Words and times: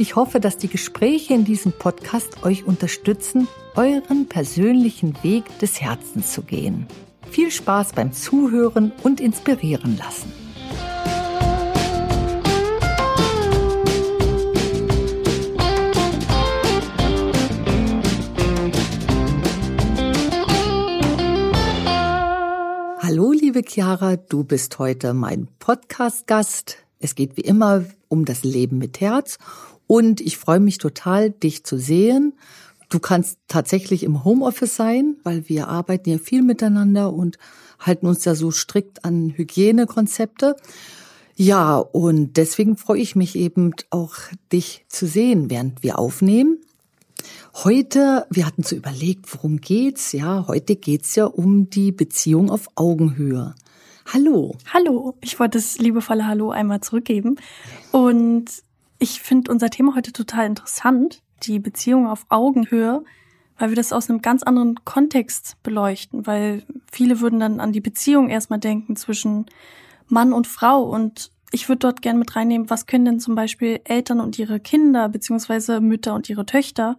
Ich 0.00 0.14
hoffe, 0.14 0.38
dass 0.38 0.56
die 0.56 0.68
Gespräche 0.68 1.34
in 1.34 1.44
diesem 1.44 1.72
Podcast 1.72 2.44
euch 2.44 2.64
unterstützen, 2.64 3.48
euren 3.74 4.28
persönlichen 4.28 5.20
Weg 5.24 5.58
des 5.58 5.80
Herzens 5.80 6.32
zu 6.32 6.42
gehen. 6.42 6.86
Viel 7.32 7.50
Spaß 7.50 7.94
beim 7.94 8.12
Zuhören 8.12 8.92
und 9.02 9.20
inspirieren 9.20 9.98
lassen. 9.98 10.32
Hallo, 23.02 23.32
liebe 23.32 23.62
Chiara, 23.66 24.14
du 24.14 24.44
bist 24.44 24.78
heute 24.78 25.12
mein 25.12 25.48
Podcast-Gast. 25.58 26.76
Es 27.00 27.16
geht 27.16 27.36
wie 27.36 27.40
immer 27.40 27.84
um 28.06 28.24
das 28.24 28.44
Leben 28.44 28.78
mit 28.78 29.00
Herz 29.00 29.38
und 29.88 30.20
ich 30.20 30.38
freue 30.38 30.60
mich 30.60 30.78
total, 30.78 31.30
dich 31.30 31.64
zu 31.64 31.78
sehen. 31.78 32.34
Du 32.90 33.00
kannst 33.00 33.38
tatsächlich 33.48 34.04
im 34.04 34.22
Homeoffice 34.22 34.76
sein, 34.76 35.16
weil 35.24 35.48
wir 35.48 35.66
arbeiten 35.66 36.10
ja 36.10 36.18
viel 36.18 36.42
miteinander 36.42 37.12
und 37.12 37.38
halten 37.80 38.06
uns 38.06 38.24
ja 38.24 38.34
so 38.34 38.50
strikt 38.50 39.04
an 39.04 39.32
Hygienekonzepte. 39.34 40.56
Ja, 41.36 41.78
und 41.78 42.36
deswegen 42.36 42.76
freue 42.76 43.00
ich 43.00 43.16
mich 43.16 43.34
eben 43.34 43.72
auch, 43.90 44.14
dich 44.52 44.84
zu 44.88 45.06
sehen, 45.06 45.50
während 45.50 45.82
wir 45.82 45.98
aufnehmen. 45.98 46.58
Heute, 47.64 48.26
wir 48.30 48.46
hatten 48.46 48.62
so 48.62 48.76
überlegt, 48.76 49.32
worum 49.34 49.60
geht's? 49.60 50.12
Ja, 50.12 50.46
heute 50.48 50.76
geht's 50.76 51.14
ja 51.14 51.24
um 51.24 51.70
die 51.70 51.92
Beziehung 51.92 52.50
auf 52.50 52.68
Augenhöhe. 52.74 53.54
Hallo. 54.12 54.56
Hallo. 54.72 55.14
Ich 55.22 55.38
wollte 55.38 55.58
das 55.58 55.78
liebevolle 55.78 56.26
Hallo 56.26 56.50
einmal 56.50 56.80
zurückgeben. 56.80 57.36
Und 57.90 58.46
ich 58.98 59.20
finde 59.20 59.50
unser 59.50 59.70
Thema 59.70 59.94
heute 59.94 60.12
total 60.12 60.46
interessant, 60.46 61.22
die 61.44 61.58
Beziehung 61.58 62.06
auf 62.06 62.26
Augenhöhe, 62.28 63.04
weil 63.58 63.70
wir 63.70 63.76
das 63.76 63.92
aus 63.92 64.08
einem 64.08 64.22
ganz 64.22 64.42
anderen 64.42 64.84
Kontext 64.84 65.56
beleuchten, 65.62 66.26
weil 66.26 66.64
viele 66.90 67.20
würden 67.20 67.40
dann 67.40 67.60
an 67.60 67.72
die 67.72 67.80
Beziehung 67.80 68.28
erstmal 68.28 68.58
denken 68.58 68.96
zwischen 68.96 69.46
Mann 70.08 70.32
und 70.32 70.46
Frau 70.46 70.82
und 70.82 71.30
ich 71.50 71.68
würde 71.68 71.80
dort 71.80 72.02
gerne 72.02 72.18
mit 72.18 72.36
reinnehmen, 72.36 72.70
was 72.70 72.86
können 72.86 73.04
denn 73.04 73.20
zum 73.20 73.34
Beispiel 73.34 73.80
Eltern 73.84 74.20
und 74.20 74.38
ihre 74.38 74.60
Kinder 74.60 75.08
beziehungsweise 75.08 75.80
Mütter 75.80 76.14
und 76.14 76.28
ihre 76.28 76.44
Töchter 76.44 76.98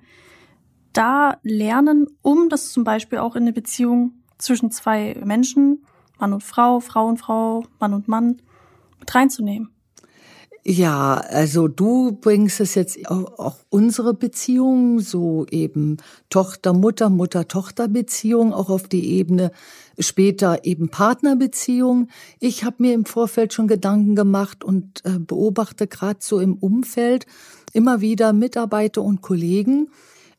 da 0.93 1.37
lernen, 1.43 2.07
um 2.21 2.49
das 2.49 2.71
zum 2.71 2.83
Beispiel 2.83 3.19
auch 3.19 3.35
in 3.35 3.43
eine 3.43 3.53
Beziehung 3.53 4.13
zwischen 4.37 4.71
zwei 4.71 5.15
Menschen, 5.23 5.85
Mann 6.17 6.33
und 6.33 6.43
Frau, 6.43 6.79
Frau 6.79 7.07
und 7.07 7.17
Frau, 7.17 7.63
Mann 7.79 7.93
und 7.93 8.07
Mann, 8.07 8.41
mit 8.99 9.13
reinzunehmen. 9.13 9.69
Ja, 10.63 11.15
also 11.15 11.67
du 11.67 12.11
bringst 12.11 12.59
es 12.59 12.75
jetzt 12.75 13.09
auch, 13.09 13.39
auch 13.39 13.57
unsere 13.69 14.13
Beziehung, 14.13 14.99
so 14.99 15.45
eben 15.49 15.97
Tochter-Mutter, 16.29 17.09
Mutter-Tochter-Beziehung, 17.09 18.53
auch 18.53 18.69
auf 18.69 18.87
die 18.87 19.13
Ebene 19.13 19.51
später 19.97 20.65
eben 20.65 20.89
Partnerbeziehung. 20.89 22.09
Ich 22.39 22.63
habe 22.65 22.77
mir 22.79 22.93
im 22.93 23.05
Vorfeld 23.05 23.53
schon 23.53 23.67
Gedanken 23.67 24.15
gemacht 24.15 24.63
und 24.63 25.03
äh, 25.05 25.19
beobachte 25.19 25.87
gerade 25.87 26.19
so 26.21 26.39
im 26.39 26.55
Umfeld 26.55 27.25
immer 27.73 28.01
wieder 28.01 28.33
Mitarbeiter 28.33 29.01
und 29.01 29.21
Kollegen, 29.21 29.89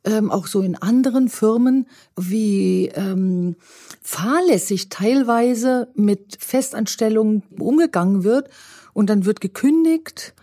ähm, 0.04 0.30
auch 0.30 0.46
so 0.46 0.60
in 0.60 0.76
anderen 0.76 1.28
Firmen, 1.28 1.86
wie 2.16 2.88
ähm, 2.94 3.56
fahrlässig 4.02 4.88
teilweise 4.90 5.88
mit 5.94 6.38
Festanstellungen 6.40 7.42
umgegangen 7.58 8.22
wird 8.24 8.50
und 8.92 9.10
dann 9.10 9.24
wird 9.24 9.40
gekündigt, 9.40 10.34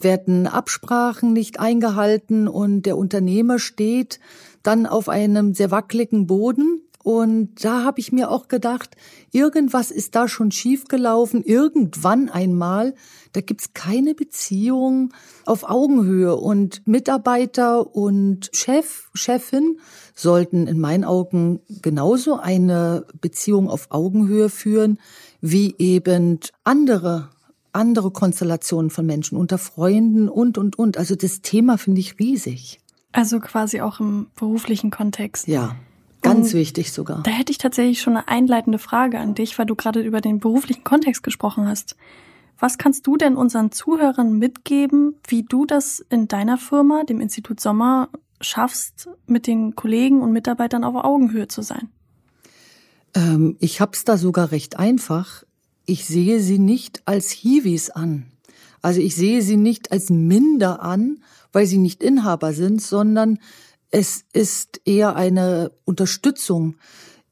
werden 0.00 0.46
Absprachen 0.46 1.32
nicht 1.32 1.58
eingehalten 1.60 2.48
und 2.48 2.82
der 2.82 2.96
Unternehmer 2.96 3.58
steht 3.58 4.20
dann 4.62 4.86
auf 4.86 5.08
einem 5.08 5.54
sehr 5.54 5.70
wackeligen 5.70 6.26
Boden 6.26 6.82
und 7.06 7.64
da 7.64 7.84
habe 7.84 8.00
ich 8.00 8.10
mir 8.10 8.32
auch 8.32 8.48
gedacht, 8.48 8.96
irgendwas 9.30 9.92
ist 9.92 10.16
da 10.16 10.26
schon 10.26 10.50
schiefgelaufen, 10.50 11.44
irgendwann 11.44 12.28
einmal. 12.28 12.96
Da 13.32 13.42
gibt's 13.42 13.74
keine 13.74 14.12
Beziehung 14.16 15.12
auf 15.44 15.70
Augenhöhe. 15.70 16.34
Und 16.34 16.84
Mitarbeiter 16.88 17.94
und 17.94 18.50
Chef, 18.52 19.08
Chefin 19.14 19.78
sollten 20.16 20.66
in 20.66 20.80
meinen 20.80 21.04
Augen 21.04 21.60
genauso 21.80 22.40
eine 22.40 23.06
Beziehung 23.20 23.70
auf 23.70 23.92
Augenhöhe 23.92 24.48
führen, 24.48 24.98
wie 25.40 25.76
eben 25.78 26.40
andere 26.64 27.30
andere 27.76 28.10
Konstellationen 28.10 28.90
von 28.90 29.06
Menschen 29.06 29.38
unter 29.38 29.58
Freunden 29.58 30.28
und, 30.28 30.58
und, 30.58 30.78
und. 30.78 30.98
Also 30.98 31.14
das 31.14 31.42
Thema 31.42 31.78
finde 31.78 32.00
ich 32.00 32.18
riesig. 32.18 32.80
Also 33.12 33.40
quasi 33.40 33.80
auch 33.80 34.00
im 34.00 34.26
beruflichen 34.34 34.90
Kontext. 34.90 35.46
Ja. 35.46 35.76
Ganz 36.22 36.48
Und 36.48 36.54
wichtig 36.54 36.92
sogar. 36.92 37.22
Da 37.22 37.30
hätte 37.30 37.52
ich 37.52 37.58
tatsächlich 37.58 38.00
schon 38.00 38.16
eine 38.16 38.26
einleitende 38.26 38.78
Frage 38.78 39.18
an 39.18 39.34
dich, 39.34 39.58
weil 39.58 39.66
du 39.66 39.76
gerade 39.76 40.00
über 40.00 40.20
den 40.20 40.40
beruflichen 40.40 40.82
Kontext 40.82 41.22
gesprochen 41.22 41.68
hast. 41.68 41.96
Was 42.58 42.78
kannst 42.78 43.06
du 43.06 43.16
denn 43.16 43.36
unseren 43.36 43.70
Zuhörern 43.70 44.38
mitgeben, 44.38 45.14
wie 45.28 45.42
du 45.42 45.66
das 45.66 46.04
in 46.08 46.26
deiner 46.26 46.58
Firma, 46.58 47.04
dem 47.04 47.20
Institut 47.20 47.60
Sommer, 47.60 48.08
schaffst, 48.40 49.08
mit 49.26 49.46
den 49.46 49.76
Kollegen 49.76 50.20
und 50.20 50.32
Mitarbeitern 50.32 50.82
auf 50.82 50.96
Augenhöhe 50.96 51.48
zu 51.48 51.62
sein? 51.62 51.90
Ähm, 53.14 53.56
ich 53.60 53.80
hab's 53.80 54.04
da 54.04 54.16
sogar 54.16 54.50
recht 54.52 54.78
einfach. 54.78 55.44
Ich 55.86 56.04
sehe 56.04 56.40
sie 56.40 56.58
nicht 56.58 57.02
als 57.06 57.30
Hiwis 57.30 57.90
an. 57.90 58.26
Also 58.82 59.00
ich 59.00 59.14
sehe 59.14 59.40
sie 59.42 59.56
nicht 59.56 59.92
als 59.92 60.10
minder 60.10 60.82
an, 60.82 61.22
weil 61.52 61.66
sie 61.66 61.78
nicht 61.78 62.02
Inhaber 62.02 62.52
sind, 62.52 62.82
sondern 62.82 63.38
es 63.90 64.24
ist 64.32 64.80
eher 64.84 65.16
eine 65.16 65.72
Unterstützung, 65.84 66.76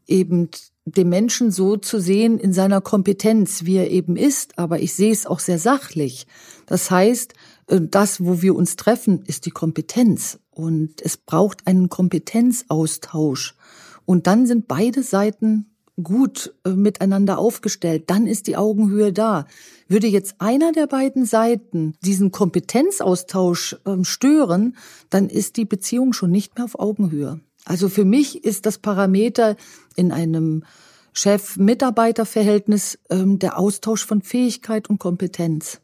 eben 0.06 0.50
den 0.87 1.09
Menschen 1.09 1.50
so 1.50 1.76
zu 1.76 1.98
sehen 1.98 2.38
in 2.38 2.53
seiner 2.53 2.81
Kompetenz, 2.81 3.64
wie 3.64 3.76
er 3.76 3.91
eben 3.91 4.16
ist. 4.16 4.59
Aber 4.59 4.81
ich 4.81 4.94
sehe 4.94 5.12
es 5.12 5.26
auch 5.26 5.41
sehr 5.41 5.59
sachlich. 5.59 6.26
Das 6.66 6.91
heißt, 6.91 7.34
äh, 7.69 7.81
das, 7.82 8.25
wo 8.25 8.43
wir 8.43 8.54
uns 8.54 8.76
treffen, 8.76 9.22
ist 9.26 9.47
die 9.47 9.50
Kompetenz. 9.50 10.38
Und 10.50 11.03
es 11.03 11.16
braucht 11.16 11.66
einen 11.66 11.88
Kompetenzaustausch. 11.88 13.56
Und 14.04 14.26
dann 14.26 14.47
sind 14.47 14.69
beide 14.69 15.03
Seiten 15.03 15.74
gut 16.03 16.55
äh, 16.65 16.71
miteinander 16.71 17.38
aufgestellt, 17.38 18.05
dann 18.09 18.27
ist 18.27 18.47
die 18.47 18.56
Augenhöhe 18.56 19.12
da. 19.12 19.47
Würde 19.88 20.06
jetzt 20.06 20.37
einer 20.38 20.72
der 20.72 20.87
beiden 20.87 21.25
Seiten 21.25 21.94
diesen 22.03 22.32
Kompetenzaustausch 22.32 23.77
ähm, 23.87 24.05
stören, 24.05 24.77
dann 25.10 25.28
ist 25.28 25.56
die 25.56 25.65
Beziehung 25.65 26.12
schon 26.12 26.31
nicht 26.31 26.56
mehr 26.56 26.65
auf 26.65 26.78
Augenhöhe. 26.78 27.41
Also 27.65 27.88
für 27.88 28.05
mich 28.05 28.44
ist 28.44 28.66
das 28.66 28.78
Parameter 28.78 29.56
in 29.97 30.12
einem 30.12 30.65
Chef-Mitarbeiter-Verhältnis 31.12 32.99
ähm, 33.09 33.38
der 33.38 33.59
Austausch 33.59 34.05
von 34.05 34.21
Fähigkeit 34.21 34.91
und 34.91 34.99
Kompetenz. 34.99 35.81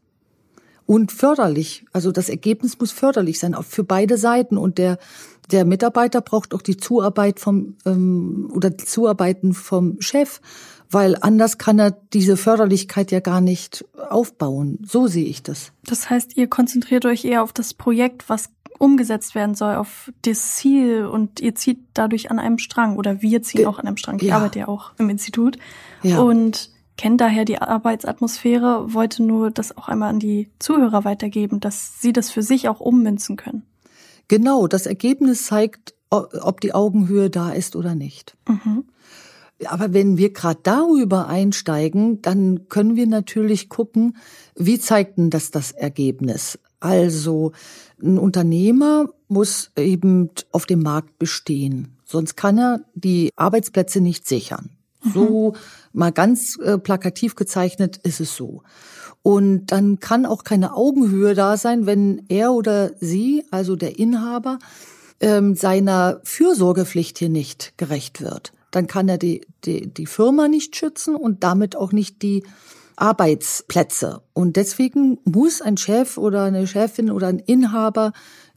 Und 0.91 1.13
förderlich. 1.13 1.85
Also 1.93 2.11
das 2.11 2.29
Ergebnis 2.29 2.81
muss 2.81 2.91
förderlich 2.91 3.39
sein, 3.39 3.55
auch 3.55 3.63
für 3.63 3.85
beide 3.85 4.17
Seiten. 4.17 4.59
Und 4.59 4.77
der 4.77 4.99
der 5.53 5.65
Mitarbeiter 5.65 6.21
braucht 6.21 6.53
auch 6.53 6.63
die 6.63 6.79
Zuarbeit 6.79 7.39
vom 7.39 7.77
ähm, 7.87 8.51
oder 8.53 8.71
die 8.71 8.85
Zuarbeiten 8.85 9.55
vom 9.55 10.01
Chef, 10.01 10.41
weil 10.91 11.17
anders 11.21 11.59
kann 11.59 11.79
er 11.79 11.93
diese 11.93 12.37
Förderlichkeit 12.37 13.13
ja 13.13 13.21
gar 13.21 13.41
nicht 13.41 13.85
aufbauen. 14.11 14.81
So 14.85 15.07
sehe 15.07 15.27
ich 15.27 15.45
das. 15.45 15.71
Das 15.85 16.11
heißt, 16.11 16.37
ihr 16.37 16.49
konzentriert 16.49 17.07
euch 17.07 17.25
eher 17.25 17.45
auf 17.45 17.53
das 17.53 17.73
Projekt, 17.73 18.29
was 18.29 18.51
umgesetzt 18.81 19.37
werden 19.37 19.55
soll, 19.55 19.77
auf 19.77 20.11
das 20.23 20.57
Ziel 20.57 21.05
und 21.05 21.39
ihr 21.39 21.55
zieht 21.55 21.79
dadurch 21.95 22.33
an 22.33 22.41
einem 22.41 22.59
Strang 22.59 22.97
oder 22.97 23.23
wir 23.23 23.43
ziehen 23.43 23.65
auch 23.69 23.79
an 23.79 23.87
einem 23.87 23.97
Strang. 23.97 24.17
Ich 24.19 24.27
ja. 24.27 24.39
arbeite 24.39 24.59
ja 24.59 24.67
auch 24.67 24.91
im 24.99 25.09
Institut 25.09 25.57
ja. 26.03 26.19
und 26.19 26.73
kennt 27.01 27.23
daher 27.23 27.47
die 27.47 27.57
Arbeitsatmosphäre, 27.57 28.93
wollte 28.93 29.23
nur 29.23 29.51
das 29.51 29.75
auch 29.75 29.89
einmal 29.89 30.11
an 30.11 30.19
die 30.19 30.51
Zuhörer 30.59 31.03
weitergeben, 31.03 31.59
dass 31.59 31.99
sie 31.99 32.13
das 32.13 32.31
für 32.31 32.43
sich 32.43 32.69
auch 32.69 32.79
ummünzen 32.79 33.37
können. 33.37 33.63
Genau, 34.29 34.67
das 34.67 34.85
Ergebnis 34.85 35.47
zeigt, 35.47 35.95
ob 36.11 36.61
die 36.61 36.75
Augenhöhe 36.75 37.31
da 37.31 37.53
ist 37.53 37.75
oder 37.75 37.95
nicht. 37.95 38.37
Mhm. 38.47 38.85
Aber 39.65 39.95
wenn 39.95 40.19
wir 40.19 40.35
gerade 40.35 40.61
darüber 40.63 41.27
einsteigen, 41.27 42.21
dann 42.21 42.69
können 42.69 42.97
wir 42.97 43.07
natürlich 43.07 43.71
gucken, 43.71 44.19
wie 44.55 44.79
zeigt 44.79 45.17
denn 45.17 45.31
das 45.31 45.51
das 45.51 45.73
Ergebnis? 45.73 46.59
Also 46.81 47.53
ein 48.03 48.19
Unternehmer 48.19 49.07
muss 49.27 49.71
eben 49.75 50.29
auf 50.53 50.67
dem 50.67 50.83
Markt 50.83 51.19
bestehen. 51.19 51.97
Sonst 52.05 52.37
kann 52.37 52.59
er 52.59 52.81
die 52.95 53.31
Arbeitsplätze 53.37 54.03
nicht 54.03 54.29
sichern. 54.29 54.77
Mhm. 55.03 55.11
So 55.13 55.55
mal 55.93 56.13
ganz 56.13 56.59
äh, 56.59 56.79
plakativ 56.79 57.35
gezeichnet 57.35 57.99
ist 57.99 58.21
es 58.21 58.37
so. 58.37 58.63
Und 59.23 59.67
dann 59.67 60.01
kann 60.01 60.25
auch 60.25 60.45
keine 60.45 60.75
Augenhöhe 60.75 61.35
da 61.35 61.57
sein, 61.57 61.87
wenn 61.87 62.25
er 62.29 62.53
oder 62.53 62.93
sie, 63.01 63.45
also 63.51 63.77
der 63.77 63.99
Inhaber, 63.99 64.59
ähm, 65.21 65.55
seiner 65.55 66.21
Fürsorgepflicht 66.25 67.19
hier 67.19 67.29
nicht 67.29 67.75
gerecht 67.77 68.23
wird. 68.23 68.53
Dann 68.71 68.87
kann 68.87 69.09
er 69.09 69.19
die, 69.19 69.43
die, 69.65 69.93
die 69.93 70.07
Firma 70.07 70.49
nicht 70.49 70.77
schützen 70.77 71.17
und 71.17 71.43
damit 71.45 71.77
auch 71.77 71.93
nicht 71.93 72.23
die 72.23 72.45
Arbeitsplätze. 72.97 74.23
Und 74.33 74.57
deswegen 74.57 75.19
muss 75.25 75.61
ein 75.61 75.77
Chef 75.77 76.17
oder 76.17 76.45
eine 76.45 76.67
Chefin 76.67 77.11
oder 77.11 77.29
ein 77.29 77.39
Inhaber 77.39 78.13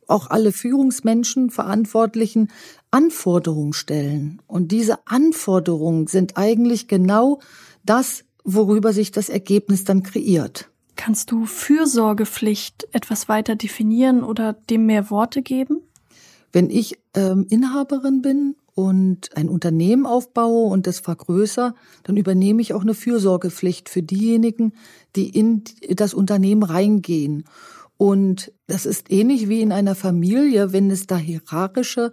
auch 0.07 0.29
alle 0.29 0.51
Führungsmenschen, 0.51 1.50
Verantwortlichen 1.50 2.50
Anforderungen 2.93 3.73
stellen. 3.73 4.41
Und 4.45 4.71
diese 4.71 5.07
Anforderungen 5.07 6.07
sind 6.07 6.37
eigentlich 6.37 6.87
genau 6.87 7.39
das, 7.83 8.23
worüber 8.43 8.93
sich 8.93 9.11
das 9.11 9.29
Ergebnis 9.29 9.83
dann 9.83 10.03
kreiert. 10.03 10.69
Kannst 10.95 11.31
du 11.31 11.45
Fürsorgepflicht 11.45 12.87
etwas 12.91 13.27
weiter 13.27 13.55
definieren 13.55 14.23
oder 14.23 14.53
dem 14.53 14.85
mehr 14.85 15.09
Worte 15.09 15.41
geben? 15.41 15.81
Wenn 16.51 16.69
ich 16.69 16.99
ähm, 17.15 17.47
Inhaberin 17.49 18.21
bin 18.21 18.55
und 18.75 19.35
ein 19.35 19.49
Unternehmen 19.49 20.05
aufbaue 20.05 20.69
und 20.69 20.85
das 20.85 20.99
vergrößere, 20.99 21.73
dann 22.03 22.15
übernehme 22.15 22.61
ich 22.61 22.75
auch 22.75 22.81
eine 22.81 22.93
Fürsorgepflicht 22.93 23.89
für 23.89 24.03
diejenigen, 24.03 24.73
die 25.15 25.29
in 25.29 25.63
das 25.89 26.13
Unternehmen 26.13 26.61
reingehen. 26.61 27.45
Und 27.97 28.51
das 28.67 28.85
ist 28.85 29.11
ähnlich 29.11 29.49
wie 29.49 29.61
in 29.61 29.71
einer 29.71 29.95
Familie, 29.95 30.73
wenn 30.73 30.91
es 30.91 31.07
da 31.07 31.17
hierarchische 31.17 32.11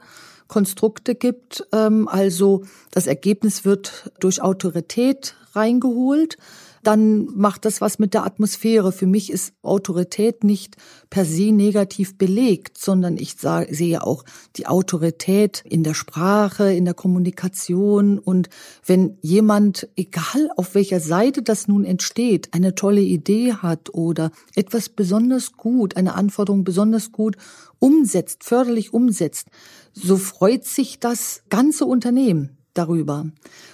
Konstrukte 0.51 1.15
gibt. 1.15 1.65
Ähm, 1.73 2.09
also 2.09 2.65
das 2.91 3.07
Ergebnis 3.07 3.65
wird 3.65 4.13
durch 4.19 4.43
Autorität 4.43 5.37
reingeholt 5.55 6.37
dann 6.83 7.27
macht 7.37 7.65
das 7.65 7.81
was 7.81 7.99
mit 7.99 8.15
der 8.15 8.25
Atmosphäre. 8.25 8.93
Für 8.93 9.07
mich 9.07 9.31
ist 9.31 9.53
Autorität 9.63 10.45
nicht 10.45 10.77
per 11.11 11.25
se 11.25 11.53
negativ 11.53 12.17
belegt, 12.17 12.79
sondern 12.79 13.19
ich 13.19 13.37
sehe 13.39 14.03
auch 14.03 14.25
die 14.57 14.67
Autorität 14.67 15.63
in 15.69 15.83
der 15.83 15.95
Sprache, 15.95 16.73
in 16.73 16.87
der 16.87 16.95
Kommunikation. 16.95 18.19
Und 18.19 18.49
wenn 18.87 19.19
jemand, 19.21 19.89
egal 19.97 20.51
auf 20.57 20.75
welcher 20.75 21.01
Seite 21.01 21.43
das 21.43 21.69
nun 21.69 21.85
entsteht, 21.85 22.49
eine 22.53 22.75
tolle 22.75 23.03
Idee 23.03 23.55
hat 23.55 23.93
oder 23.93 24.31
etwas 24.55 24.89
besonders 24.89 25.53
gut, 25.53 25.97
eine 25.97 26.15
Anforderung 26.15 26.65
besonders 26.65 27.13
gut 27.13 27.37
umsetzt, 27.79 28.45
förderlich 28.45 28.93
umsetzt, 28.95 29.49
so 29.93 30.17
freut 30.17 30.65
sich 30.65 31.01
das 31.01 31.43
ganze 31.49 31.85
Unternehmen 31.87 32.57
darüber. 32.75 33.27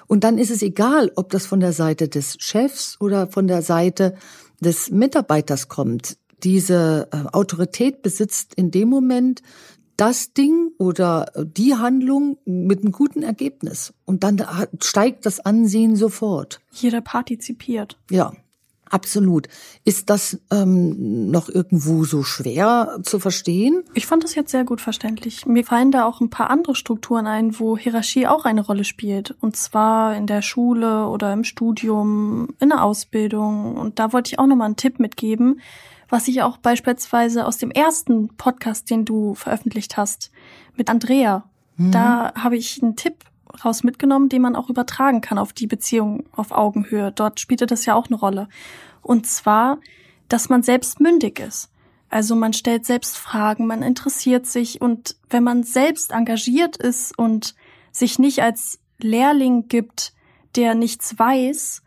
Und 0.06 0.24
dann 0.24 0.38
ist 0.38 0.50
es 0.50 0.62
egal, 0.62 1.12
ob 1.16 1.30
das 1.30 1.46
von 1.46 1.60
der 1.60 1.72
Seite 1.72 2.08
des 2.08 2.36
Chefs 2.38 2.96
oder 3.00 3.26
von 3.26 3.46
der 3.46 3.62
Seite 3.62 4.14
des 4.60 4.90
Mitarbeiters 4.90 5.68
kommt. 5.68 6.16
Diese 6.42 7.08
äh, 7.12 7.28
Autorität 7.32 8.02
besitzt 8.02 8.54
in 8.54 8.70
dem 8.70 8.88
Moment 8.88 9.42
das 9.96 10.34
Ding 10.34 10.72
oder 10.78 11.32
die 11.36 11.74
Handlung 11.74 12.38
mit 12.44 12.80
einem 12.82 12.92
guten 12.92 13.22
Ergebnis. 13.22 13.94
Und 14.04 14.24
dann 14.24 14.42
steigt 14.82 15.24
das 15.24 15.40
Ansehen 15.40 15.96
sofort. 15.96 16.60
Jeder 16.70 17.00
partizipiert. 17.00 17.98
Ja. 18.10 18.32
Absolut. 18.88 19.48
Ist 19.84 20.10
das 20.10 20.38
ähm, 20.52 21.30
noch 21.30 21.48
irgendwo 21.48 22.04
so 22.04 22.22
schwer 22.22 22.98
zu 23.02 23.18
verstehen? 23.18 23.82
Ich 23.94 24.06
fand 24.06 24.22
das 24.22 24.34
jetzt 24.36 24.52
sehr 24.52 24.64
gut 24.64 24.80
verständlich. 24.80 25.44
Mir 25.44 25.64
fallen 25.64 25.90
da 25.90 26.04
auch 26.06 26.20
ein 26.20 26.30
paar 26.30 26.50
andere 26.50 26.76
Strukturen 26.76 27.26
ein, 27.26 27.58
wo 27.58 27.76
Hierarchie 27.76 28.28
auch 28.28 28.44
eine 28.44 28.60
Rolle 28.60 28.84
spielt. 28.84 29.34
Und 29.40 29.56
zwar 29.56 30.16
in 30.16 30.26
der 30.26 30.40
Schule 30.40 31.06
oder 31.08 31.32
im 31.32 31.42
Studium, 31.42 32.54
in 32.60 32.68
der 32.68 32.84
Ausbildung. 32.84 33.76
Und 33.76 33.98
da 33.98 34.12
wollte 34.12 34.32
ich 34.32 34.38
auch 34.38 34.46
nochmal 34.46 34.66
einen 34.66 34.76
Tipp 34.76 35.00
mitgeben, 35.00 35.60
was 36.08 36.28
ich 36.28 36.42
auch 36.42 36.58
beispielsweise 36.58 37.44
aus 37.44 37.58
dem 37.58 37.72
ersten 37.72 38.36
Podcast, 38.36 38.88
den 38.90 39.04
du 39.04 39.34
veröffentlicht 39.34 39.96
hast, 39.96 40.30
mit 40.76 40.88
Andrea. 40.90 41.44
Mhm. 41.76 41.90
Da 41.90 42.32
habe 42.34 42.56
ich 42.56 42.80
einen 42.82 42.94
Tipp 42.94 43.24
raus 43.64 43.84
mitgenommen, 43.84 44.28
den 44.28 44.42
man 44.42 44.56
auch 44.56 44.70
übertragen 44.70 45.20
kann 45.20 45.38
auf 45.38 45.52
die 45.52 45.66
Beziehung 45.66 46.24
auf 46.32 46.52
Augenhöhe. 46.52 47.12
Dort 47.12 47.40
spielte 47.40 47.66
das 47.66 47.86
ja 47.86 47.94
auch 47.94 48.06
eine 48.06 48.16
Rolle. 48.16 48.48
Und 49.02 49.26
zwar, 49.26 49.78
dass 50.28 50.48
man 50.48 50.62
selbst 50.62 51.00
mündig 51.00 51.38
ist. 51.38 51.70
Also 52.08 52.36
man 52.36 52.52
stellt 52.52 52.86
selbst 52.86 53.18
Fragen, 53.18 53.66
man 53.66 53.82
interessiert 53.82 54.46
sich 54.46 54.80
und 54.80 55.16
wenn 55.28 55.42
man 55.42 55.64
selbst 55.64 56.12
engagiert 56.12 56.76
ist 56.76 57.18
und 57.18 57.54
sich 57.90 58.18
nicht 58.18 58.42
als 58.42 58.78
Lehrling 58.98 59.68
gibt, 59.68 60.12
der 60.54 60.74
nichts 60.74 61.18
weiß, 61.18 61.82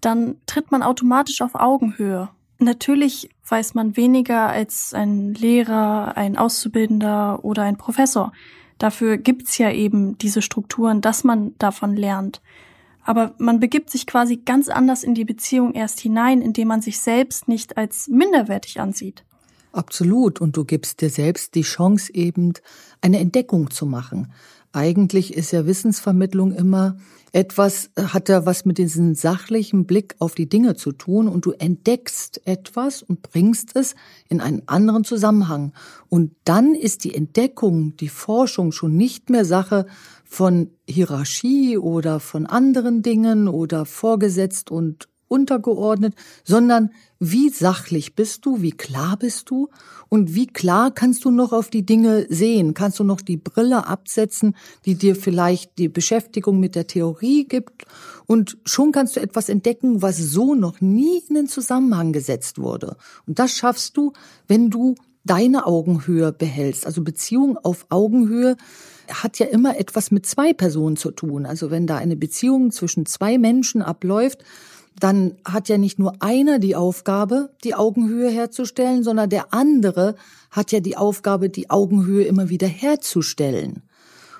dann 0.00 0.36
tritt 0.46 0.70
man 0.70 0.82
automatisch 0.82 1.42
auf 1.42 1.54
Augenhöhe. 1.54 2.28
Natürlich 2.58 3.30
weiß 3.48 3.74
man 3.74 3.96
weniger 3.96 4.48
als 4.48 4.94
ein 4.94 5.34
Lehrer, 5.34 6.16
ein 6.16 6.38
Auszubildender 6.38 7.44
oder 7.44 7.62
ein 7.62 7.76
Professor. 7.76 8.32
Dafür 8.78 9.16
gibt's 9.16 9.58
ja 9.58 9.70
eben 9.70 10.18
diese 10.18 10.42
Strukturen, 10.42 11.00
dass 11.00 11.24
man 11.24 11.54
davon 11.58 11.96
lernt. 11.96 12.40
Aber 13.04 13.34
man 13.38 13.60
begibt 13.60 13.90
sich 13.90 14.06
quasi 14.06 14.36
ganz 14.36 14.68
anders 14.68 15.04
in 15.04 15.14
die 15.14 15.24
Beziehung 15.24 15.74
erst 15.74 16.00
hinein, 16.00 16.42
indem 16.42 16.68
man 16.68 16.82
sich 16.82 17.00
selbst 17.00 17.46
nicht 17.46 17.76
als 17.76 18.08
minderwertig 18.08 18.80
ansieht. 18.80 19.24
Absolut. 19.72 20.40
Und 20.40 20.56
du 20.56 20.64
gibst 20.64 21.02
dir 21.02 21.10
selbst 21.10 21.54
die 21.54 21.62
Chance 21.62 22.12
eben, 22.14 22.54
eine 23.00 23.20
Entdeckung 23.20 23.70
zu 23.70 23.86
machen. 23.86 24.32
Eigentlich 24.76 25.32
ist 25.32 25.52
ja 25.52 25.64
Wissensvermittlung 25.64 26.52
immer 26.52 26.98
etwas, 27.32 27.88
hat 27.96 28.28
ja 28.28 28.44
was 28.44 28.66
mit 28.66 28.76
diesem 28.76 29.14
sachlichen 29.14 29.86
Blick 29.86 30.14
auf 30.18 30.34
die 30.34 30.50
Dinge 30.50 30.76
zu 30.76 30.92
tun 30.92 31.28
und 31.28 31.46
du 31.46 31.52
entdeckst 31.52 32.46
etwas 32.46 33.02
und 33.02 33.22
bringst 33.22 33.74
es 33.74 33.94
in 34.28 34.42
einen 34.42 34.68
anderen 34.68 35.04
Zusammenhang. 35.04 35.72
Und 36.10 36.36
dann 36.44 36.74
ist 36.74 37.04
die 37.04 37.14
Entdeckung, 37.14 37.96
die 37.96 38.10
Forschung 38.10 38.70
schon 38.70 38.94
nicht 38.94 39.30
mehr 39.30 39.46
Sache 39.46 39.86
von 40.26 40.68
Hierarchie 40.86 41.78
oder 41.78 42.20
von 42.20 42.44
anderen 42.44 43.00
Dingen 43.00 43.48
oder 43.48 43.86
vorgesetzt 43.86 44.70
und 44.70 45.08
untergeordnet, 45.28 46.14
sondern 46.44 46.90
wie 47.18 47.48
sachlich 47.48 48.14
bist 48.14 48.44
du, 48.44 48.60
wie 48.60 48.72
klar 48.72 49.16
bist 49.16 49.50
du 49.50 49.68
und 50.08 50.34
wie 50.34 50.46
klar 50.46 50.90
kannst 50.90 51.24
du 51.24 51.30
noch 51.30 51.52
auf 51.52 51.70
die 51.70 51.84
Dinge 51.84 52.26
sehen, 52.28 52.74
kannst 52.74 52.98
du 52.98 53.04
noch 53.04 53.20
die 53.20 53.38
Brille 53.38 53.86
absetzen, 53.86 54.54
die 54.84 54.94
dir 54.94 55.16
vielleicht 55.16 55.78
die 55.78 55.88
Beschäftigung 55.88 56.60
mit 56.60 56.74
der 56.74 56.86
Theorie 56.86 57.44
gibt 57.44 57.86
und 58.26 58.58
schon 58.64 58.92
kannst 58.92 59.16
du 59.16 59.20
etwas 59.20 59.48
entdecken, 59.48 60.02
was 60.02 60.18
so 60.18 60.54
noch 60.54 60.80
nie 60.80 61.22
in 61.28 61.34
den 61.34 61.48
Zusammenhang 61.48 62.12
gesetzt 62.12 62.58
wurde. 62.58 62.96
Und 63.26 63.38
das 63.38 63.52
schaffst 63.52 63.96
du, 63.96 64.12
wenn 64.46 64.70
du 64.70 64.94
deine 65.24 65.66
Augenhöhe 65.66 66.32
behältst. 66.32 66.86
Also 66.86 67.02
Beziehung 67.02 67.58
auf 67.58 67.86
Augenhöhe 67.88 68.56
hat 69.12 69.38
ja 69.38 69.46
immer 69.46 69.78
etwas 69.78 70.10
mit 70.10 70.26
zwei 70.26 70.52
Personen 70.52 70.96
zu 70.96 71.10
tun. 71.10 71.46
Also 71.46 71.70
wenn 71.70 71.86
da 71.86 71.96
eine 71.96 72.16
Beziehung 72.16 72.70
zwischen 72.70 73.06
zwei 73.06 73.38
Menschen 73.38 73.82
abläuft, 73.82 74.44
dann 74.98 75.36
hat 75.44 75.68
ja 75.68 75.78
nicht 75.78 75.98
nur 75.98 76.14
einer 76.20 76.58
die 76.58 76.76
Aufgabe, 76.76 77.50
die 77.64 77.74
Augenhöhe 77.74 78.30
herzustellen, 78.30 79.02
sondern 79.02 79.28
der 79.28 79.52
andere 79.52 80.14
hat 80.50 80.72
ja 80.72 80.80
die 80.80 80.96
Aufgabe, 80.96 81.50
die 81.50 81.70
Augenhöhe 81.70 82.24
immer 82.24 82.48
wieder 82.48 82.66
herzustellen. 82.66 83.82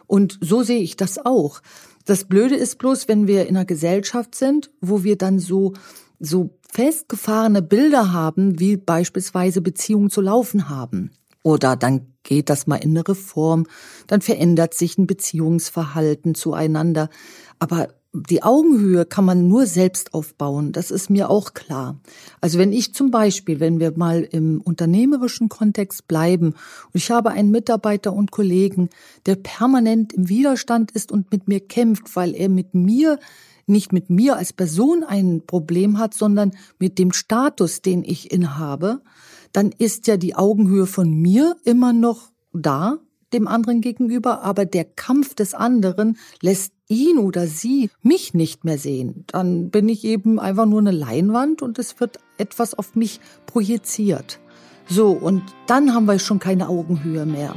Und 0.07 0.39
so 0.41 0.63
sehe 0.63 0.81
ich 0.81 0.97
das 0.97 1.19
auch. 1.25 1.61
Das 2.05 2.25
Blöde 2.25 2.55
ist 2.55 2.79
bloß, 2.79 3.09
wenn 3.09 3.27
wir 3.27 3.49
in 3.49 3.57
einer 3.57 3.65
Gesellschaft 3.65 4.35
sind, 4.35 4.71
wo 4.81 5.03
wir 5.03 5.17
dann 5.17 5.39
so, 5.39 5.75
so 6.21 6.51
festgefahrene 6.73 7.63
Bilder 7.63 8.13
haben, 8.13 8.61
wie 8.61 8.77
beispielsweise 8.77 9.61
Beziehungen 9.61 10.11
zu 10.11 10.21
laufen 10.21 10.69
haben. 10.69 11.11
Oder 11.43 11.77
dann 11.77 12.13
geht 12.23 12.49
das 12.49 12.67
mal 12.67 12.77
in 12.77 12.91
eine 12.91 13.07
Reform, 13.07 13.67
dann 14.07 14.21
verändert 14.21 14.75
sich 14.75 14.99
ein 14.99 15.07
Beziehungsverhalten 15.07 16.35
zueinander. 16.35 17.09
Aber 17.59 17.89
die 18.29 18.43
Augenhöhe 18.43 19.05
kann 19.05 19.25
man 19.25 19.49
nur 19.49 19.67
selbst 19.67 20.15
aufbauen, 20.15 20.73
das 20.73 20.91
ist 20.91 21.11
mir 21.11 21.29
auch 21.31 21.55
klar. 21.55 21.99
Also 22.41 22.59
wenn 22.59 22.73
ich 22.73 22.95
zum 22.95 23.11
Beispiel, 23.11 23.61
wenn 23.61 23.81
wir 23.81 23.93
mal 23.97 24.23
im 24.23 24.61
unternehmerischen 24.61 25.49
Kontext 25.49 26.09
bleiben 26.09 26.49
und 26.49 26.95
ich 26.95 27.11
habe 27.11 27.31
einen 27.31 27.51
Mitarbeiter 27.51 28.13
und 28.13 28.31
Kollegen, 28.31 28.89
der 29.27 29.37
permanent 29.37 30.13
im 30.13 30.29
Widerstand 30.29 30.91
ist 30.93 31.13
und 31.13 31.31
mit 31.31 31.49
mir 31.49 31.61
kämpft, 31.61 32.17
weil 32.17 32.35
er 32.35 32.49
mit 32.49 32.75
mir 32.75 33.19
nicht 33.67 33.93
mit 33.93 34.11
mir 34.11 34.37
als 34.37 34.53
Person 34.53 35.03
ein 35.03 35.43
Problem 35.45 35.99
hat, 35.99 36.15
sondern 36.15 36.53
mit 36.79 36.99
dem 36.99 37.13
Status, 37.13 37.83
den 37.83 38.05
ich 38.05 38.31
inhabe, 38.31 39.01
dann 39.53 39.73
ist 39.77 40.07
ja 40.07 40.17
die 40.17 40.37
Augenhöhe 40.37 40.87
von 40.87 41.11
mir 41.11 41.57
immer 41.65 41.93
noch 41.93 42.31
da, 42.53 42.99
dem 43.37 43.47
anderen 43.49 43.81
gegenüber, 43.81 44.43
aber 44.43 44.65
der 44.65 44.85
Kampf 44.85 45.35
des 45.35 45.55
anderen 45.55 46.17
lässt 46.41 46.73
ihn 46.89 47.19
oder 47.19 47.47
sie 47.47 47.91
mich 48.03 48.35
nicht 48.35 48.65
mehr 48.65 48.79
sehen. 48.79 49.25
Dann 49.27 49.71
bin 49.71 49.89
ich 49.89 50.05
eben 50.05 50.41
einfach 50.41 50.67
nur 50.67 50.81
eine 50.81 50.91
Leinwand 50.91 51.63
und 51.63 51.79
es 51.79 52.01
wird 52.01 52.19
etwas 52.39 52.75
auf 52.75 52.97
mich 52.97 53.21
projiziert. 53.47 54.41
So, 54.89 55.11
und 55.11 55.43
dann 55.67 55.95
haben 55.95 56.07
wir 56.07 56.19
schon 56.19 56.39
keine 56.39 56.69
Augenhöhe 56.69 57.27
mehr. 57.27 57.55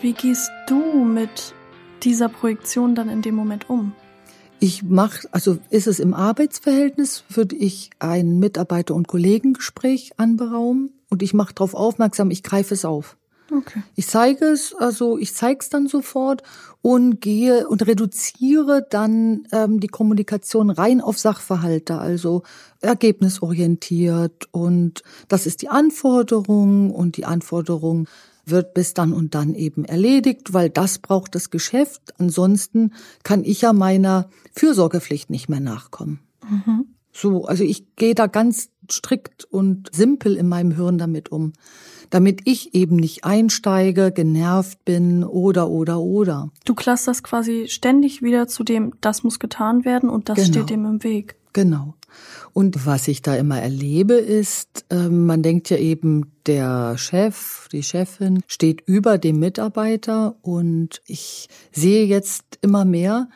Wie 0.00 0.12
gehst 0.12 0.50
du 0.68 1.04
mit 1.04 1.54
dieser 2.02 2.28
Projektion 2.28 2.94
dann 2.94 3.08
in 3.08 3.22
dem 3.22 3.34
Moment 3.34 3.68
um? 3.68 3.92
Ich 4.58 4.82
mache, 4.82 5.28
also 5.32 5.58
ist 5.70 5.86
es 5.86 5.98
im 6.00 6.14
Arbeitsverhältnis, 6.14 7.24
würde 7.28 7.56
ich 7.56 7.90
ein 7.98 8.38
Mitarbeiter- 8.38 8.94
und 8.94 9.06
Kollegengespräch 9.06 10.12
anberaumen 10.16 10.92
und 11.10 11.22
ich 11.22 11.34
mache 11.34 11.54
darauf 11.54 11.74
aufmerksam, 11.74 12.30
ich 12.30 12.42
greife 12.42 12.74
es 12.74 12.84
auf. 12.84 13.16
Okay. 13.54 13.82
Ich 13.94 14.08
zeige 14.08 14.46
es, 14.46 14.74
also 14.74 15.18
ich 15.18 15.34
zeige 15.34 15.60
es 15.60 15.68
dann 15.68 15.86
sofort 15.86 16.42
und 16.82 17.20
gehe 17.20 17.68
und 17.68 17.86
reduziere 17.86 18.84
dann 18.88 19.46
ähm, 19.52 19.78
die 19.78 19.86
Kommunikation 19.86 20.70
rein 20.70 21.00
auf 21.00 21.18
Sachverhalte, 21.18 21.98
also 21.98 22.42
ergebnisorientiert 22.80 24.48
und 24.50 25.02
das 25.28 25.46
ist 25.46 25.62
die 25.62 25.68
Anforderung 25.68 26.90
und 26.90 27.16
die 27.16 27.24
Anforderung 27.24 28.08
wird 28.48 28.74
bis 28.74 28.94
dann 28.94 29.12
und 29.12 29.34
dann 29.34 29.54
eben 29.54 29.84
erledigt, 29.84 30.52
weil 30.52 30.70
das 30.70 30.98
braucht 30.98 31.34
das 31.34 31.50
Geschäft. 31.50 32.14
Ansonsten 32.18 32.92
kann 33.22 33.44
ich 33.44 33.62
ja 33.62 33.72
meiner 33.72 34.28
Fürsorgepflicht 34.52 35.30
nicht 35.30 35.48
mehr 35.48 35.60
nachkommen. 35.60 36.20
Mhm. 36.48 36.86
So, 37.12 37.46
also 37.46 37.64
ich 37.64 37.96
gehe 37.96 38.14
da 38.14 38.26
ganz 38.26 38.70
strikt 38.90 39.44
und 39.44 39.88
simpel 39.92 40.36
in 40.36 40.48
meinem 40.48 40.72
Hirn 40.72 40.98
damit 40.98 41.32
um, 41.32 41.54
damit 42.10 42.42
ich 42.44 42.74
eben 42.74 42.96
nicht 42.96 43.24
einsteige, 43.24 44.12
genervt 44.12 44.84
bin 44.84 45.24
oder 45.24 45.68
oder 45.68 45.98
oder. 45.98 46.50
Du 46.64 46.74
clusterst 46.74 47.24
quasi 47.24 47.66
ständig 47.68 48.22
wieder 48.22 48.48
zu 48.48 48.64
dem, 48.64 48.92
das 49.00 49.24
muss 49.24 49.38
getan 49.38 49.84
werden 49.84 50.10
und 50.10 50.28
das 50.28 50.36
genau. 50.36 50.48
steht 50.48 50.70
dem 50.70 50.84
im 50.84 51.02
Weg. 51.02 51.36
Genau. 51.52 51.94
Und 52.52 52.86
was 52.86 53.08
ich 53.08 53.22
da 53.22 53.36
immer 53.36 53.60
erlebe, 53.60 54.14
ist, 54.14 54.86
äh, 54.90 55.08
man 55.08 55.42
denkt 55.42 55.70
ja 55.70 55.76
eben, 55.76 56.32
der 56.46 56.96
Chef, 56.96 57.68
die 57.72 57.82
Chefin 57.82 58.42
steht 58.46 58.82
über 58.86 59.18
dem 59.18 59.38
Mitarbeiter 59.38 60.36
und 60.42 61.02
ich 61.06 61.48
sehe 61.72 62.06
jetzt 62.06 62.58
immer 62.62 62.84
mehr, 62.84 63.28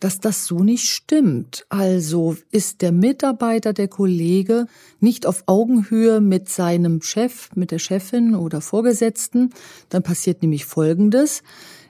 dass 0.00 0.20
das 0.20 0.46
so 0.46 0.62
nicht 0.62 0.88
stimmt. 0.88 1.66
Also 1.68 2.36
ist 2.50 2.82
der 2.82 2.92
Mitarbeiter, 2.92 3.72
der 3.72 3.88
Kollege 3.88 4.66
nicht 5.00 5.26
auf 5.26 5.42
Augenhöhe 5.46 6.20
mit 6.20 6.48
seinem 6.48 7.02
Chef, 7.02 7.50
mit 7.54 7.70
der 7.70 7.78
Chefin 7.78 8.34
oder 8.34 8.60
Vorgesetzten, 8.60 9.50
dann 9.88 10.02
passiert 10.02 10.42
nämlich 10.42 10.64
Folgendes. 10.64 11.42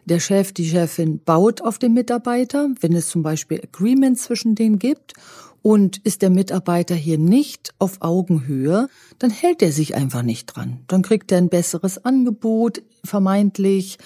Der 0.06 0.20
Chef, 0.20 0.52
die 0.52 0.66
Chefin 0.66 1.20
baut 1.22 1.60
auf 1.60 1.78
den 1.78 1.92
Mitarbeiter, 1.92 2.70
wenn 2.80 2.94
es 2.94 3.08
zum 3.08 3.22
Beispiel 3.22 3.60
Agreements 3.62 4.22
zwischen 4.22 4.54
denen 4.54 4.78
gibt. 4.78 5.12
Und 5.62 5.98
ist 5.98 6.22
der 6.22 6.30
Mitarbeiter 6.30 6.94
hier 6.94 7.18
nicht 7.18 7.74
auf 7.78 7.98
Augenhöhe, 8.00 8.88
dann 9.18 9.30
hält 9.30 9.62
er 9.62 9.72
sich 9.72 9.94
einfach 9.94 10.22
nicht 10.22 10.46
dran. 10.46 10.80
Dann 10.86 11.02
kriegt 11.02 11.32
er 11.32 11.38
ein 11.38 11.48
besseres 11.48 12.04
Angebot, 12.04 12.82
vermeintlich, 13.04 13.98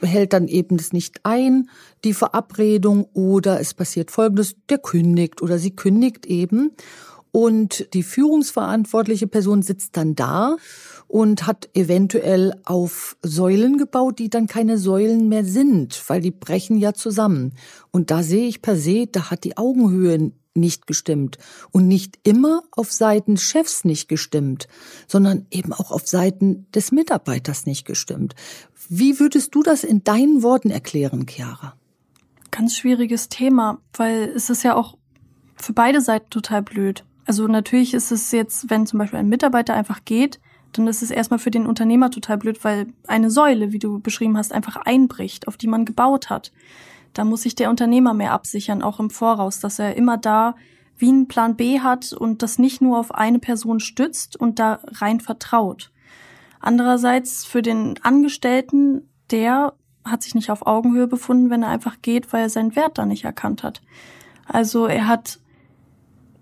hält 0.00 0.32
dann 0.32 0.48
eben 0.48 0.76
das 0.76 0.92
nicht 0.92 1.20
ein, 1.24 1.68
die 2.04 2.14
Verabredung, 2.14 3.06
oder 3.12 3.60
es 3.60 3.74
passiert 3.74 4.10
Folgendes, 4.10 4.54
der 4.68 4.78
kündigt 4.78 5.42
oder 5.42 5.58
sie 5.58 5.74
kündigt 5.74 6.26
eben. 6.26 6.72
Und 7.32 7.94
die 7.94 8.02
führungsverantwortliche 8.02 9.28
Person 9.28 9.62
sitzt 9.62 9.96
dann 9.96 10.16
da 10.16 10.56
und 11.06 11.46
hat 11.46 11.68
eventuell 11.74 12.54
auf 12.64 13.16
Säulen 13.22 13.78
gebaut, 13.78 14.18
die 14.18 14.30
dann 14.30 14.48
keine 14.48 14.78
Säulen 14.78 15.28
mehr 15.28 15.44
sind, 15.44 16.02
weil 16.08 16.20
die 16.20 16.32
brechen 16.32 16.76
ja 16.76 16.92
zusammen. 16.92 17.52
Und 17.92 18.10
da 18.10 18.24
sehe 18.24 18.48
ich 18.48 18.62
per 18.62 18.76
se, 18.76 19.06
da 19.06 19.30
hat 19.30 19.44
die 19.44 19.56
Augenhöhe 19.56 20.32
nicht 20.54 20.86
gestimmt 20.86 21.38
und 21.70 21.86
nicht 21.86 22.18
immer 22.24 22.62
auf 22.72 22.92
Seiten 22.92 23.36
Chefs 23.36 23.84
nicht 23.84 24.08
gestimmt, 24.08 24.68
sondern 25.06 25.46
eben 25.50 25.72
auch 25.72 25.90
auf 25.90 26.06
Seiten 26.06 26.66
des 26.72 26.92
Mitarbeiters 26.92 27.66
nicht 27.66 27.84
gestimmt. 27.84 28.34
Wie 28.88 29.20
würdest 29.20 29.54
du 29.54 29.62
das 29.62 29.84
in 29.84 30.02
deinen 30.02 30.42
Worten 30.42 30.70
erklären, 30.70 31.26
Chiara? 31.28 31.74
Ganz 32.50 32.76
schwieriges 32.76 33.28
Thema, 33.28 33.78
weil 33.92 34.24
es 34.34 34.50
ist 34.50 34.64
ja 34.64 34.74
auch 34.74 34.96
für 35.56 35.72
beide 35.72 36.00
Seiten 36.00 36.30
total 36.30 36.62
blöd. 36.62 37.04
Also 37.26 37.46
natürlich 37.46 37.94
ist 37.94 38.10
es 38.10 38.32
jetzt, 38.32 38.70
wenn 38.70 38.86
zum 38.86 38.98
Beispiel 38.98 39.20
ein 39.20 39.28
Mitarbeiter 39.28 39.74
einfach 39.74 40.04
geht, 40.04 40.40
dann 40.72 40.86
ist 40.86 41.02
es 41.02 41.10
erstmal 41.10 41.38
für 41.38 41.50
den 41.50 41.66
Unternehmer 41.66 42.10
total 42.10 42.38
blöd, 42.38 42.62
weil 42.64 42.86
eine 43.06 43.30
Säule, 43.30 43.72
wie 43.72 43.78
du 43.78 44.00
beschrieben 44.00 44.36
hast, 44.36 44.52
einfach 44.52 44.76
einbricht, 44.76 45.48
auf 45.48 45.56
die 45.56 45.66
man 45.66 45.84
gebaut 45.84 46.30
hat. 46.30 46.52
Da 47.12 47.24
muss 47.24 47.42
sich 47.42 47.54
der 47.54 47.70
Unternehmer 47.70 48.14
mehr 48.14 48.32
absichern, 48.32 48.82
auch 48.82 49.00
im 49.00 49.10
Voraus, 49.10 49.60
dass 49.60 49.78
er 49.78 49.96
immer 49.96 50.16
da 50.16 50.54
wie 50.96 51.08
einen 51.08 51.28
Plan 51.28 51.56
B 51.56 51.80
hat 51.80 52.12
und 52.12 52.42
das 52.42 52.58
nicht 52.58 52.80
nur 52.80 52.98
auf 52.98 53.14
eine 53.14 53.38
Person 53.38 53.80
stützt 53.80 54.36
und 54.36 54.58
da 54.58 54.80
rein 54.86 55.20
vertraut. 55.20 55.90
Andererseits 56.60 57.44
für 57.44 57.62
den 57.62 57.98
Angestellten, 58.02 59.08
der 59.30 59.72
hat 60.04 60.22
sich 60.22 60.34
nicht 60.34 60.50
auf 60.50 60.66
Augenhöhe 60.66 61.06
befunden, 61.06 61.50
wenn 61.50 61.62
er 61.62 61.70
einfach 61.70 62.02
geht, 62.02 62.32
weil 62.32 62.42
er 62.42 62.50
seinen 62.50 62.76
Wert 62.76 62.98
da 62.98 63.06
nicht 63.06 63.24
erkannt 63.24 63.62
hat. 63.62 63.80
Also 64.46 64.86
er 64.86 65.06
hat 65.06 65.40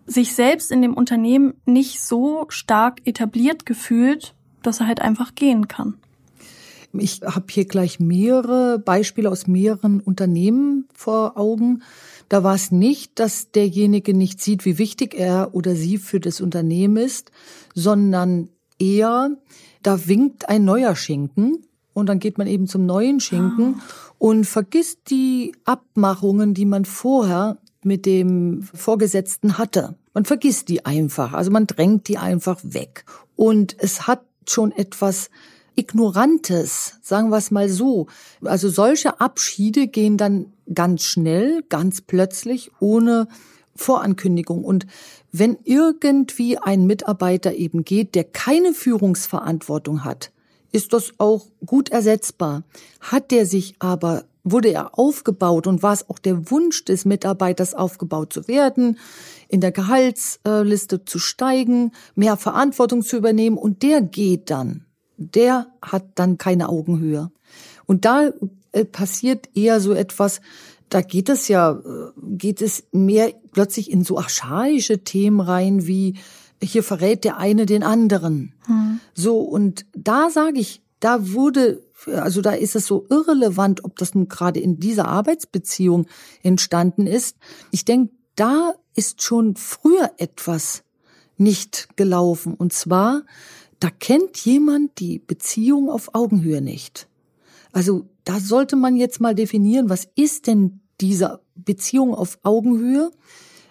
sich 0.06 0.34
selbst 0.34 0.72
in 0.72 0.82
dem 0.82 0.94
Unternehmen 0.94 1.54
nicht 1.66 2.02
so 2.02 2.46
stark 2.48 3.06
etabliert 3.06 3.66
gefühlt, 3.66 4.34
dass 4.62 4.80
er 4.80 4.86
halt 4.86 5.00
einfach 5.00 5.34
gehen 5.34 5.68
kann. 5.68 5.98
Ich 6.92 7.20
habe 7.22 7.46
hier 7.50 7.66
gleich 7.66 8.00
mehrere 8.00 8.78
Beispiele 8.78 9.30
aus 9.30 9.46
mehreren 9.46 10.00
Unternehmen 10.00 10.88
vor 10.94 11.36
Augen. 11.36 11.82
Da 12.28 12.42
war 12.42 12.54
es 12.54 12.70
nicht, 12.70 13.18
dass 13.18 13.50
derjenige 13.50 14.14
nicht 14.14 14.40
sieht, 14.40 14.64
wie 14.64 14.78
wichtig 14.78 15.14
er 15.14 15.54
oder 15.54 15.74
sie 15.74 15.98
für 15.98 16.20
das 16.20 16.40
Unternehmen 16.40 16.96
ist, 16.96 17.30
sondern 17.74 18.48
eher, 18.78 19.30
da 19.82 20.06
winkt 20.06 20.48
ein 20.48 20.64
neuer 20.64 20.96
Schinken 20.96 21.64
und 21.92 22.06
dann 22.06 22.20
geht 22.20 22.38
man 22.38 22.46
eben 22.46 22.66
zum 22.66 22.86
neuen 22.86 23.20
Schinken 23.20 23.76
ah. 23.78 23.82
und 24.18 24.44
vergisst 24.44 25.10
die 25.10 25.52
Abmachungen, 25.64 26.54
die 26.54 26.66
man 26.66 26.84
vorher 26.84 27.58
mit 27.82 28.06
dem 28.06 28.62
Vorgesetzten 28.62 29.58
hatte. 29.58 29.96
Man 30.14 30.24
vergisst 30.24 30.68
die 30.68 30.84
einfach, 30.84 31.32
also 31.32 31.50
man 31.50 31.66
drängt 31.66 32.08
die 32.08 32.18
einfach 32.18 32.60
weg. 32.62 33.04
Und 33.36 33.76
es 33.78 34.06
hat 34.06 34.22
schon 34.46 34.72
etwas 34.72 35.30
Ignorantes, 35.78 36.98
sagen 37.02 37.30
wir 37.30 37.36
es 37.36 37.52
mal 37.52 37.68
so. 37.68 38.08
Also 38.42 38.68
solche 38.68 39.20
Abschiede 39.20 39.86
gehen 39.86 40.16
dann 40.16 40.52
ganz 40.74 41.04
schnell, 41.04 41.62
ganz 41.68 42.00
plötzlich, 42.00 42.72
ohne 42.80 43.28
Vorankündigung. 43.76 44.64
Und 44.64 44.86
wenn 45.30 45.56
irgendwie 45.62 46.58
ein 46.58 46.86
Mitarbeiter 46.86 47.54
eben 47.54 47.84
geht, 47.84 48.16
der 48.16 48.24
keine 48.24 48.74
Führungsverantwortung 48.74 50.04
hat, 50.04 50.32
ist 50.72 50.92
das 50.92 51.12
auch 51.18 51.46
gut 51.64 51.90
ersetzbar. 51.90 52.64
Hat 53.00 53.30
der 53.30 53.46
sich 53.46 53.76
aber, 53.78 54.24
wurde 54.42 54.72
er 54.72 54.98
aufgebaut 54.98 55.68
und 55.68 55.84
war 55.84 55.92
es 55.92 56.10
auch 56.10 56.18
der 56.18 56.50
Wunsch 56.50 56.84
des 56.86 57.04
Mitarbeiters 57.04 57.74
aufgebaut 57.74 58.32
zu 58.32 58.48
werden, 58.48 58.98
in 59.46 59.60
der 59.60 59.70
Gehaltsliste 59.70 61.04
zu 61.04 61.20
steigen, 61.20 61.92
mehr 62.16 62.36
Verantwortung 62.36 63.02
zu 63.02 63.16
übernehmen 63.16 63.56
und 63.56 63.84
der 63.84 64.02
geht 64.02 64.50
dann 64.50 64.87
der 65.18 65.66
hat 65.82 66.04
dann 66.14 66.38
keine 66.38 66.68
Augenhöhe. 66.68 67.30
Und 67.86 68.04
da 68.04 68.30
äh, 68.72 68.84
passiert 68.84 69.48
eher 69.54 69.80
so 69.80 69.92
etwas, 69.92 70.40
da 70.88 71.02
geht 71.02 71.28
es 71.28 71.48
ja, 71.48 71.72
äh, 71.72 72.10
geht 72.22 72.62
es 72.62 72.84
mehr 72.92 73.32
plötzlich 73.52 73.90
in 73.90 74.04
so 74.04 74.18
archaische 74.18 75.04
Themen 75.04 75.40
rein, 75.40 75.86
wie 75.86 76.14
hier 76.62 76.82
verrät 76.82 77.24
der 77.24 77.36
eine 77.36 77.66
den 77.66 77.82
anderen. 77.82 78.54
Hm. 78.66 79.00
So, 79.14 79.40
und 79.40 79.86
da 79.94 80.30
sage 80.30 80.58
ich, 80.58 80.82
da 81.00 81.32
wurde, 81.32 81.82
also 82.06 82.40
da 82.40 82.52
ist 82.52 82.74
es 82.74 82.86
so 82.86 83.06
irrelevant, 83.10 83.84
ob 83.84 83.96
das 83.96 84.14
nun 84.14 84.28
gerade 84.28 84.60
in 84.60 84.80
dieser 84.80 85.06
Arbeitsbeziehung 85.06 86.06
entstanden 86.42 87.06
ist. 87.06 87.36
Ich 87.70 87.84
denke, 87.84 88.12
da 88.34 88.74
ist 88.94 89.22
schon 89.22 89.56
früher 89.56 90.10
etwas 90.16 90.82
nicht 91.36 91.88
gelaufen. 91.96 92.54
Und 92.54 92.72
zwar, 92.72 93.22
da 93.80 93.90
kennt 93.90 94.36
jemand 94.38 94.98
die 94.98 95.18
Beziehung 95.18 95.90
auf 95.90 96.14
Augenhöhe 96.14 96.60
nicht. 96.60 97.08
Also 97.72 98.06
da 98.24 98.40
sollte 98.40 98.76
man 98.76 98.96
jetzt 98.96 99.20
mal 99.20 99.34
definieren, 99.34 99.88
was 99.88 100.08
ist 100.14 100.46
denn 100.46 100.80
diese 101.00 101.40
Beziehung 101.54 102.14
auf 102.14 102.38
Augenhöhe? 102.42 103.10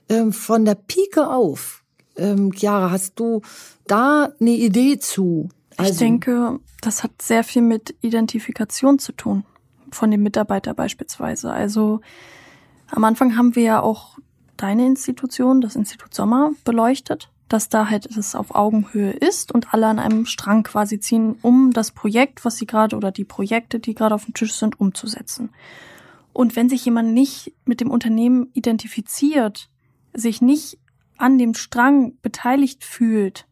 Ähm, 0.10 0.32
von 0.32 0.64
der 0.64 0.76
Pike 0.76 1.28
auf. 1.28 1.84
Ähm, 2.16 2.54
Chiara, 2.54 2.92
hast 2.92 3.20
du 3.20 3.42
da 3.88 4.32
eine 4.40 4.52
Idee 4.52 5.00
zu? 5.00 5.50
Also, 5.76 5.92
ich 5.92 5.98
denke, 5.98 6.60
das 6.82 7.04
hat 7.04 7.22
sehr 7.22 7.44
viel 7.44 7.62
mit 7.62 7.96
Identifikation 8.02 9.00
zu 9.00 9.12
tun. 9.12 9.44
Von 9.92 10.12
dem 10.12 10.24
Mitarbeiter 10.24 10.74
beispielsweise. 10.74 11.52
Also 11.52 12.00
am 12.90 13.04
Anfang 13.04 13.36
haben 13.36 13.56
wir 13.56 13.64
ja 13.64 13.82
auch 13.82 14.18
deine 14.56 14.86
Institution, 14.86 15.62
das 15.62 15.76
Institut 15.76 16.14
Sommer, 16.14 16.52
beleuchtet 16.64 17.30
dass 17.48 17.70
da 17.70 17.90
halt 17.90 18.06
es 18.06 18.36
auf 18.36 18.54
Augenhöhe 18.56 19.12
ist 19.12 19.52
und 19.52 19.74
alle 19.74 19.88
an 19.88 20.00
einem 20.00 20.26
Strang 20.26 20.64
quasi 20.64 21.00
ziehen, 21.00 21.38
um 21.42 21.72
das 21.72 21.92
Projekt, 21.92 22.44
was 22.44 22.58
sie 22.58 22.68
gerade 22.68 22.96
oder 22.96 23.12
die 23.12 23.26
Projekte, 23.26 23.80
die 23.80 23.96
gerade 23.96 24.16
auf 24.16 24.26
dem 24.26 24.34
Tisch 24.34 24.54
sind, 24.54 24.80
umzusetzen. 24.80 25.50
Und 26.34 26.56
wenn 26.56 26.70
sich 26.70 26.86
jemand 26.86 27.14
nicht 27.14 27.54
mit 27.66 27.82
dem 27.82 27.90
Unternehmen 27.90 28.50
identifiziert, 28.54 29.70
sich 30.14 30.42
nicht 30.42 30.78
an 31.18 31.38
dem 31.38 31.54
Strang 31.54 32.14
beteiligt 32.22 32.84
fühlt, 32.84 33.48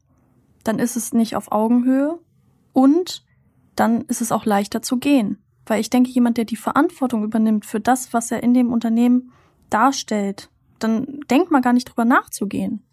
dann 0.64 0.80
ist 0.80 0.96
es 0.96 1.14
nicht 1.14 1.36
auf 1.36 1.52
Augenhöhe 1.52 2.20
und 2.74 3.26
dann 3.76 4.02
ist 4.02 4.22
es 4.22 4.32
auch 4.32 4.46
leichter 4.46 4.82
zu 4.82 4.98
gehen. 4.98 5.40
Weil 5.66 5.80
ich 5.80 5.90
denke, 5.90 6.12
jemand, 6.12 6.38
der 6.38 6.46
die 6.46 6.56
Verantwortung 6.56 7.24
übernimmt 7.24 7.66
für 7.66 7.80
das, 7.80 8.14
was 8.14 8.30
er 8.32 8.44
in 8.44 8.54
dem 8.54 8.72
Unternehmen 8.72 9.32
darstellt, 9.70 10.50
dann 10.78 11.22
denkt 11.30 11.50
man 11.50 11.62
gar 11.62 11.74
nicht 11.74 11.86
drüber 11.86 12.06
nachzugehen. 12.06 12.85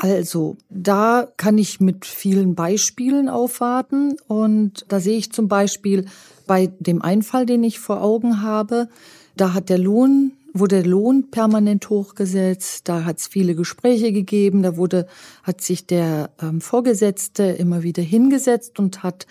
Also, 0.00 0.56
da 0.70 1.26
kann 1.36 1.58
ich 1.58 1.80
mit 1.80 2.06
vielen 2.06 2.54
Beispielen 2.54 3.28
aufwarten. 3.28 4.14
Und 4.28 4.84
da 4.86 5.00
sehe 5.00 5.18
ich 5.18 5.32
zum 5.32 5.48
Beispiel 5.48 6.04
bei 6.46 6.70
dem 6.78 7.02
Einfall, 7.02 7.46
den 7.46 7.64
ich 7.64 7.80
vor 7.80 8.00
Augen 8.00 8.40
habe, 8.40 8.88
da 9.36 9.54
hat 9.54 9.68
der 9.68 9.78
Lohn, 9.78 10.34
wurde 10.54 10.82
der 10.82 10.86
Lohn 10.86 11.32
permanent 11.32 11.90
hochgesetzt, 11.90 12.88
da 12.88 13.04
hat 13.04 13.18
es 13.18 13.26
viele 13.26 13.56
Gespräche 13.56 14.12
gegeben, 14.12 14.62
da 14.62 14.76
wurde, 14.76 15.08
hat 15.42 15.62
sich 15.62 15.84
der 15.84 16.30
ähm, 16.40 16.60
Vorgesetzte 16.60 17.42
immer 17.42 17.82
wieder 17.82 18.02
hingesetzt 18.02 18.78
und 18.78 19.02
hat 19.02 19.26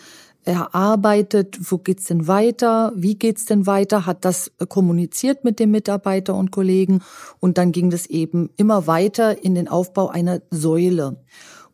erarbeitet, 0.48 1.58
wo 1.60 1.78
geht's 1.78 2.06
denn 2.06 2.28
weiter, 2.28 2.94
wie 2.96 3.16
geht's 3.16 3.46
denn 3.46 3.68
weiter, 3.68 4.06
hat 4.06 4.24
das 4.24 4.52
kommuniziert 4.70 5.44
mit 5.44 5.60
dem 5.60 5.72
Mitarbeiter 5.72 6.36
und 6.36 6.52
Kollegen 6.52 7.02
und 7.42 7.58
dann 7.58 7.74
ging 7.74 7.90
das 7.90 8.06
eben 8.06 8.50
immer 8.56 8.88
weiter 8.88 9.44
in 9.44 9.56
den 9.56 9.68
Aufbau 9.68 10.08
einer 10.08 10.42
Säule. 10.50 11.18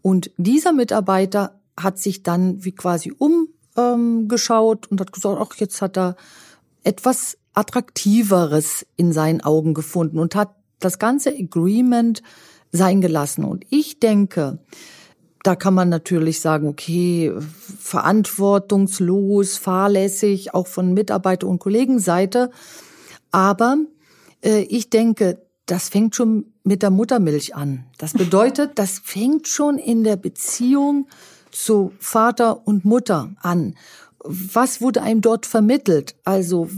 Und 0.01 0.31
dieser 0.37 0.73
Mitarbeiter 0.73 1.61
hat 1.79 1.99
sich 1.99 2.23
dann 2.23 2.65
wie 2.65 2.71
quasi 2.71 3.13
umgeschaut 3.15 4.85
ähm, 4.85 4.91
und 4.91 5.01
hat 5.01 5.13
gesagt, 5.13 5.39
ach, 5.39 5.55
jetzt 5.57 5.81
hat 5.81 5.95
er 5.95 6.15
etwas 6.83 7.37
attraktiveres 7.53 8.87
in 8.95 9.13
seinen 9.13 9.41
Augen 9.41 9.75
gefunden 9.75 10.17
und 10.17 10.33
hat 10.33 10.55
das 10.79 10.97
ganze 10.97 11.29
Agreement 11.29 12.23
sein 12.71 13.01
gelassen. 13.01 13.45
Und 13.45 13.65
ich 13.69 13.99
denke, 13.99 14.57
da 15.43 15.55
kann 15.57 15.73
man 15.73 15.89
natürlich 15.89 16.39
sagen, 16.39 16.67
okay, 16.67 17.33
verantwortungslos, 17.79 19.57
fahrlässig, 19.57 20.53
auch 20.53 20.67
von 20.67 20.93
Mitarbeiter- 20.93 21.47
und 21.47 21.59
Kollegenseite. 21.59 22.49
Aber 23.31 23.77
äh, 24.41 24.61
ich 24.61 24.89
denke, 24.89 25.41
das 25.65 25.89
fängt 25.89 26.15
schon 26.15 26.53
mit 26.63 26.81
der 26.81 26.91
Muttermilch 26.91 27.55
an. 27.55 27.85
Das 27.97 28.13
bedeutet, 28.13 28.71
das 28.75 28.99
fängt 29.03 29.49
schon 29.49 29.77
in 29.77 30.05
der 30.05 30.15
Beziehung 30.15 31.07
zu 31.51 31.91
Vater 31.99 32.65
und 32.65 32.85
Mutter 32.85 33.31
an. 33.41 33.75
Was 34.23 34.79
wurde 34.79 35.01
einem 35.01 35.19
dort 35.19 35.45
vermittelt? 35.45 36.15
Also 36.23 36.69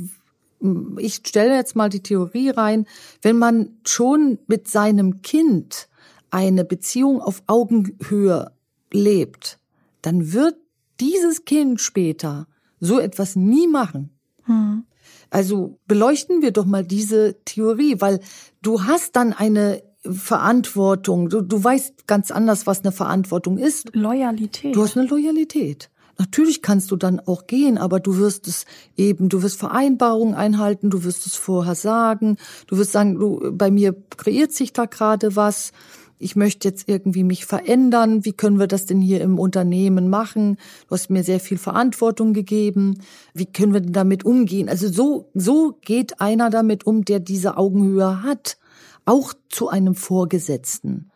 ich 0.98 1.22
stelle 1.27 1.55
jetzt 1.55 1.75
mal 1.75 1.89
die 1.89 2.01
Theorie 2.01 2.50
rein, 2.50 2.88
wenn 3.22 3.38
man 3.38 3.77
schon 3.86 4.39
mit 4.48 4.67
seinem 4.67 5.22
Kind 5.22 5.88
eine 6.31 6.65
Beziehung 6.65 7.22
auf 7.22 7.43
Augenhöhe 7.45 8.51
lebt, 8.95 9.59
dann 10.01 10.33
wird 10.33 10.55
dieses 10.99 11.45
Kind 11.45 11.81
später 11.81 12.47
so 12.79 12.99
etwas 12.99 13.35
nie 13.35 13.67
machen. 13.67 14.11
Hm. 14.43 14.83
Also 15.29 15.79
beleuchten 15.87 16.41
wir 16.41 16.51
doch 16.51 16.65
mal 16.65 16.83
diese 16.83 17.35
Theorie, 17.45 17.99
weil 17.99 18.19
du 18.61 18.83
hast 18.83 19.15
dann 19.15 19.33
eine 19.33 19.83
Verantwortung. 20.03 21.29
Du, 21.29 21.41
du 21.41 21.63
weißt 21.63 22.07
ganz 22.07 22.31
anders, 22.31 22.67
was 22.67 22.81
eine 22.81 22.91
Verantwortung 22.91 23.57
ist. 23.57 23.89
Loyalität. 23.93 24.75
Du 24.75 24.83
hast 24.83 24.97
eine 24.97 25.07
Loyalität. 25.07 25.89
Natürlich 26.17 26.61
kannst 26.61 26.91
du 26.91 26.95
dann 26.95 27.19
auch 27.19 27.45
gehen, 27.45 27.77
aber 27.77 27.99
du 27.99 28.17
wirst 28.17 28.47
es 28.47 28.65
eben, 28.95 29.27
du 29.27 29.43
wirst 29.43 29.59
Vereinbarungen 29.59 30.33
einhalten, 30.33 30.89
du 30.89 31.03
wirst 31.03 31.25
es 31.25 31.35
vorher 31.35 31.75
sagen, 31.75 32.37
du 32.67 32.77
wirst 32.77 32.93
sagen, 32.93 33.19
du, 33.19 33.51
bei 33.51 33.69
mir 33.69 33.93
kreiert 34.15 34.53
sich 34.53 34.71
da 34.71 34.85
gerade 34.85 35.35
was 35.35 35.73
ich 36.17 36.36
möchte 36.36 36.67
jetzt 36.67 36.88
irgendwie 36.88 37.24
mich 37.24 37.45
verändern, 37.45 38.24
wie 38.24 38.34
können 38.34 38.60
wir 38.60 38.67
das 38.67 38.86
denn 38.86 39.01
hier 39.01 39.22
im 39.22 39.38
Unternehmen 39.38 40.10
machen? 40.10 40.57
Du 40.88 40.95
hast 40.95 41.10
mir 41.10 41.24
sehr 41.24 41.39
viel 41.39 41.57
Verantwortung 41.57 42.34
gegeben, 42.34 42.99
wie 43.34 43.45
können 43.45 43.73
wir 43.73 43.82
denn 43.82 43.93
damit 43.93 44.25
umgehen? 44.25 44.69
Also 44.69 44.88
so, 44.88 45.30
so 45.34 45.78
geht 45.82 46.21
einer 46.21 46.49
damit 46.49 46.86
um, 46.86 47.04
der 47.04 47.19
diese 47.19 47.58
Augenhöhe 47.58 48.23
hat, 48.23 48.58
auch 49.06 49.34
zu 49.49 49.69
einem 49.69 49.95
Vorgesetzten. 49.95 51.12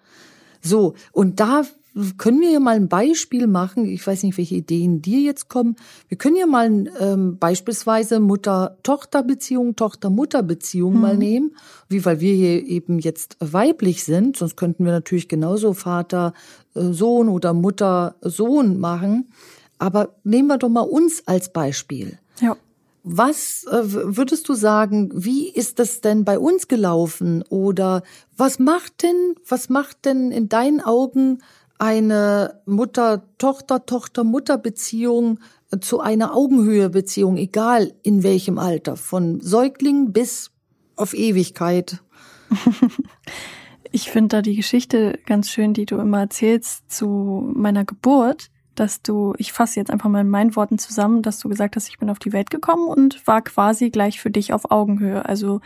So, 0.62 0.95
und 1.12 1.39
da 1.39 1.63
können 2.17 2.41
wir 2.41 2.52
ja 2.52 2.60
mal 2.60 2.75
ein 2.75 2.88
Beispiel 2.88 3.47
machen. 3.47 3.86
Ich 3.86 4.06
weiß 4.06 4.23
nicht, 4.23 4.38
welche 4.38 4.56
Ideen 4.56 5.02
dir 5.02 5.19
jetzt 5.19 5.49
kommen. 5.49 5.75
Wir 6.08 6.17
können 6.17 6.36
ja 6.36 6.45
mal 6.45 6.86
ähm, 6.99 7.38
beispielsweise 7.39 8.19
Mutter-Tochter-Beziehung, 8.19 9.75
Tochter-Mutter-Beziehung 9.75 10.93
mhm. 10.93 11.02
mal 11.02 11.17
nehmen, 11.17 11.56
wie 11.88 12.06
weil 12.06 12.19
wir 12.19 12.34
hier 12.34 12.65
eben 12.65 12.99
jetzt 12.99 13.38
weiblich 13.39 14.04
sind. 14.04 14.38
Sonst 14.38 14.56
könnten 14.56 14.86
wir 14.86 14.91
natürlich 14.91 15.28
genauso 15.28 15.73
Vater-Sohn 15.73 17.28
äh, 17.28 17.32
oder 17.32 17.54
Mutter-Sohn 17.54 18.80
machen. 18.80 19.32
Aber 19.80 20.15
nehmen 20.23 20.47
wir 20.47 20.58
doch 20.58 20.69
mal 20.69 20.82
uns 20.82 21.23
als 21.25 21.52
Beispiel. 21.52 22.19
Ja. 22.41 22.56
Was 23.04 23.63
äh, 23.63 23.82
würdest 24.17 24.47
du 24.49 24.54
sagen, 24.54 25.10
wie 25.13 25.49
ist 25.49 25.80
das 25.80 26.02
denn 26.02 26.25
bei 26.25 26.38
uns 26.38 26.67
gelaufen? 26.67 27.43
Oder 27.49 28.04
was 28.36 28.60
macht 28.60 29.04
denn, 29.04 29.36
was 29.47 29.69
macht 29.69 30.06
denn 30.06 30.32
in 30.32 30.49
deinen 30.49 30.82
Augen 30.82 31.39
eine 31.79 32.61
Mutter-Tochter-Tochter-Mutter-Beziehung 32.65 35.39
zu 35.81 35.99
einer 35.99 36.35
Augenhöhe-Beziehung, 36.35 37.37
egal 37.37 37.93
in 38.03 38.21
welchem 38.23 38.59
Alter, 38.59 38.95
von 38.95 39.39
Säugling 39.39 40.11
bis 40.11 40.51
auf 40.95 41.13
Ewigkeit. 41.13 41.99
Ich 43.91 44.11
finde 44.11 44.37
da 44.37 44.41
die 44.41 44.55
Geschichte 44.55 45.19
ganz 45.25 45.49
schön, 45.49 45.73
die 45.73 45.85
du 45.85 45.97
immer 45.97 46.19
erzählst 46.19 46.91
zu 46.91 47.51
meiner 47.55 47.85
Geburt, 47.85 48.51
dass 48.75 49.01
du, 49.01 49.33
ich 49.37 49.51
fasse 49.51 49.79
jetzt 49.79 49.89
einfach 49.89 50.09
mal 50.09 50.21
in 50.21 50.29
meinen 50.29 50.55
Worten 50.55 50.77
zusammen, 50.77 51.23
dass 51.23 51.39
du 51.39 51.49
gesagt 51.49 51.75
hast, 51.75 51.89
ich 51.89 51.97
bin 51.97 52.09
auf 52.09 52.19
die 52.19 52.31
Welt 52.31 52.51
gekommen 52.51 52.87
und 52.87 53.25
war 53.27 53.41
quasi 53.41 53.89
gleich 53.89 54.21
für 54.21 54.29
dich 54.29 54.53
auf 54.53 54.69
Augenhöhe. 54.69 55.25
Also 55.25 55.59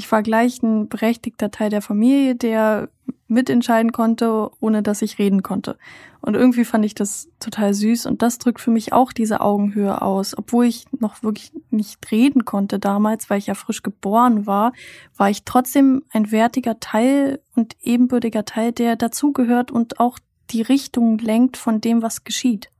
ich 0.00 0.10
war 0.10 0.22
gleich 0.22 0.62
ein 0.62 0.88
berechtigter 0.88 1.50
Teil 1.50 1.68
der 1.68 1.82
Familie, 1.82 2.34
der 2.34 2.88
mitentscheiden 3.28 3.92
konnte, 3.92 4.50
ohne 4.58 4.82
dass 4.82 5.02
ich 5.02 5.18
reden 5.18 5.42
konnte. 5.42 5.76
Und 6.22 6.34
irgendwie 6.36 6.64
fand 6.64 6.86
ich 6.86 6.94
das 6.94 7.28
total 7.38 7.74
süß 7.74 8.06
und 8.06 8.22
das 8.22 8.38
drückt 8.38 8.62
für 8.62 8.70
mich 8.70 8.94
auch 8.94 9.12
diese 9.12 9.42
Augenhöhe 9.42 10.00
aus. 10.00 10.36
Obwohl 10.36 10.64
ich 10.64 10.86
noch 10.98 11.22
wirklich 11.22 11.52
nicht 11.70 12.10
reden 12.10 12.46
konnte 12.46 12.78
damals, 12.78 13.28
weil 13.28 13.36
ich 13.38 13.48
ja 13.48 13.54
frisch 13.54 13.82
geboren 13.82 14.46
war, 14.46 14.72
war 15.18 15.28
ich 15.28 15.44
trotzdem 15.44 16.02
ein 16.10 16.32
wertiger 16.32 16.80
Teil 16.80 17.40
und 17.54 17.76
ebenbürtiger 17.82 18.46
Teil, 18.46 18.72
der 18.72 18.96
dazugehört 18.96 19.70
und 19.70 20.00
auch 20.00 20.18
die 20.48 20.62
Richtung 20.62 21.18
lenkt 21.18 21.58
von 21.58 21.82
dem, 21.82 22.00
was 22.00 22.24
geschieht. 22.24 22.70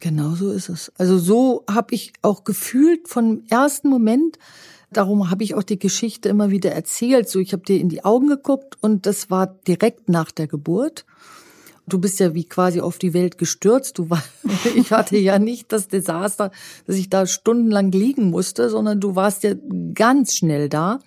Genau 0.00 0.30
so 0.30 0.50
ist 0.50 0.68
es. 0.68 0.90
Also 0.98 1.16
so 1.16 1.64
habe 1.70 1.94
ich 1.94 2.12
auch 2.22 2.42
gefühlt 2.42 3.06
vom 3.06 3.44
ersten 3.50 3.88
Moment, 3.88 4.36
Darum 4.92 5.30
habe 5.30 5.44
ich 5.44 5.54
auch 5.54 5.62
die 5.62 5.78
Geschichte 5.78 6.28
immer 6.28 6.50
wieder 6.50 6.72
erzählt. 6.72 7.28
So, 7.28 7.38
ich 7.38 7.52
habe 7.52 7.62
dir 7.62 7.78
in 7.78 7.88
die 7.88 8.04
Augen 8.04 8.26
geguckt 8.26 8.76
und 8.80 9.06
das 9.06 9.30
war 9.30 9.46
direkt 9.46 10.08
nach 10.08 10.30
der 10.32 10.48
Geburt. 10.48 11.04
Du 11.86 11.98
bist 11.98 12.20
ja 12.20 12.34
wie 12.34 12.44
quasi 12.44 12.80
auf 12.80 12.98
die 12.98 13.14
Welt 13.14 13.38
gestürzt. 13.38 13.98
Du 13.98 14.10
war, 14.10 14.22
ich 14.74 14.92
hatte 14.92 15.16
ja 15.16 15.38
nicht 15.38 15.72
das 15.72 15.88
Desaster, 15.88 16.50
dass 16.86 16.96
ich 16.96 17.08
da 17.08 17.26
stundenlang 17.26 17.92
liegen 17.92 18.30
musste, 18.30 18.68
sondern 18.68 19.00
du 19.00 19.14
warst 19.14 19.44
ja 19.44 19.54
ganz 19.94 20.34
schnell 20.34 20.68
da. 20.68 21.00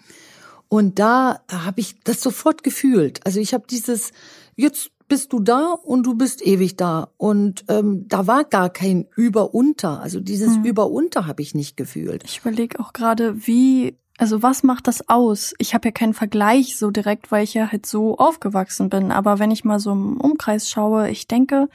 Und 0.69 0.97
da 0.97 1.41
habe 1.51 1.81
ich 1.81 1.99
das 2.03 2.21
sofort 2.21 2.63
gefühlt. 2.63 3.25
Also 3.25 3.39
ich 3.39 3.53
habe 3.53 3.65
dieses, 3.69 4.11
jetzt 4.55 4.91
bist 5.07 5.33
du 5.33 5.39
da 5.39 5.73
und 5.83 6.03
du 6.05 6.15
bist 6.15 6.45
ewig 6.45 6.77
da. 6.77 7.09
Und 7.17 7.65
ähm, 7.67 8.07
da 8.07 8.27
war 8.27 8.43
gar 8.43 8.69
kein 8.69 9.07
Über-Unter. 9.15 10.01
Also 10.01 10.19
dieses 10.19 10.55
hm. 10.55 10.65
Über-Unter 10.65 11.27
habe 11.27 11.41
ich 11.41 11.55
nicht 11.55 11.77
gefühlt. 11.77 12.23
Ich 12.25 12.39
überlege 12.39 12.79
auch 12.79 12.93
gerade, 12.93 13.47
wie, 13.47 13.97
also 14.17 14.41
was 14.41 14.63
macht 14.63 14.87
das 14.87 15.09
aus? 15.09 15.53
Ich 15.57 15.73
habe 15.73 15.87
ja 15.87 15.91
keinen 15.91 16.13
Vergleich 16.13 16.77
so 16.77 16.91
direkt, 16.91 17.31
weil 17.31 17.43
ich 17.43 17.53
ja 17.53 17.71
halt 17.71 17.85
so 17.85 18.17
aufgewachsen 18.17 18.89
bin. 18.89 19.11
Aber 19.11 19.39
wenn 19.39 19.51
ich 19.51 19.63
mal 19.63 19.79
so 19.79 19.91
im 19.91 20.19
Umkreis 20.19 20.69
schaue, 20.69 21.09
ich 21.09 21.27
denke, 21.27 21.69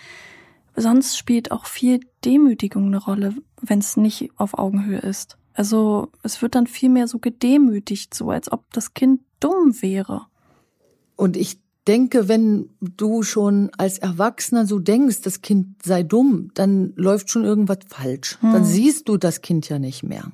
sonst 0.76 1.16
spielt 1.16 1.50
auch 1.50 1.66
viel 1.66 2.00
Demütigung 2.24 2.86
eine 2.86 2.98
Rolle, 2.98 3.34
wenn 3.60 3.78
es 3.78 3.96
nicht 3.96 4.30
auf 4.36 4.56
Augenhöhe 4.58 5.00
ist. 5.00 5.36
Also 5.54 6.12
es 6.22 6.40
wird 6.40 6.54
dann 6.54 6.68
viel 6.68 6.88
mehr 6.88 7.08
so 7.08 7.18
gedemütigt, 7.18 8.14
so 8.14 8.30
als 8.30 8.50
ob 8.52 8.72
das 8.72 8.94
Kind 8.94 9.22
dumm 9.40 9.74
wäre. 9.80 10.26
Und 11.16 11.36
ich 11.36 11.58
denke, 11.88 12.28
wenn 12.28 12.68
du 12.80 13.22
schon 13.22 13.70
als 13.76 13.98
Erwachsener 13.98 14.66
so 14.66 14.78
denkst, 14.78 15.22
das 15.22 15.40
Kind 15.42 15.82
sei 15.82 16.02
dumm, 16.02 16.50
dann 16.54 16.92
läuft 16.96 17.30
schon 17.30 17.44
irgendwas 17.44 17.78
falsch. 17.88 18.38
Hm. 18.40 18.52
Dann 18.52 18.64
siehst 18.64 19.08
du 19.08 19.16
das 19.16 19.40
Kind 19.40 19.68
ja 19.68 19.78
nicht 19.78 20.02
mehr. 20.02 20.30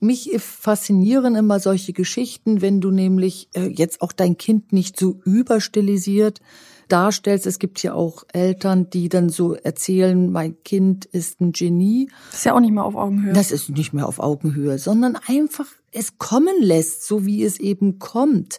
Mich 0.00 0.30
faszinieren 0.38 1.36
immer 1.36 1.60
solche 1.60 1.92
Geschichten, 1.92 2.60
wenn 2.60 2.80
du 2.80 2.90
nämlich 2.90 3.48
äh, 3.54 3.68
jetzt 3.68 4.02
auch 4.02 4.10
dein 4.10 4.36
Kind 4.36 4.72
nicht 4.72 4.98
so 4.98 5.20
überstilisiert 5.24 6.40
darstellst. 6.88 7.46
Es 7.46 7.60
gibt 7.60 7.82
ja 7.82 7.94
auch 7.94 8.24
Eltern, 8.32 8.90
die 8.90 9.08
dann 9.08 9.30
so 9.30 9.54
erzählen, 9.54 10.30
mein 10.30 10.60
Kind 10.64 11.04
ist 11.04 11.40
ein 11.40 11.52
Genie. 11.52 12.10
Das 12.30 12.40
ist 12.40 12.44
ja 12.44 12.54
auch 12.54 12.60
nicht 12.60 12.72
mehr 12.72 12.84
auf 12.84 12.96
Augenhöhe. 12.96 13.32
Das 13.32 13.52
ist 13.52 13.70
nicht 13.70 13.92
mehr 13.92 14.08
auf 14.08 14.18
Augenhöhe, 14.18 14.78
sondern 14.78 15.16
einfach 15.28 15.66
es 15.92 16.18
kommen 16.18 16.60
lässt, 16.60 17.06
so 17.06 17.24
wie 17.24 17.44
es 17.44 17.60
eben 17.60 17.98
kommt. 17.98 18.58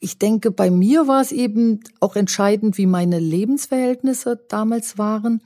Ich 0.00 0.18
denke, 0.18 0.50
bei 0.50 0.70
mir 0.70 1.06
war 1.06 1.20
es 1.20 1.32
eben 1.32 1.80
auch 2.00 2.16
entscheidend, 2.16 2.78
wie 2.78 2.86
meine 2.86 3.18
Lebensverhältnisse 3.18 4.40
damals 4.48 4.98
waren. 4.98 5.40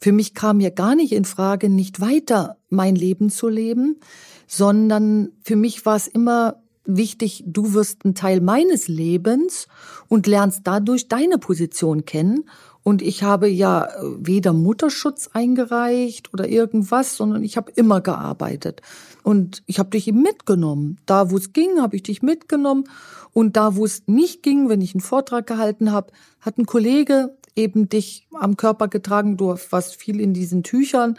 Für 0.00 0.12
mich 0.12 0.34
kam 0.34 0.60
ja 0.60 0.70
gar 0.70 0.94
nicht 0.94 1.12
in 1.12 1.24
Frage, 1.24 1.70
nicht 1.70 2.00
weiter 2.00 2.58
mein 2.68 2.94
Leben 2.94 3.30
zu 3.30 3.48
leben, 3.48 4.00
sondern 4.46 5.30
für 5.42 5.56
mich 5.56 5.86
war 5.86 5.96
es 5.96 6.06
immer 6.06 6.62
wichtig, 6.84 7.44
du 7.46 7.72
wirst 7.72 8.04
ein 8.04 8.14
Teil 8.14 8.40
meines 8.40 8.88
Lebens 8.88 9.66
und 10.08 10.26
lernst 10.26 10.60
dadurch 10.64 11.08
deine 11.08 11.38
Position 11.38 12.04
kennen. 12.04 12.44
Und 12.84 13.00
ich 13.00 13.22
habe 13.22 13.48
ja 13.48 13.88
weder 14.18 14.52
Mutterschutz 14.52 15.30
eingereicht 15.32 16.32
oder 16.34 16.46
irgendwas, 16.46 17.16
sondern 17.16 17.42
ich 17.42 17.56
habe 17.56 17.72
immer 17.74 18.02
gearbeitet. 18.02 18.82
Und 19.22 19.62
ich 19.64 19.78
habe 19.78 19.88
dich 19.88 20.06
eben 20.06 20.20
mitgenommen. 20.20 21.00
Da, 21.06 21.30
wo 21.30 21.38
es 21.38 21.54
ging, 21.54 21.80
habe 21.80 21.96
ich 21.96 22.02
dich 22.02 22.22
mitgenommen. 22.22 22.84
Und 23.32 23.56
da, 23.56 23.74
wo 23.74 23.86
es 23.86 24.02
nicht 24.06 24.42
ging, 24.42 24.68
wenn 24.68 24.82
ich 24.82 24.94
einen 24.94 25.00
Vortrag 25.00 25.46
gehalten 25.46 25.92
habe, 25.92 26.12
hat 26.42 26.58
ein 26.58 26.66
Kollege 26.66 27.34
eben 27.56 27.88
dich 27.88 28.28
am 28.38 28.58
Körper 28.58 28.88
getragen. 28.88 29.38
Du 29.38 29.56
warst 29.70 29.96
viel 29.96 30.20
in 30.20 30.34
diesen 30.34 30.62
Tüchern. 30.62 31.18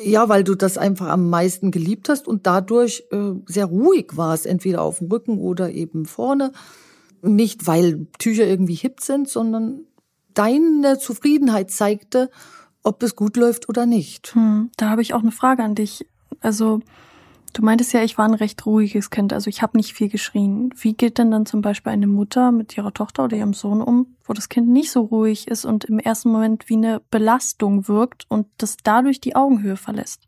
Ja, 0.00 0.30
weil 0.30 0.42
du 0.42 0.54
das 0.54 0.78
einfach 0.78 1.08
am 1.08 1.28
meisten 1.28 1.70
geliebt 1.70 2.08
hast 2.08 2.26
und 2.28 2.46
dadurch 2.46 3.04
äh, 3.10 3.32
sehr 3.46 3.66
ruhig 3.66 4.16
warst, 4.16 4.46
entweder 4.46 4.80
auf 4.80 5.00
dem 5.00 5.08
Rücken 5.08 5.38
oder 5.38 5.70
eben 5.70 6.06
vorne. 6.06 6.52
Nicht, 7.20 7.66
weil 7.66 8.06
Tücher 8.18 8.46
irgendwie 8.46 8.76
hip 8.76 9.00
sind, 9.00 9.28
sondern 9.28 9.87
deine 10.38 10.98
Zufriedenheit 10.98 11.70
zeigte, 11.70 12.30
ob 12.82 13.02
es 13.02 13.16
gut 13.16 13.36
läuft 13.36 13.68
oder 13.68 13.86
nicht. 13.86 14.34
Hm, 14.34 14.70
da 14.76 14.90
habe 14.90 15.02
ich 15.02 15.14
auch 15.14 15.22
eine 15.22 15.32
Frage 15.32 15.62
an 15.62 15.74
dich. 15.74 16.06
Also 16.40 16.80
Du 17.52 17.64
meintest 17.64 17.92
ja, 17.92 18.02
ich 18.02 18.18
war 18.18 18.26
ein 18.26 18.34
recht 18.34 18.64
ruhiges 18.66 19.10
Kind, 19.10 19.32
also 19.32 19.48
ich 19.48 19.62
habe 19.62 19.76
nicht 19.76 19.94
viel 19.94 20.08
geschrien. 20.08 20.72
Wie 20.76 20.94
geht 20.94 21.18
denn 21.18 21.30
dann 21.30 21.46
zum 21.46 21.62
Beispiel 21.62 21.92
eine 21.92 22.06
Mutter 22.06 22.52
mit 22.52 22.76
ihrer 22.76 22.92
Tochter 22.92 23.24
oder 23.24 23.36
ihrem 23.36 23.54
Sohn 23.54 23.80
um, 23.80 24.16
wo 24.24 24.32
das 24.32 24.48
Kind 24.48 24.68
nicht 24.68 24.90
so 24.90 25.00
ruhig 25.00 25.48
ist 25.48 25.64
und 25.64 25.84
im 25.84 25.98
ersten 25.98 26.30
Moment 26.30 26.68
wie 26.68 26.76
eine 26.76 27.00
Belastung 27.10 27.88
wirkt 27.88 28.26
und 28.28 28.46
das 28.58 28.76
dadurch 28.82 29.20
die 29.20 29.34
Augenhöhe 29.34 29.76
verlässt? 29.76 30.27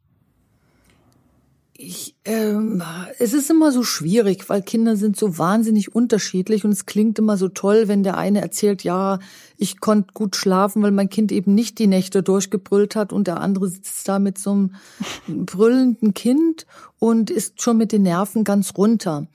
Ich, 1.82 2.14
ähm, 2.26 2.82
es 3.20 3.32
ist 3.32 3.48
immer 3.48 3.72
so 3.72 3.82
schwierig, 3.82 4.50
weil 4.50 4.60
Kinder 4.60 4.96
sind 4.96 5.16
so 5.16 5.38
wahnsinnig 5.38 5.94
unterschiedlich 5.94 6.62
und 6.66 6.72
es 6.72 6.84
klingt 6.84 7.18
immer 7.18 7.38
so 7.38 7.48
toll, 7.48 7.88
wenn 7.88 8.02
der 8.02 8.18
eine 8.18 8.42
erzählt, 8.42 8.84
ja, 8.84 9.18
ich 9.56 9.80
konnte 9.80 10.12
gut 10.12 10.36
schlafen, 10.36 10.82
weil 10.82 10.90
mein 10.90 11.08
Kind 11.08 11.32
eben 11.32 11.54
nicht 11.54 11.78
die 11.78 11.86
Nächte 11.86 12.22
durchgebrüllt 12.22 12.96
hat 12.96 13.14
und 13.14 13.28
der 13.28 13.40
andere 13.40 13.68
sitzt 13.68 14.06
da 14.06 14.18
mit 14.18 14.36
so 14.36 14.50
einem 14.50 14.76
brüllenden 15.46 16.12
Kind 16.12 16.66
und 16.98 17.30
ist 17.30 17.62
schon 17.62 17.78
mit 17.78 17.92
den 17.92 18.02
Nerven 18.02 18.44
ganz 18.44 18.74
runter. 18.76 19.26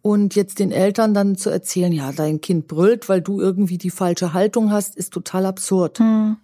Und 0.00 0.34
jetzt 0.34 0.58
den 0.58 0.72
Eltern 0.72 1.14
dann 1.14 1.36
zu 1.36 1.50
erzählen, 1.50 1.92
ja, 1.92 2.10
dein 2.10 2.40
Kind 2.40 2.66
brüllt, 2.66 3.08
weil 3.08 3.20
du 3.20 3.40
irgendwie 3.40 3.78
die 3.78 3.90
falsche 3.90 4.32
Haltung 4.32 4.72
hast, 4.72 4.96
ist 4.96 5.12
total 5.12 5.46
absurd. 5.46 6.00
Hm. 6.00 6.36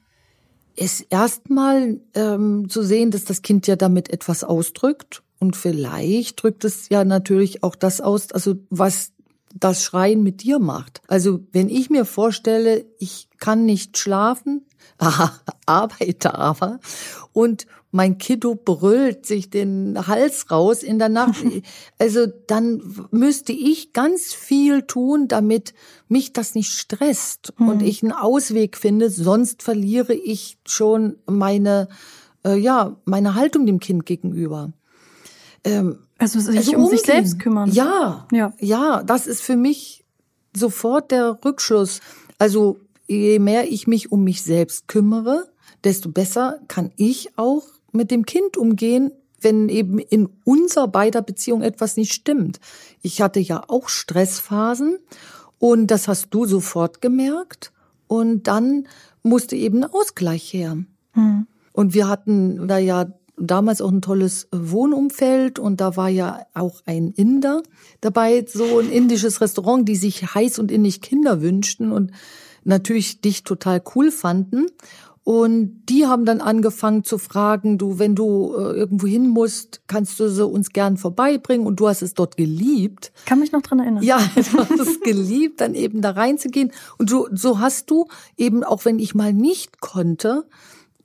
Es 0.77 1.01
erstmal 1.01 1.99
ähm, 2.15 2.69
zu 2.69 2.85
sehen, 2.85 3.11
dass 3.11 3.25
das 3.25 3.43
Kind 3.43 3.67
ja 3.67 3.75
damit 3.75 4.09
etwas 4.11 4.45
ausdrückt 4.45 5.25
und 5.39 5.57
vielleicht 5.57 6.43
drückt 6.43 6.65
es 6.65 6.89
ja 6.89 7.05
natürlich 7.05 7.63
auch 7.63 7.75
das 7.75 8.01
aus, 8.01 8.33
also 8.33 8.57
was 8.71 9.13
das 9.55 9.83
Schreien 9.83 10.23
mit 10.23 10.43
dir 10.43 10.59
macht. 10.59 11.01
Also 11.09 11.41
wenn 11.53 11.69
ich 11.69 11.91
mir 11.91 12.05
vorstelle, 12.05 12.85
ich 12.99 13.29
kann 13.39 13.65
nicht 13.65 13.99
schlafen, 13.99 14.67
arbeite 15.67 16.35
aber 16.35 16.81
und 17.33 17.67
mein 17.91 18.19
Kiddo 18.19 18.55
brüllt 18.55 19.25
sich 19.25 19.49
den 19.49 20.07
Hals 20.07 20.51
raus 20.51 20.83
in 20.83 20.99
der 20.99 21.09
Nacht. 21.09 21.43
Also 21.99 22.27
dann 22.47 22.83
müsste 23.11 23.53
ich 23.53 23.93
ganz 23.93 24.35
viel 24.35 24.83
tun, 24.83 25.27
damit 25.27 25.75
mich 26.09 26.33
das 26.33 26.55
nicht 26.55 26.71
stresst 26.71 27.55
mhm. 27.59 27.69
und 27.69 27.83
ich 27.83 28.03
einen 28.03 28.13
Ausweg 28.13 28.77
finde. 28.77 29.11
Sonst 29.11 29.63
verliere 29.63 30.15
ich 30.15 30.59
schon 30.67 31.17
meine, 31.27 31.89
äh, 32.45 32.57
ja, 32.57 32.97
meine 33.05 33.35
Haltung 33.35 33.67
dem 33.67 33.81
Kind 33.81 34.07
gegenüber. 34.07 34.73
Ähm, 35.65 35.99
also 36.19 36.41
sich 36.41 36.59
also 36.59 36.73
um 36.73 36.85
umgehen. 36.85 36.99
sich 36.99 37.07
selbst 37.07 37.39
kümmern. 37.39 37.71
Ja, 37.71 38.27
ja, 38.33 38.53
ja, 38.59 39.03
das 39.03 39.27
ist 39.27 39.43
für 39.43 39.57
mich 39.57 40.05
sofort 40.55 41.11
der 41.11 41.39
Rückschluss. 41.45 42.01
Also 42.39 42.79
je 43.07 43.39
mehr 43.39 43.71
ich 43.71 43.87
mich 43.87 44.13
um 44.13 44.25
mich 44.25 44.43
selbst 44.43 44.89
kümmere, 44.89 45.49
desto 45.85 46.11
besser 46.11 46.61
kann 46.69 46.93
ich 46.97 47.39
auch 47.39 47.65
mit 47.93 48.11
dem 48.11 48.27
Kind 48.27 48.57
umgehen, 48.57 49.13
wenn 49.41 49.69
eben 49.69 49.99
in 49.99 50.29
unserer 50.45 50.89
beider 50.89 51.23
Beziehung 51.23 51.63
etwas 51.63 51.97
nicht 51.97 52.13
stimmt. 52.13 52.59
Ich 53.03 53.23
hatte 53.23 53.41
ja 53.41 53.63
auch 53.69 53.89
Stressphasen 53.89 54.99
und 55.59 55.89
das 55.89 56.09
hast 56.09 56.29
du 56.31 56.45
sofort 56.47 57.01
gemerkt 57.01 57.73
und 58.09 58.49
dann 58.49 58.89
musste 59.23 59.57
eben 59.57 59.85
ein 59.85 59.91
Ausgleich 59.93 60.53
her. 60.53 60.79
Hm. 61.13 61.47
Und 61.73 61.95
wir 61.95 62.09
hatten 62.09 62.67
da 62.67 62.79
ja 62.79 63.07
damals 63.41 63.81
auch 63.81 63.91
ein 63.91 64.03
tolles 64.03 64.49
Wohnumfeld 64.53 65.59
und 65.59 65.81
da 65.81 65.97
war 65.97 66.09
ja 66.09 66.47
auch 66.55 66.81
ein 66.87 67.13
Inder 67.13 67.63
dabei, 68.01 68.45
so 68.49 68.79
ein 68.79 68.91
indisches 68.91 69.41
Restaurant, 69.41 69.89
die 69.89 69.97
sich 69.97 70.35
heiß 70.35 70.59
und 70.59 70.71
innig 70.71 71.01
Kinder 71.01 71.41
wünschten 71.41 71.93
und 71.93 72.13
natürlich 72.65 73.21
dich 73.21 73.45
total 73.45 73.83
cool 73.95 74.11
fanden. 74.11 74.67
Und 75.25 75.83
die 75.91 76.07
haben 76.07 76.25
dann 76.25 76.41
angefangen 76.41 77.05
zu 77.05 77.19
fragen, 77.19 77.77
du, 77.77 77.99
wenn 77.99 78.15
du 78.15 78.55
äh, 78.57 78.73
irgendwo 78.73 79.07
hin 79.07 79.29
musst, 79.29 79.83
kannst 79.87 80.19
du 80.19 80.31
sie 80.31 80.47
uns 80.47 80.71
gern 80.71 80.97
vorbeibringen? 80.97 81.67
Und 81.67 81.81
du 81.81 81.89
hast 81.89 82.01
es 82.01 82.15
dort 82.15 82.39
geliebt. 82.39 83.13
Kann 83.27 83.41
mich 83.41 83.53
noch 83.53 83.61
dran 83.61 83.81
erinnern. 83.81 84.03
Ja, 84.03 84.17
du 84.35 84.59
hast 84.59 84.81
es 84.81 85.01
geliebt, 85.01 85.61
dann 85.61 85.75
eben 85.75 86.01
da 86.01 86.13
reinzugehen. 86.13 86.73
Und 86.97 87.11
so, 87.11 87.29
so 87.31 87.59
hast 87.59 87.91
du 87.91 88.07
eben, 88.39 88.65
auch 88.65 88.87
wenn 88.87 88.99
ich 88.99 89.15
mal 89.15 89.35
nicht 89.35 89.83
konnte, 89.83 90.47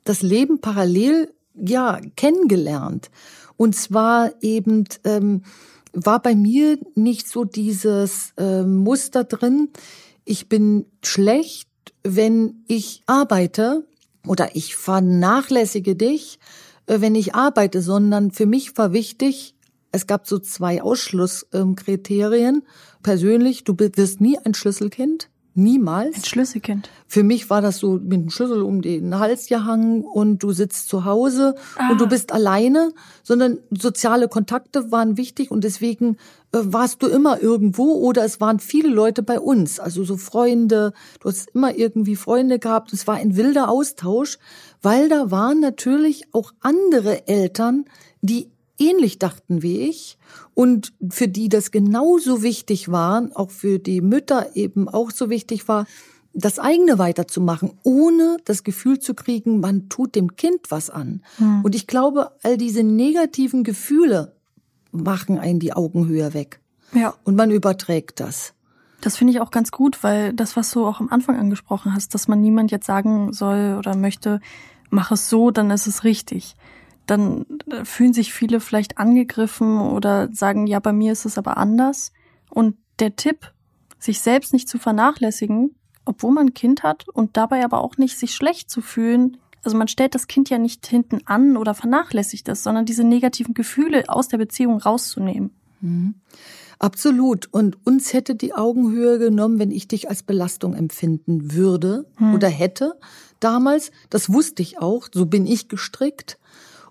das 0.05 0.21
Leben 0.21 0.61
parallel 0.61 1.33
ja 1.53 1.99
kennengelernt. 2.15 3.09
Und 3.57 3.75
zwar 3.75 4.31
eben 4.41 4.85
ähm, 5.03 5.43
war 5.93 6.21
bei 6.21 6.35
mir 6.35 6.77
nicht 6.95 7.27
so 7.27 7.43
dieses 7.43 8.33
äh, 8.37 8.63
Muster 8.63 9.23
drin. 9.23 9.69
Ich 10.25 10.49
bin 10.49 10.85
schlecht, 11.03 11.69
wenn 12.03 12.63
ich 12.67 13.03
arbeite 13.05 13.85
oder 14.27 14.55
ich 14.55 14.75
vernachlässige 14.75 15.95
dich, 15.95 16.39
äh, 16.87 16.99
wenn 17.01 17.15
ich 17.15 17.35
arbeite, 17.35 17.81
sondern 17.81 18.31
für 18.31 18.45
mich 18.45 18.77
war 18.77 18.93
wichtig, 18.93 19.55
es 19.91 20.07
gab 20.07 20.27
so 20.27 20.39
zwei 20.39 20.81
Ausschlusskriterien. 20.81 22.63
Persönlich, 23.03 23.63
du 23.63 23.75
wirst 23.77 24.21
nie 24.21 24.39
ein 24.39 24.55
Schlüsselkind. 24.55 25.29
Niemals. 25.55 26.15
Ein 26.15 26.23
Schlüsselkind. 26.23 26.89
Für 27.07 27.23
mich 27.23 27.49
war 27.49 27.61
das 27.61 27.77
so 27.77 27.93
mit 27.93 28.13
dem 28.13 28.29
Schlüssel 28.31 28.63
um 28.63 28.81
den 28.81 29.19
Hals 29.19 29.47
gehangen 29.47 30.03
und 30.03 30.41
du 30.41 30.51
sitzt 30.51 30.89
zu 30.89 31.05
Hause 31.05 31.53
ah. 31.77 31.91
und 31.91 32.01
du 32.01 32.07
bist 32.07 32.31
alleine, 32.31 32.91
sondern 33.21 33.59
soziale 33.69 34.27
Kontakte 34.27 34.91
waren 34.91 35.15
wichtig 35.15 35.51
und 35.51 35.63
deswegen 35.63 36.17
äh, 36.53 36.59
warst 36.63 37.03
du 37.03 37.07
immer 37.07 37.39
irgendwo 37.39 37.93
oder 37.93 38.25
es 38.25 38.41
waren 38.41 38.59
viele 38.59 38.89
Leute 38.89 39.21
bei 39.21 39.39
uns, 39.39 39.79
also 39.79 40.03
so 40.03 40.17
Freunde, 40.17 40.93
du 41.19 41.29
hast 41.29 41.49
immer 41.53 41.75
irgendwie 41.75 42.15
Freunde 42.15 42.57
gehabt, 42.57 42.91
es 42.91 43.05
war 43.05 43.15
ein 43.15 43.37
wilder 43.37 43.69
Austausch, 43.69 44.39
weil 44.81 45.07
da 45.07 45.29
waren 45.29 45.59
natürlich 45.59 46.33
auch 46.33 46.51
andere 46.61 47.27
Eltern, 47.27 47.85
die 48.21 48.52
ähnlich 48.79 49.19
dachten 49.19 49.61
wie 49.61 49.79
ich 49.89 50.17
und 50.53 50.93
für 51.09 51.27
die 51.27 51.49
das 51.49 51.71
genauso 51.71 52.41
wichtig 52.43 52.91
war, 52.91 53.29
auch 53.35 53.51
für 53.51 53.79
die 53.79 54.01
Mütter 54.01 54.55
eben 54.55 54.89
auch 54.89 55.11
so 55.11 55.29
wichtig 55.29 55.67
war, 55.67 55.85
das 56.33 56.57
eigene 56.57 56.97
weiterzumachen, 56.97 57.73
ohne 57.83 58.37
das 58.45 58.63
Gefühl 58.63 58.99
zu 58.99 59.13
kriegen, 59.13 59.59
man 59.59 59.87
tut 59.89 60.15
dem 60.15 60.35
Kind 60.35 60.59
was 60.69 60.89
an. 60.89 61.21
Hm. 61.37 61.63
Und 61.63 61.75
ich 61.75 61.85
glaube, 61.85 62.31
all 62.41 62.57
diese 62.57 62.83
negativen 62.83 63.63
Gefühle 63.63 64.35
machen 64.91 65.37
einen 65.37 65.59
die 65.59 65.73
Augen 65.73 66.07
höher 66.07 66.33
weg. 66.33 66.59
Ja. 66.93 67.13
Und 67.23 67.35
man 67.35 67.51
überträgt 67.51 68.19
das. 68.19 68.53
Das 69.01 69.17
finde 69.17 69.33
ich 69.33 69.41
auch 69.41 69.51
ganz 69.51 69.71
gut, 69.71 70.01
weil 70.01 70.33
das, 70.33 70.55
was 70.55 70.71
du 70.71 70.85
auch 70.85 70.99
am 70.99 71.09
Anfang 71.09 71.37
angesprochen 71.37 71.93
hast, 71.93 72.15
dass 72.15 72.27
man 72.27 72.41
niemand 72.41 72.71
jetzt 72.71 72.87
sagen 72.87 73.31
soll 73.33 73.75
oder 73.77 73.95
möchte, 73.95 74.39
mach 74.89 75.11
es 75.11 75.29
so, 75.29 75.51
dann 75.51 75.69
ist 75.69 75.87
es 75.87 76.03
richtig 76.03 76.55
dann 77.05 77.45
äh, 77.69 77.85
fühlen 77.85 78.13
sich 78.13 78.33
viele 78.33 78.59
vielleicht 78.59 78.97
angegriffen 78.97 79.79
oder 79.79 80.29
sagen, 80.33 80.67
ja, 80.67 80.79
bei 80.79 80.93
mir 80.93 81.11
ist 81.11 81.25
es 81.25 81.37
aber 81.37 81.57
anders. 81.57 82.11
Und 82.49 82.77
der 82.99 83.15
Tipp, 83.15 83.53
sich 83.99 84.19
selbst 84.19 84.53
nicht 84.53 84.67
zu 84.67 84.77
vernachlässigen, 84.77 85.75
obwohl 86.05 86.33
man 86.33 86.47
ein 86.47 86.53
Kind 86.53 86.83
hat 86.83 87.07
und 87.07 87.37
dabei 87.37 87.63
aber 87.63 87.81
auch 87.81 87.97
nicht 87.97 88.17
sich 88.17 88.35
schlecht 88.35 88.69
zu 88.69 88.81
fühlen. 88.81 89.37
Also 89.63 89.77
man 89.77 89.87
stellt 89.87 90.13
das 90.13 90.27
Kind 90.27 90.49
ja 90.49 90.57
nicht 90.57 90.85
hinten 90.85 91.21
an 91.25 91.55
oder 91.55 91.73
vernachlässigt 91.73 92.49
es, 92.49 92.63
sondern 92.63 92.85
diese 92.85 93.05
negativen 93.05 93.53
Gefühle 93.53 94.03
aus 94.07 94.27
der 94.27 94.37
Beziehung 94.37 94.77
rauszunehmen. 94.77 95.51
Mhm. 95.79 96.15
Absolut. 96.79 97.47
Und 97.53 97.77
uns 97.85 98.11
hätte 98.11 98.35
die 98.35 98.53
Augenhöhe 98.53 99.17
genommen, 99.17 99.57
wenn 99.57 99.71
ich 99.71 99.87
dich 99.87 100.09
als 100.09 100.21
Belastung 100.23 100.73
empfinden 100.73 101.53
würde 101.53 102.05
hm. 102.17 102.33
oder 102.33 102.49
hätte 102.49 102.99
damals. 103.39 103.91
Das 104.09 104.33
wusste 104.33 104.61
ich 104.61 104.79
auch. 104.79 105.07
So 105.13 105.25
bin 105.25 105.45
ich 105.45 105.69
gestrickt. 105.69 106.37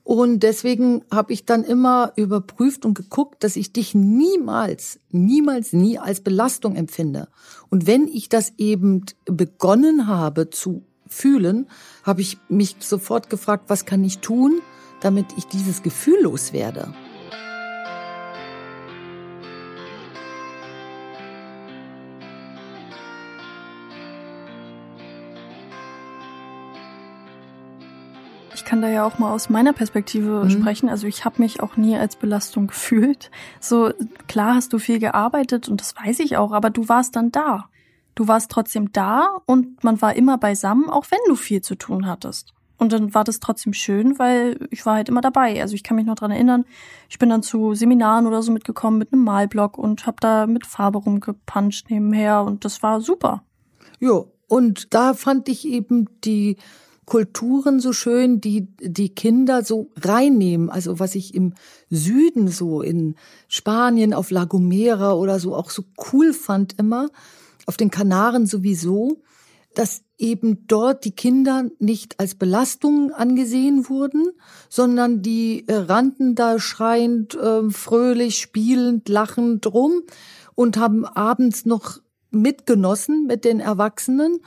Und 0.05 0.41
deswegen 0.41 1.05
habe 1.13 1.33
ich 1.33 1.47
dann 1.47 1.63
immer 1.63 2.13
überprüft 2.17 2.85
und 2.85 2.95
geguckt, 2.95 3.45
dass 3.45 3.57
ich 3.57 3.73
dich 3.73 3.95
niemals, 3.95 4.99
niemals, 5.11 5.73
nie 5.73 5.99
als 5.99 6.21
Belastung 6.21 6.75
empfinde. 6.75 7.29
Und 7.71 7.87
wenn 7.87 8.09
ich 8.09 8.29
das 8.29 8.53
eben 8.59 9.05
begonnen 9.27 10.09
habe 10.09 10.51
zu 10.51 10.85
fühlen, 11.07 11.69
habe 12.03 12.21
ich 12.21 12.39
mich 12.49 12.77
sofort 12.81 13.31
gefragt, 13.31 13.65
was 13.69 13.85
kann 13.85 14.03
ich 14.03 14.19
tun, 14.19 14.61
damit 15.01 15.27
ich 15.37 15.47
dieses 15.47 15.83
Gefühl 15.83 16.23
loswerde. 16.23 16.93
Kann 28.73 28.81
da 28.81 28.89
ja 28.89 29.05
auch 29.05 29.19
mal 29.19 29.35
aus 29.35 29.51
meiner 29.51 29.75
Perspektive 29.75 30.45
mhm. 30.45 30.49
sprechen. 30.49 30.89
Also 30.89 31.07
ich 31.07 31.27
habe 31.27 31.43
mich 31.43 31.63
auch 31.63 31.77
nie 31.77 31.95
als 31.95 32.17
Belastung 32.17 32.67
gefühlt. 32.69 33.31
So 33.61 33.91
klar 34.29 34.55
hast 34.55 34.73
du 34.73 34.79
viel 34.79 34.99
gearbeitet 34.99 35.69
und 35.69 35.79
das 35.83 35.95
weiß 35.95 36.21
ich 36.21 36.39
auch, 36.39 36.53
aber 36.53 36.71
du 36.71 36.89
warst 36.89 37.15
dann 37.15 37.31
da. 37.31 37.67
Du 38.15 38.29
warst 38.29 38.51
trotzdem 38.51 38.91
da 38.91 39.29
und 39.45 39.85
man 39.85 40.01
war 40.01 40.17
immer 40.17 40.39
beisammen, 40.39 40.89
auch 40.89 41.05
wenn 41.11 41.19
du 41.29 41.37
viel 41.37 41.61
zu 41.61 41.75
tun 41.75 42.07
hattest. 42.07 42.55
Und 42.79 42.95
dann 42.95 43.13
war 43.13 43.25
das 43.25 43.41
trotzdem 43.41 43.75
schön, 43.75 44.19
weil 44.19 44.67
ich 44.71 44.87
war 44.87 44.95
halt 44.95 45.11
immer 45.11 45.21
dabei. 45.21 45.61
Also 45.61 45.75
ich 45.75 45.83
kann 45.83 45.97
mich 45.97 46.07
noch 46.07 46.15
dran 46.15 46.31
erinnern, 46.31 46.65
ich 47.11 47.19
bin 47.19 47.29
dann 47.29 47.43
zu 47.43 47.75
Seminaren 47.75 48.27
oder 48.27 48.41
so 48.41 48.53
mitgekommen 48.53 48.97
mit 48.97 49.13
einem 49.13 49.23
Malblock 49.23 49.77
und 49.77 50.07
habe 50.07 50.17
da 50.21 50.47
mit 50.47 50.65
Farbe 50.65 50.97
rumgepanscht 50.97 51.91
nebenher 51.91 52.43
und 52.43 52.65
das 52.65 52.83
war 52.83 53.03
super. 53.03 53.43
Ja, 54.01 54.23
und 54.49 54.95
da 54.95 55.13
fand 55.13 55.51
ich 55.51 55.67
eben 55.69 56.09
die 56.25 56.57
Kulturen 57.05 57.81
so 57.81 57.93
schön, 57.93 58.41
die 58.41 58.69
die 58.81 59.09
Kinder 59.09 59.65
so 59.65 59.91
reinnehmen. 60.01 60.71
Also 60.71 61.01
was 61.01 61.15
ich 61.15 61.35
im 61.35 61.55
Süden 61.91 62.49
so 62.49 62.81
in 62.81 63.17
Spanien 63.49 64.15
auf 64.15 64.31
La 64.31 64.45
Gomera 64.45 65.13
oder 65.15 65.41
so 65.41 65.55
auch 65.55 65.71
so 65.71 65.83
cool 66.13 66.33
fand 66.33 66.79
immer, 66.79 67.09
auf 67.67 67.77
den 67.77 67.91
Kanaren 67.91 68.47
sowieso, 68.47 69.23
dass 69.75 70.03
eben 70.19 70.67
dort 70.69 71.05
die 71.05 71.15
Kinder 71.15 71.65
nicht 71.79 72.21
als 72.21 72.35
Belastung 72.35 73.13
angesehen 73.13 73.89
wurden, 73.89 74.31
sondern 74.69 75.23
die 75.23 75.67
äh, 75.67 75.75
rannten 75.75 76.35
da 76.35 76.59
schreiend, 76.59 77.35
äh, 77.35 77.69
fröhlich, 77.71 78.39
spielend, 78.39 79.09
lachend 79.09 79.67
rum 79.67 80.03
und 80.55 80.77
haben 80.77 81.05
abends 81.05 81.65
noch 81.65 81.99
mitgenossen 82.31 83.27
mit 83.27 83.45
den 83.45 83.61
Erwachsenen 83.61 84.39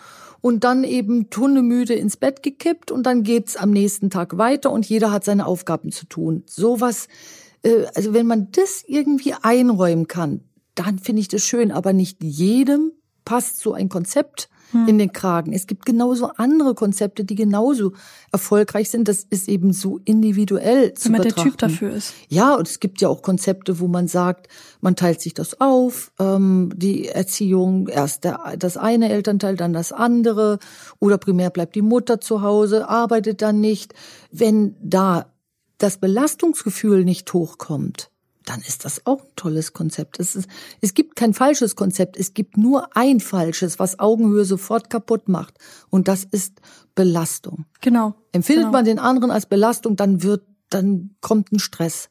und 0.46 0.64
dann 0.64 0.84
eben 0.84 1.32
tunnemüde 1.32 1.96
ins 1.96 2.18
Bett 2.18 2.44
gekippt 2.44 2.92
und 2.92 3.08
dann 3.08 3.24
geht's 3.24 3.58
am 3.58 3.72
nächsten 3.72 4.12
Tag 4.12 4.38
weiter 4.38 4.72
und 4.72 4.88
jeder 4.88 5.12
hat 5.12 5.24
seine 5.24 5.48
Aufgaben 5.48 5.92
zu 5.92 6.06
tun. 6.06 6.44
Sowas, 6.46 7.08
äh, 7.64 7.86
also 7.96 8.14
wenn 8.14 8.28
man 8.28 8.52
das 8.52 8.84
irgendwie 8.86 9.34
einräumen 9.42 10.08
kann, 10.08 10.42
dann 10.76 11.00
finde 11.00 11.22
ich 11.22 11.30
das 11.30 11.42
schön, 11.42 11.72
aber 11.72 11.94
nicht 11.94 12.24
jedem 12.24 12.92
passt 13.26 13.58
so 13.58 13.74
ein 13.74 13.90
Konzept 13.90 14.48
hm. 14.76 14.88
in 14.88 14.98
den 14.98 15.12
Kragen. 15.12 15.54
Es 15.54 15.68
gibt 15.68 15.86
genauso 15.86 16.28
andere 16.38 16.76
Konzepte, 16.76 17.24
die 17.24 17.36
genauso 17.36 17.94
erfolgreich 18.32 18.90
sind. 18.90 19.08
Das 19.08 19.24
ist 19.30 19.48
eben 19.48 19.74
so 19.74 20.00
individuell 20.06 20.94
zu 20.94 21.06
Wenn 21.06 21.14
man 21.14 21.22
betrachten. 21.22 21.44
der 21.44 21.52
Typ 21.52 21.58
dafür 21.58 21.94
ist. 21.94 22.14
Ja, 22.30 22.56
und 22.56 22.68
es 22.68 22.80
gibt 22.80 23.02
ja 23.02 23.10
auch 23.10 23.22
Konzepte, 23.22 23.80
wo 23.80 23.88
man 23.88 24.08
sagt, 24.08 24.48
man 24.82 24.96
teilt 24.96 25.22
sich 25.22 25.34
das 25.34 25.60
auf, 25.60 26.12
ähm, 26.20 26.72
die 26.76 27.08
Erziehung, 27.08 27.88
erst 27.88 28.24
der, 28.24 28.56
das 28.58 28.78
eine 28.78 29.10
Elternteil, 29.10 29.56
dann 29.56 29.74
das 29.74 29.92
andere, 29.92 30.60
oder 31.00 31.18
primär 31.18 31.50
bleibt 31.50 31.76
die 31.76 31.82
Mutter 31.82 32.22
zu 32.22 32.42
Hause, 32.42 32.90
arbeitet 32.90 33.42
dann 33.42 33.60
nicht. 33.62 33.94
Wenn 34.32 34.76
da 34.82 35.28
das 35.78 35.98
Belastungsgefühl 35.98 37.04
nicht 37.04 37.34
hochkommt, 37.34 38.10
dann 38.46 38.62
ist 38.62 38.86
das 38.86 39.06
auch 39.06 39.22
ein 39.22 39.32
tolles 39.36 39.74
Konzept. 39.74 40.20
Es, 40.20 40.36
ist, 40.36 40.48
es 40.82 40.94
gibt 40.94 41.16
kein 41.16 41.34
falsches 41.34 41.76
Konzept, 41.76 42.16
es 42.16 42.34
gibt 42.34 42.58
nur 42.58 42.96
ein 42.96 43.20
falsches, 43.20 43.80
was 43.80 44.00
Augenhöhe 44.00 44.46
sofort 44.46 44.90
kaputt 44.90 45.28
macht. 45.28 45.58
Und 45.90 46.08
das 46.08 46.24
ist 46.24 46.62
Belastung. 46.94 47.66
Genau. 47.82 48.16
Empfindet 48.32 48.66
genau. 48.66 48.72
man 48.72 48.86
den 48.86 49.00
anderen 49.00 49.32
als 49.32 49.48
Belastung, 49.48 49.96
dann 49.96 50.24
wird, 50.24 50.44
dann 50.70 51.16
kommt 51.22 51.52
ein 51.52 51.60
Stress. 51.60 52.10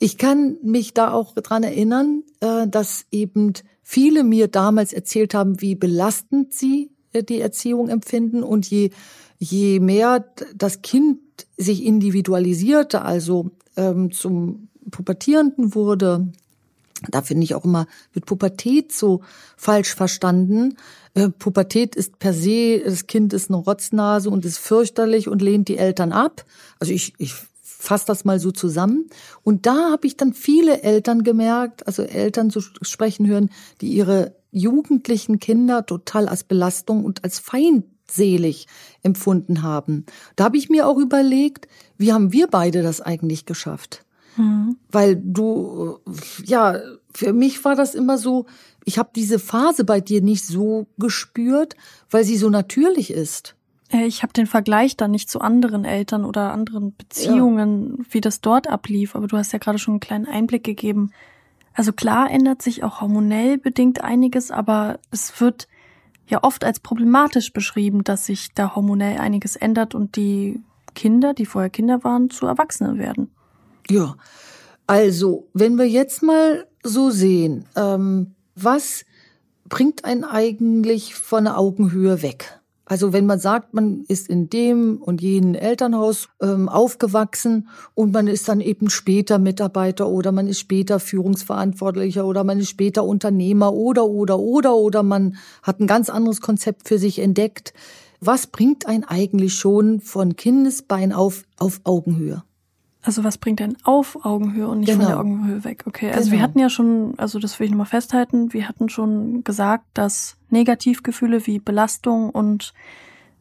Ich 0.00 0.18
kann 0.18 0.58
mich 0.62 0.94
da 0.94 1.12
auch 1.12 1.34
dran 1.34 1.62
erinnern, 1.62 2.22
äh, 2.40 2.68
dass 2.68 3.06
eben 3.10 3.52
viele 3.82 4.22
mir 4.22 4.48
damals 4.48 4.92
erzählt 4.92 5.34
haben, 5.34 5.60
wie 5.60 5.74
belastend 5.74 6.52
sie 6.52 6.92
äh, 7.12 7.22
die 7.22 7.40
Erziehung 7.40 7.88
empfinden 7.88 8.42
und 8.42 8.68
je, 8.68 8.90
je 9.38 9.80
mehr 9.80 10.24
das 10.54 10.82
Kind 10.82 11.20
sich 11.56 11.84
individualisierte, 11.84 13.02
also 13.02 13.50
ähm, 13.76 14.10
zum 14.12 14.68
Pubertierenden 14.90 15.74
wurde, 15.74 16.28
da 17.10 17.22
finde 17.22 17.44
ich 17.44 17.54
auch 17.54 17.64
immer, 17.64 17.86
wird 18.12 18.26
Pubertät 18.26 18.92
so 18.92 19.22
falsch 19.56 19.94
verstanden. 19.94 20.76
Äh, 21.14 21.28
Pubertät 21.28 21.94
ist 21.94 22.18
per 22.18 22.32
se, 22.32 22.80
das 22.84 23.06
Kind 23.06 23.32
ist 23.32 23.50
eine 23.50 23.58
Rotznase 23.58 24.30
und 24.30 24.44
ist 24.44 24.58
fürchterlich 24.58 25.28
und 25.28 25.42
lehnt 25.42 25.68
die 25.68 25.78
Eltern 25.78 26.12
ab. 26.12 26.44
Also 26.80 26.92
ich, 26.92 27.14
ich 27.18 27.34
fasse 27.62 28.06
das 28.06 28.24
mal 28.24 28.40
so 28.40 28.50
zusammen. 28.50 29.08
Und 29.44 29.66
da 29.66 29.90
habe 29.92 30.06
ich 30.06 30.16
dann 30.16 30.34
viele 30.34 30.82
Eltern 30.82 31.22
gemerkt, 31.22 31.86
also 31.86 32.02
Eltern 32.02 32.50
zu 32.50 32.60
sprechen 32.60 33.26
hören, 33.28 33.50
die 33.80 33.92
ihre 33.92 34.34
jugendlichen 34.50 35.38
Kinder 35.38 35.86
total 35.86 36.28
als 36.28 36.42
Belastung 36.42 37.04
und 37.04 37.22
als 37.22 37.38
feindselig 37.38 38.66
empfunden 39.02 39.62
haben. 39.62 40.06
Da 40.34 40.44
habe 40.44 40.56
ich 40.56 40.68
mir 40.70 40.88
auch 40.88 40.98
überlegt, 40.98 41.68
wie 41.98 42.12
haben 42.12 42.32
wir 42.32 42.48
beide 42.48 42.82
das 42.82 43.00
eigentlich 43.00 43.46
geschafft? 43.46 44.04
Mhm. 44.38 44.76
Weil 44.90 45.16
du, 45.16 45.98
ja, 46.44 46.78
für 47.12 47.32
mich 47.32 47.64
war 47.64 47.74
das 47.74 47.94
immer 47.94 48.16
so, 48.16 48.46
ich 48.84 48.98
habe 48.98 49.10
diese 49.14 49.38
Phase 49.38 49.84
bei 49.84 50.00
dir 50.00 50.22
nicht 50.22 50.46
so 50.46 50.86
gespürt, 50.96 51.76
weil 52.10 52.24
sie 52.24 52.36
so 52.36 52.48
natürlich 52.48 53.10
ist. 53.10 53.54
Äh, 53.90 54.06
ich 54.06 54.22
habe 54.22 54.32
den 54.32 54.46
Vergleich 54.46 54.96
dann 54.96 55.10
nicht 55.10 55.28
zu 55.28 55.40
anderen 55.40 55.84
Eltern 55.84 56.24
oder 56.24 56.52
anderen 56.52 56.94
Beziehungen, 56.96 57.96
ja. 57.98 58.04
wie 58.10 58.20
das 58.20 58.40
dort 58.40 58.68
ablief, 58.68 59.14
aber 59.14 59.26
du 59.26 59.36
hast 59.36 59.52
ja 59.52 59.58
gerade 59.58 59.78
schon 59.78 59.94
einen 59.94 60.00
kleinen 60.00 60.26
Einblick 60.26 60.64
gegeben. 60.64 61.10
Also 61.74 61.92
klar 61.92 62.30
ändert 62.30 62.62
sich 62.62 62.82
auch 62.82 63.00
hormonell 63.00 63.58
bedingt 63.58 64.02
einiges, 64.02 64.50
aber 64.50 64.98
es 65.10 65.40
wird 65.40 65.68
ja 66.26 66.42
oft 66.42 66.64
als 66.64 66.80
problematisch 66.80 67.52
beschrieben, 67.52 68.04
dass 68.04 68.26
sich 68.26 68.52
da 68.54 68.74
hormonell 68.74 69.18
einiges 69.18 69.56
ändert 69.56 69.94
und 69.94 70.16
die 70.16 70.60
Kinder, 70.94 71.34
die 71.34 71.46
vorher 71.46 71.70
Kinder 71.70 72.04
waren, 72.04 72.30
zu 72.30 72.46
Erwachsenen 72.46 72.98
werden. 72.98 73.30
Ja, 73.90 74.16
also 74.86 75.48
wenn 75.54 75.76
wir 75.76 75.88
jetzt 75.88 76.22
mal 76.22 76.66
so 76.82 77.10
sehen, 77.10 77.64
ähm, 77.76 78.34
was 78.54 79.04
bringt 79.68 80.04
einen 80.04 80.24
eigentlich 80.24 81.14
von 81.14 81.44
der 81.44 81.58
Augenhöhe 81.58 82.22
weg? 82.22 82.58
Also 82.88 83.12
wenn 83.12 83.26
man 83.26 83.38
sagt, 83.38 83.74
man 83.74 84.04
ist 84.08 84.30
in 84.30 84.48
dem 84.48 84.96
und 84.96 85.20
jenen 85.20 85.54
Elternhaus 85.54 86.30
ähm, 86.40 86.70
aufgewachsen 86.70 87.68
und 87.94 88.14
man 88.14 88.28
ist 88.28 88.48
dann 88.48 88.62
eben 88.62 88.88
später 88.88 89.38
Mitarbeiter 89.38 90.08
oder 90.08 90.32
man 90.32 90.48
ist 90.48 90.58
später 90.60 90.98
Führungsverantwortlicher 90.98 92.24
oder 92.24 92.44
man 92.44 92.58
ist 92.58 92.70
später 92.70 93.04
Unternehmer 93.04 93.74
oder 93.74 94.06
oder 94.06 94.38
oder 94.38 94.74
oder 94.74 95.02
man 95.02 95.36
hat 95.62 95.80
ein 95.80 95.86
ganz 95.86 96.08
anderes 96.08 96.40
Konzept 96.40 96.88
für 96.88 96.98
sich 96.98 97.18
entdeckt. 97.18 97.74
Was 98.20 98.46
bringt 98.46 98.86
einen 98.86 99.04
eigentlich 99.04 99.54
schon 99.54 100.00
von 100.00 100.36
Kindesbein 100.36 101.12
auf 101.12 101.44
auf 101.58 101.82
Augenhöhe? 101.84 102.42
Also 103.08 103.24
was 103.24 103.38
bringt 103.38 103.60
denn 103.60 103.78
auf 103.84 104.22
Augenhöhe 104.26 104.68
und 104.68 104.80
nicht 104.80 104.90
genau. 104.90 105.04
von 105.04 105.08
der 105.08 105.18
Augenhöhe 105.18 105.64
weg? 105.64 105.84
Okay, 105.86 106.10
also 106.10 106.24
genau. 106.24 106.32
wir 106.32 106.42
hatten 106.42 106.58
ja 106.58 106.68
schon, 106.68 107.14
also 107.16 107.38
das 107.38 107.58
will 107.58 107.64
ich 107.64 107.70
nochmal 107.70 107.86
festhalten, 107.86 108.52
wir 108.52 108.68
hatten 108.68 108.90
schon 108.90 109.44
gesagt, 109.44 109.86
dass 109.94 110.36
Negativgefühle 110.50 111.46
wie 111.46 111.58
Belastung 111.58 112.28
und 112.28 112.74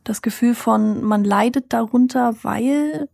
das 0.06 0.21
Gefühl 0.21 0.56
von, 0.56 1.03
man 1.03 1.25
leidet 1.25 1.73
darunter, 1.73 2.34
weil 2.43 3.10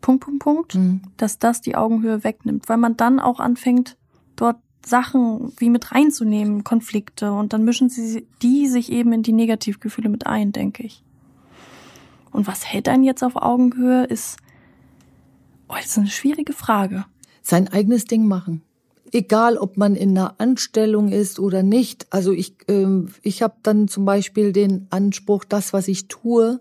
Punkt, 0.00 0.24
Punkt, 0.24 0.42
Punkt, 0.42 0.74
mhm. 0.76 1.02
dass 1.18 1.38
das 1.38 1.60
die 1.60 1.76
Augenhöhe 1.76 2.24
wegnimmt, 2.24 2.70
weil 2.70 2.78
man 2.78 2.96
dann 2.96 3.20
auch 3.20 3.38
anfängt, 3.38 3.98
dort 4.34 4.56
Sachen 4.82 5.52
wie 5.58 5.68
mit 5.68 5.92
reinzunehmen, 5.92 6.64
Konflikte 6.64 7.34
und 7.34 7.52
dann 7.52 7.64
mischen 7.64 7.90
sie 7.90 8.26
die 8.40 8.66
sich 8.68 8.90
eben 8.90 9.12
in 9.12 9.22
die 9.22 9.34
Negativgefühle 9.34 10.08
mit 10.08 10.26
ein, 10.26 10.52
denke 10.52 10.84
ich. 10.84 11.04
Und 12.32 12.46
was 12.46 12.64
hält 12.64 12.88
einen 12.88 13.04
jetzt 13.04 13.22
auf 13.22 13.36
Augenhöhe, 13.36 14.04
ist 14.04 14.38
Oh, 15.68 15.74
das 15.74 15.86
ist 15.86 15.98
eine 15.98 16.08
schwierige 16.08 16.52
Frage. 16.52 17.04
Sein 17.42 17.68
eigenes 17.68 18.04
Ding 18.04 18.26
machen. 18.26 18.62
Egal, 19.12 19.56
ob 19.56 19.76
man 19.76 19.94
in 19.94 20.10
einer 20.10 20.40
Anstellung 20.40 21.10
ist 21.10 21.38
oder 21.38 21.62
nicht. 21.62 22.06
Also 22.10 22.32
ich, 22.32 22.54
ähm, 22.68 23.08
ich 23.22 23.42
habe 23.42 23.54
dann 23.62 23.88
zum 23.88 24.04
Beispiel 24.04 24.52
den 24.52 24.86
Anspruch, 24.90 25.44
das, 25.44 25.72
was 25.72 25.88
ich 25.88 26.08
tue, 26.08 26.60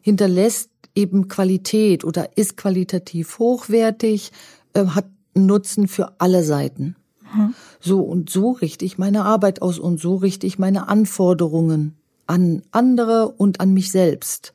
hinterlässt 0.00 0.70
eben 0.94 1.28
Qualität 1.28 2.04
oder 2.04 2.36
ist 2.36 2.56
qualitativ 2.56 3.38
hochwertig, 3.38 4.32
äh, 4.74 4.86
hat 4.86 5.06
Nutzen 5.34 5.88
für 5.88 6.20
alle 6.20 6.42
Seiten. 6.42 6.96
Mhm. 7.34 7.54
So 7.80 8.00
und 8.00 8.30
so 8.30 8.50
richte 8.52 8.84
ich 8.84 8.98
meine 8.98 9.24
Arbeit 9.24 9.62
aus 9.62 9.78
und 9.78 10.00
so 10.00 10.16
richte 10.16 10.46
ich 10.46 10.58
meine 10.58 10.88
Anforderungen 10.88 11.94
an 12.26 12.62
andere 12.70 13.28
und 13.28 13.60
an 13.60 13.72
mich 13.72 13.90
selbst. 13.90 14.52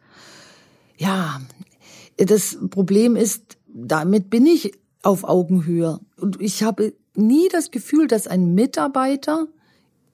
Ja, 0.98 1.41
das 2.17 2.58
Problem 2.69 3.15
ist, 3.15 3.54
damit 3.75 4.29
bin 4.29 4.45
ich 4.45 4.71
auf 5.03 5.25
Augenhöhe. 5.25 5.99
Und 6.17 6.41
ich 6.41 6.63
habe 6.63 6.95
nie 7.13 7.49
das 7.49 7.71
Gefühl, 7.71 8.07
dass 8.07 8.25
ein 8.25 8.55
Mitarbeiter 8.55 9.47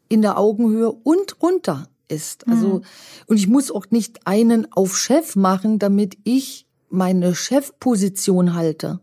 in 0.10 0.22
der 0.22 0.38
Augenhöhe 0.38 0.92
und 0.92 1.42
runter 1.42 1.88
ist. 2.08 2.48
Also, 2.48 2.80
mhm. 2.80 2.84
und 3.28 3.38
ich 3.38 3.48
muss 3.48 3.72
auch 3.72 3.86
nicht 3.92 4.28
einen 4.28 4.72
auf 4.74 4.98
Chef 4.98 5.36
machen, 5.36 5.80
damit 5.80 6.18
ich 6.24 6.68
meine 6.90 7.36
Chefposition 7.36 8.54
halte. 8.56 9.00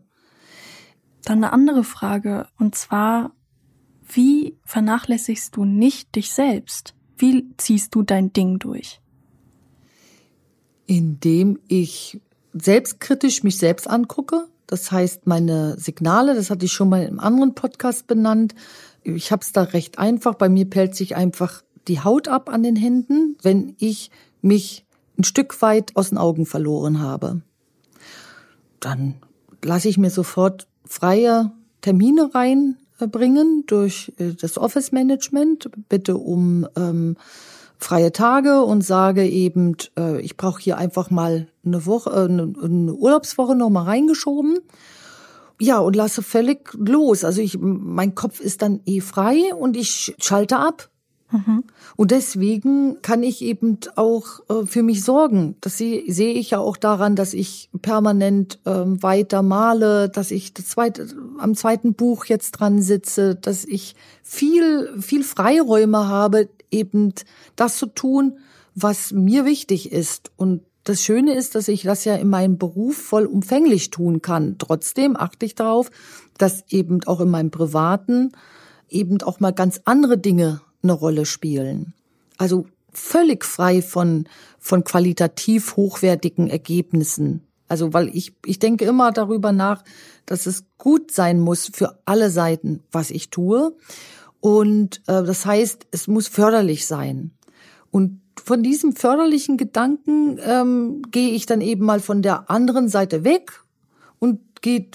Dann 1.23 1.43
eine 1.43 1.53
andere 1.53 1.83
Frage, 1.83 2.47
und 2.59 2.75
zwar, 2.75 3.31
wie 4.07 4.57
vernachlässigst 4.65 5.55
du 5.55 5.65
nicht 5.65 6.15
dich 6.15 6.31
selbst? 6.31 6.93
Wie 7.17 7.49
ziehst 7.57 7.95
du 7.95 8.03
dein 8.03 8.31
Ding 8.33 8.59
durch? 8.59 9.01
Indem 10.85 11.59
ich 11.67 12.21
selbstkritisch 12.53 13.43
mich 13.43 13.57
selbst 13.57 13.89
angucke. 13.89 14.47
Das 14.67 14.91
heißt, 14.91 15.25
meine 15.25 15.77
Signale, 15.79 16.35
das 16.35 16.49
hatte 16.49 16.65
ich 16.65 16.71
schon 16.71 16.89
mal 16.89 17.03
im 17.03 17.19
anderen 17.19 17.55
Podcast 17.55 18.07
benannt. 18.07 18.53
Ich 19.03 19.31
habe 19.31 19.41
es 19.41 19.51
da 19.51 19.63
recht 19.63 19.97
einfach. 19.97 20.35
Bei 20.35 20.49
mir 20.49 20.69
pellt 20.69 20.95
sich 20.95 21.15
einfach 21.15 21.63
die 21.87 22.01
Haut 22.01 22.27
ab 22.27 22.49
an 22.49 22.63
den 22.63 22.75
Händen, 22.75 23.37
wenn 23.41 23.75
ich 23.79 24.11
mich 24.41 24.85
ein 25.17 25.23
Stück 25.23 25.61
weit 25.61 25.95
aus 25.95 26.09
den 26.09 26.17
Augen 26.17 26.45
verloren 26.45 26.99
habe. 26.99 27.41
Dann 28.79 29.15
lasse 29.63 29.89
ich 29.89 29.97
mir 29.97 30.09
sofort 30.09 30.67
freie 30.85 31.51
Termine 31.81 32.31
reinbringen 32.33 33.63
durch 33.67 34.13
äh, 34.17 34.33
das 34.33 34.57
Office 34.57 34.91
Management, 34.91 35.69
bitte 35.89 36.17
um 36.17 36.67
ähm, 36.75 37.17
freie 37.79 38.11
Tage 38.11 38.63
und 38.63 38.81
sage 38.81 39.25
eben, 39.25 39.75
äh, 39.97 40.19
ich 40.21 40.37
brauche 40.37 40.61
hier 40.61 40.77
einfach 40.77 41.09
mal 41.09 41.47
eine 41.65 41.85
Woche, 41.85 42.09
äh, 42.11 42.25
eine, 42.25 42.53
eine 42.61 42.93
Urlaubswoche 42.93 43.55
noch 43.55 43.69
mal 43.69 43.83
reingeschoben. 43.83 44.59
Ja, 45.61 45.79
und 45.79 45.95
lasse 45.95 46.21
völlig 46.21 46.73
los. 46.73 47.23
Also 47.23 47.41
ich, 47.41 47.57
mein 47.59 48.15
Kopf 48.15 48.39
ist 48.39 48.61
dann 48.61 48.81
eh 48.85 49.01
frei 49.01 49.53
und 49.57 49.75
ich 49.75 50.15
schalte 50.19 50.57
ab. 50.57 50.89
Mhm. 51.31 51.63
Und 51.95 52.11
deswegen 52.11 53.01
kann 53.01 53.23
ich 53.23 53.43
eben 53.43 53.77
auch 53.95 54.39
äh, 54.49 54.65
für 54.65 54.83
mich 54.83 55.03
sorgen. 55.03 55.55
Das 55.61 55.77
sehe, 55.77 56.11
sehe 56.11 56.33
ich 56.33 56.51
ja 56.51 56.59
auch 56.59 56.75
daran, 56.75 57.15
dass 57.15 57.33
ich 57.33 57.69
permanent 57.81 58.59
ähm, 58.65 59.01
weiter 59.03 59.41
male, 59.41 60.09
dass 60.09 60.31
ich 60.31 60.53
das 60.53 60.67
zweite, 60.67 61.07
am 61.37 61.55
zweiten 61.55 61.93
Buch 61.93 62.25
jetzt 62.25 62.51
dran 62.51 62.81
sitze, 62.81 63.35
dass 63.35 63.63
ich 63.63 63.95
viel, 64.23 64.89
viel 64.99 65.23
Freiräume 65.23 66.07
habe, 66.07 66.49
eben 66.71 67.13
das 67.55 67.77
zu 67.77 67.87
tun, 67.87 68.39
was 68.75 69.11
mir 69.11 69.45
wichtig 69.45 69.91
ist. 69.91 70.31
Und 70.35 70.61
das 70.83 71.03
Schöne 71.03 71.35
ist, 71.35 71.55
dass 71.55 71.67
ich 71.67 71.83
das 71.83 72.05
ja 72.05 72.15
in 72.15 72.29
meinem 72.29 72.57
Beruf 72.57 72.97
vollumfänglich 72.97 73.89
tun 73.89 74.21
kann. 74.21 74.55
Trotzdem 74.57 75.15
achte 75.15 75.45
ich 75.45 75.55
darauf, 75.55 75.91
dass 76.37 76.63
eben 76.69 77.03
auch 77.05 77.19
in 77.19 77.29
meinem 77.29 77.51
privaten 77.51 78.31
eben 78.89 79.21
auch 79.21 79.39
mal 79.39 79.51
ganz 79.51 79.81
andere 79.85 80.17
Dinge 80.17 80.61
eine 80.81 80.93
Rolle 80.93 81.25
spielen. 81.25 81.93
Also 82.37 82.65
völlig 82.91 83.45
frei 83.45 83.81
von, 83.81 84.27
von 84.59 84.83
qualitativ 84.83 85.75
hochwertigen 85.75 86.49
Ergebnissen. 86.49 87.43
Also, 87.67 87.93
weil 87.93 88.09
ich, 88.15 88.33
ich 88.45 88.57
denke 88.57 88.85
immer 88.85 89.11
darüber 89.11 89.51
nach, 89.51 89.83
dass 90.25 90.47
es 90.47 90.65
gut 90.79 91.11
sein 91.11 91.39
muss 91.39 91.69
für 91.71 91.99
alle 92.05 92.31
Seiten, 92.31 92.81
was 92.91 93.11
ich 93.11 93.29
tue. 93.29 93.75
Und 94.41 95.01
äh, 95.07 95.23
das 95.23 95.45
heißt, 95.45 95.87
es 95.91 96.07
muss 96.07 96.27
förderlich 96.27 96.87
sein. 96.87 97.31
Und 97.91 98.21
von 98.43 98.63
diesem 98.63 98.95
förderlichen 98.95 99.57
Gedanken 99.57 100.39
ähm, 100.43 101.01
gehe 101.11 101.31
ich 101.31 101.45
dann 101.45 101.61
eben 101.61 101.85
mal 101.85 101.99
von 101.99 102.21
der 102.21 102.49
anderen 102.49 102.87
Seite 102.87 103.23
weg 103.23 103.63
und 104.19 104.39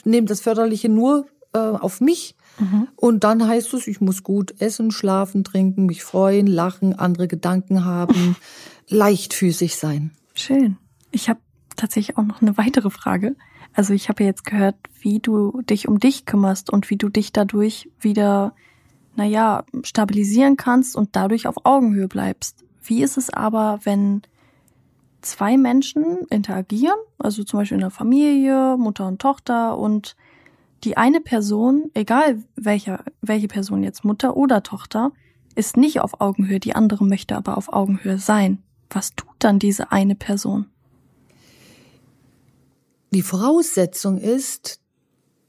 nehme 0.05 0.27
das 0.27 0.41
Förderliche 0.41 0.89
nur 0.89 1.27
äh, 1.53 1.59
auf 1.59 2.01
mich. 2.01 2.37
Mhm. 2.59 2.89
Und 2.97 3.25
dann 3.25 3.47
heißt 3.47 3.75
es, 3.75 3.87
ich 3.87 4.01
muss 4.01 4.23
gut 4.23 4.61
essen, 4.61 4.91
schlafen, 4.91 5.45
trinken, 5.45 5.87
mich 5.87 6.03
freuen, 6.05 6.47
lachen, 6.47 6.95
andere 6.99 7.29
Gedanken 7.29 7.85
haben, 7.85 8.37
leichtfüßig 8.89 9.77
sein. 9.77 10.13
Schön. 10.35 10.77
Ich 11.11 11.29
habe 11.29 11.41
tatsächlich 11.77 12.17
auch 12.17 12.25
noch 12.25 12.43
eine 12.43 12.57
weitere 12.59 12.91
Frage. 12.91 13.37
Also 13.73 13.93
ich 13.93 14.09
habe 14.09 14.25
jetzt 14.25 14.45
gehört, 14.45 14.77
wie 15.01 15.19
du 15.19 15.63
dich 15.63 15.89
um 15.89 15.99
dich 15.99 16.27
kümmerst 16.27 16.71
und 16.71 16.91
wie 16.91 16.97
du 16.97 17.09
dich 17.09 17.33
dadurch 17.33 17.91
wieder 17.99 18.55
naja, 19.17 19.65
stabilisieren 19.83 20.57
kannst 20.57 20.97
und 20.97 21.17
dadurch 21.17 21.47
auf 21.47 21.65
Augenhöhe 21.65 22.09
bleibst. 22.09 22.65
Wie 22.83 23.03
ist 23.03 23.17
es 23.17 23.31
aber, 23.31 23.81
wenn 23.85 24.23
zwei 25.23 25.57
Menschen 25.57 26.27
interagieren, 26.31 26.99
also 27.19 27.45
zum 27.45 27.61
Beispiel 27.61 27.77
in 27.77 27.81
der 27.81 27.91
Familie, 27.91 28.77
Mutter 28.77 29.07
und 29.07 29.21
Tochter 29.21 29.79
und 29.79 30.17
die 30.85 30.97
eine 30.97 31.21
Person, 31.21 31.91
egal 31.95 32.43
welche, 32.57 33.03
welche 33.23 33.49
Person 33.49 33.83
jetzt 33.83 34.05
Mutter 34.05 34.37
oder 34.37 34.63
Tochter, 34.63 35.13
ist 35.55 35.77
nicht 35.77 36.01
auf 36.01 36.21
Augenhöhe, 36.21 36.61
die 36.61 36.75
andere 36.75 37.05
möchte 37.05 37.37
aber 37.37 37.57
auf 37.57 37.73
Augenhöhe 37.73 38.19
sein. 38.19 38.63
Was 38.91 39.15
tut 39.15 39.35
dann 39.39 39.59
diese 39.59 39.93
eine 39.93 40.15
Person? 40.15 40.67
Die 43.13 43.23
Voraussetzung 43.23 44.19
ist, 44.19 44.81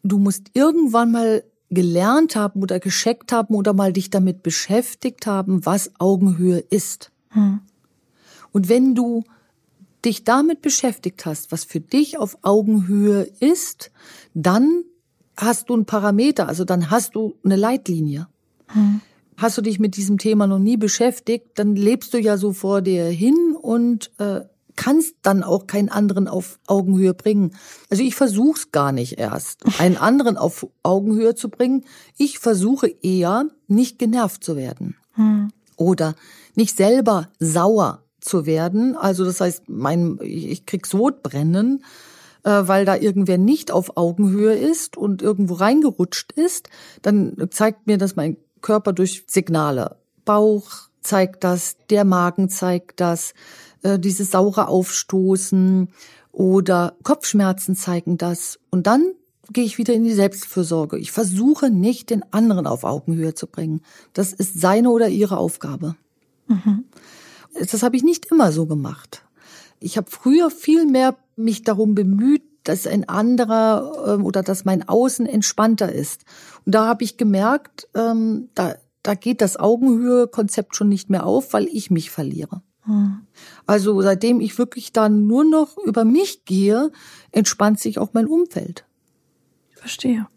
du 0.03 0.19
musst 0.19 0.51
irgendwann 0.53 1.11
mal 1.11 1.43
gelernt 1.75 2.35
haben 2.35 2.63
oder 2.63 2.79
gescheckt 2.79 3.31
haben 3.31 3.53
oder 3.53 3.73
mal 3.73 3.93
dich 3.93 4.09
damit 4.09 4.41
beschäftigt 4.41 5.27
haben, 5.27 5.65
was 5.65 5.91
Augenhöhe 5.99 6.57
ist. 6.57 7.11
Hm. 7.29 7.59
Und 8.51 8.69
wenn 8.69 8.95
du 8.95 9.23
dich 10.03 10.23
damit 10.23 10.61
beschäftigt 10.61 11.25
hast, 11.25 11.51
was 11.51 11.63
für 11.63 11.79
dich 11.79 12.17
auf 12.17 12.37
Augenhöhe 12.41 13.27
ist, 13.39 13.91
dann 14.33 14.83
hast 15.37 15.69
du 15.69 15.75
ein 15.75 15.85
Parameter, 15.85 16.47
also 16.47 16.63
dann 16.63 16.89
hast 16.89 17.15
du 17.15 17.35
eine 17.43 17.55
Leitlinie. 17.55 18.27
Hm. 18.67 19.01
Hast 19.37 19.57
du 19.57 19.61
dich 19.61 19.79
mit 19.79 19.97
diesem 19.97 20.17
Thema 20.17 20.47
noch 20.47 20.59
nie 20.59 20.77
beschäftigt, 20.77 21.47
dann 21.55 21.75
lebst 21.75 22.13
du 22.13 22.19
ja 22.19 22.37
so 22.37 22.53
vor 22.53 22.81
dir 22.81 23.05
hin 23.05 23.55
und 23.61 24.11
äh, 24.17 24.41
kannst 24.75 25.15
dann 25.21 25.43
auch 25.43 25.67
keinen 25.67 25.89
anderen 25.89 26.27
auf 26.27 26.59
Augenhöhe 26.67 27.13
bringen. 27.13 27.55
Also 27.89 28.03
ich 28.03 28.15
versuche 28.15 28.59
es 28.59 28.71
gar 28.71 28.91
nicht 28.91 29.17
erst, 29.17 29.63
einen 29.79 29.97
anderen 29.97 30.37
auf 30.37 30.67
Augenhöhe 30.83 31.35
zu 31.35 31.49
bringen. 31.49 31.85
Ich 32.17 32.39
versuche 32.39 32.87
eher, 32.87 33.45
nicht 33.67 33.99
genervt 33.99 34.43
zu 34.43 34.55
werden. 34.55 34.95
Hm. 35.13 35.51
Oder 35.77 36.15
nicht 36.55 36.77
selber 36.77 37.29
sauer 37.39 38.03
zu 38.21 38.45
werden. 38.45 38.95
Also 38.95 39.23
das 39.25 39.41
heißt, 39.41 39.63
mein, 39.67 40.19
ich 40.21 40.65
krieg 40.65 40.85
Sodbrennen, 40.87 41.83
äh, 42.43 42.49
weil 42.49 42.85
da 42.85 42.95
irgendwer 42.95 43.37
nicht 43.37 43.71
auf 43.71 43.97
Augenhöhe 43.97 44.55
ist 44.55 44.97
und 44.97 45.21
irgendwo 45.21 45.55
reingerutscht 45.55 46.31
ist. 46.31 46.69
Dann 47.01 47.35
zeigt 47.51 47.87
mir 47.87 47.97
das 47.97 48.15
mein 48.15 48.37
Körper 48.61 48.93
durch 48.93 49.25
Signale. 49.27 49.97
Bauch 50.25 50.89
zeigt 51.01 51.43
das, 51.43 51.77
der 51.89 52.03
Magen 52.03 52.49
zeigt 52.49 52.99
das 52.99 53.33
äh, 53.85 53.99
dieses 53.99 54.31
saure 54.31 54.67
Aufstoßen 54.67 55.89
oder 56.31 56.97
Kopfschmerzen 57.03 57.75
zeigen 57.75 58.17
das. 58.17 58.59
Und 58.71 58.87
dann 58.87 59.13
gehe 59.51 59.63
ich 59.63 59.77
wieder 59.77 59.93
in 59.93 60.03
die 60.03 60.13
Selbstfürsorge. 60.13 60.97
Ich 60.97 61.11
versuche 61.11 61.69
nicht, 61.69 62.09
den 62.09 62.23
anderen 62.33 62.65
auf 62.65 62.83
Augenhöhe 62.83 63.35
zu 63.35 63.45
bringen. 63.45 63.81
Das 64.13 64.33
ist 64.33 64.59
seine 64.59 64.89
oder 64.89 65.07
ihre 65.07 65.37
Aufgabe. 65.37 65.95
Mhm. 66.47 66.85
Das 67.53 67.83
habe 67.83 67.95
ich 67.95 68.03
nicht 68.03 68.25
immer 68.31 68.51
so 68.51 68.65
gemacht. 68.65 69.23
Ich 69.79 69.97
habe 69.97 70.09
früher 70.09 70.49
viel 70.49 70.87
mehr 70.87 71.15
mich 71.35 71.61
darum 71.63 71.93
bemüht, 71.93 72.41
dass 72.63 72.87
ein 72.87 73.07
anderer 73.07 74.15
ähm, 74.15 74.25
oder 74.25 74.41
dass 74.41 74.65
mein 74.65 74.89
Außen 74.89 75.27
entspannter 75.27 75.91
ist. 75.91 76.23
Und 76.65 76.73
da 76.73 76.87
habe 76.87 77.03
ich 77.03 77.17
gemerkt, 77.17 77.87
ähm, 77.93 78.49
da, 78.55 78.75
da 79.03 79.13
geht 79.13 79.41
das 79.41 79.57
Augenhöhe-Konzept 79.57 80.75
schon 80.75 80.89
nicht 80.89 81.11
mehr 81.11 81.27
auf, 81.27 81.53
weil 81.53 81.67
ich 81.71 81.91
mich 81.91 82.09
verliere. 82.09 82.63
Also 83.65 84.01
seitdem 84.01 84.41
ich 84.41 84.57
wirklich 84.57 84.91
dann 84.91 85.27
nur 85.27 85.43
noch 85.43 85.77
über 85.77 86.05
mich 86.05 86.45
gehe, 86.45 86.91
entspannt 87.31 87.79
sich 87.79 87.99
auch 87.99 88.09
mein 88.13 88.27
Umfeld. 88.27 88.85
Verstehe. 89.71 90.27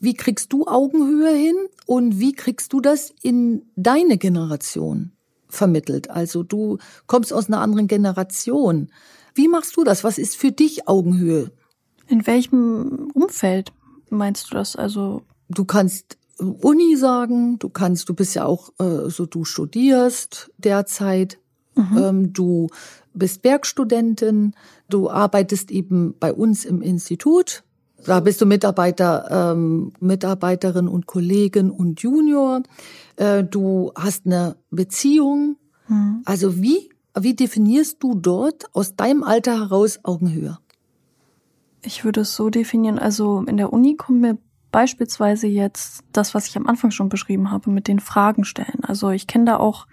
Wie 0.00 0.14
kriegst 0.14 0.52
du 0.52 0.66
Augenhöhe 0.66 1.34
hin 1.34 1.56
und 1.86 2.18
wie 2.18 2.32
kriegst 2.32 2.72
du 2.72 2.80
das 2.80 3.14
in 3.22 3.62
deine 3.76 4.18
Generation 4.18 5.12
vermittelt? 5.48 6.10
Also 6.10 6.42
du 6.42 6.78
kommst 7.06 7.32
aus 7.32 7.46
einer 7.46 7.60
anderen 7.60 7.86
Generation. 7.88 8.90
Wie 9.34 9.48
machst 9.48 9.76
du 9.76 9.84
das? 9.84 10.04
Was 10.04 10.18
ist 10.18 10.36
für 10.36 10.52
dich 10.52 10.88
Augenhöhe? 10.88 11.52
In 12.08 12.26
welchem 12.26 13.10
Umfeld 13.14 13.72
meinst 14.10 14.50
du 14.50 14.56
das? 14.56 14.76
Also 14.76 15.22
du 15.48 15.64
kannst 15.64 16.18
Uni 16.38 16.96
sagen, 16.96 17.58
du 17.58 17.68
kannst, 17.68 18.08
du 18.08 18.14
bist 18.14 18.34
ja 18.34 18.44
auch 18.44 18.70
äh, 18.78 19.08
so, 19.08 19.26
du 19.26 19.44
studierst 19.44 20.50
derzeit. 20.58 21.38
Mhm. 21.74 21.98
Ähm, 21.98 22.32
du 22.32 22.68
bist 23.12 23.42
Bergstudentin, 23.42 24.54
du 24.88 25.10
arbeitest 25.10 25.70
eben 25.70 26.14
bei 26.18 26.32
uns 26.32 26.64
im 26.64 26.82
Institut. 26.82 27.62
Da 28.04 28.20
bist 28.20 28.40
du 28.40 28.46
Mitarbeiter, 28.46 29.52
ähm, 29.52 29.92
Mitarbeiterin 30.00 30.88
und 30.88 31.06
Kollegin 31.06 31.70
und 31.70 32.02
Junior. 32.02 32.62
Äh, 33.16 33.44
du 33.44 33.92
hast 33.94 34.26
eine 34.26 34.56
Beziehung. 34.70 35.56
Mhm. 35.88 36.22
Also 36.24 36.60
wie, 36.60 36.90
wie 37.18 37.34
definierst 37.34 38.02
du 38.02 38.14
dort 38.14 38.64
aus 38.74 38.96
deinem 38.96 39.22
Alter 39.22 39.58
heraus 39.58 40.00
Augenhöhe? 40.02 40.58
Ich 41.82 42.04
würde 42.04 42.22
es 42.22 42.34
so 42.34 42.50
definieren, 42.50 42.98
also 42.98 43.42
in 43.46 43.56
der 43.56 43.72
Uni 43.72 43.96
kommt 43.96 44.20
mir 44.20 44.38
beispielsweise 44.72 45.46
jetzt 45.46 46.02
das, 46.12 46.34
was 46.34 46.48
ich 46.48 46.56
am 46.56 46.66
Anfang 46.66 46.90
schon 46.90 47.08
beschrieben 47.08 47.50
habe, 47.50 47.70
mit 47.70 47.86
den 47.86 48.00
Fragen 48.00 48.44
stellen. 48.44 48.80
Also 48.82 49.10
ich 49.10 49.26
kenne 49.26 49.44
da 49.44 49.56
auch 49.58 49.86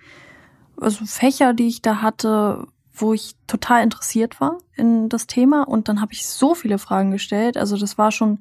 also 0.81 1.05
Fächer, 1.05 1.53
die 1.53 1.67
ich 1.67 1.81
da 1.81 2.01
hatte, 2.01 2.67
wo 2.93 3.13
ich 3.13 3.35
total 3.47 3.83
interessiert 3.83 4.41
war 4.41 4.57
in 4.75 5.09
das 5.09 5.27
Thema. 5.27 5.63
Und 5.63 5.87
dann 5.87 6.01
habe 6.01 6.13
ich 6.13 6.27
so 6.27 6.55
viele 6.55 6.77
Fragen 6.77 7.11
gestellt. 7.11 7.57
Also 7.57 7.77
das 7.77 7.97
war 7.97 8.11
schon 8.11 8.39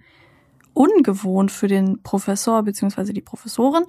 ungewohnt 0.72 1.50
für 1.50 1.68
den 1.68 2.02
Professor 2.02 2.62
beziehungsweise 2.62 3.12
die 3.12 3.20
Professorin 3.20 3.84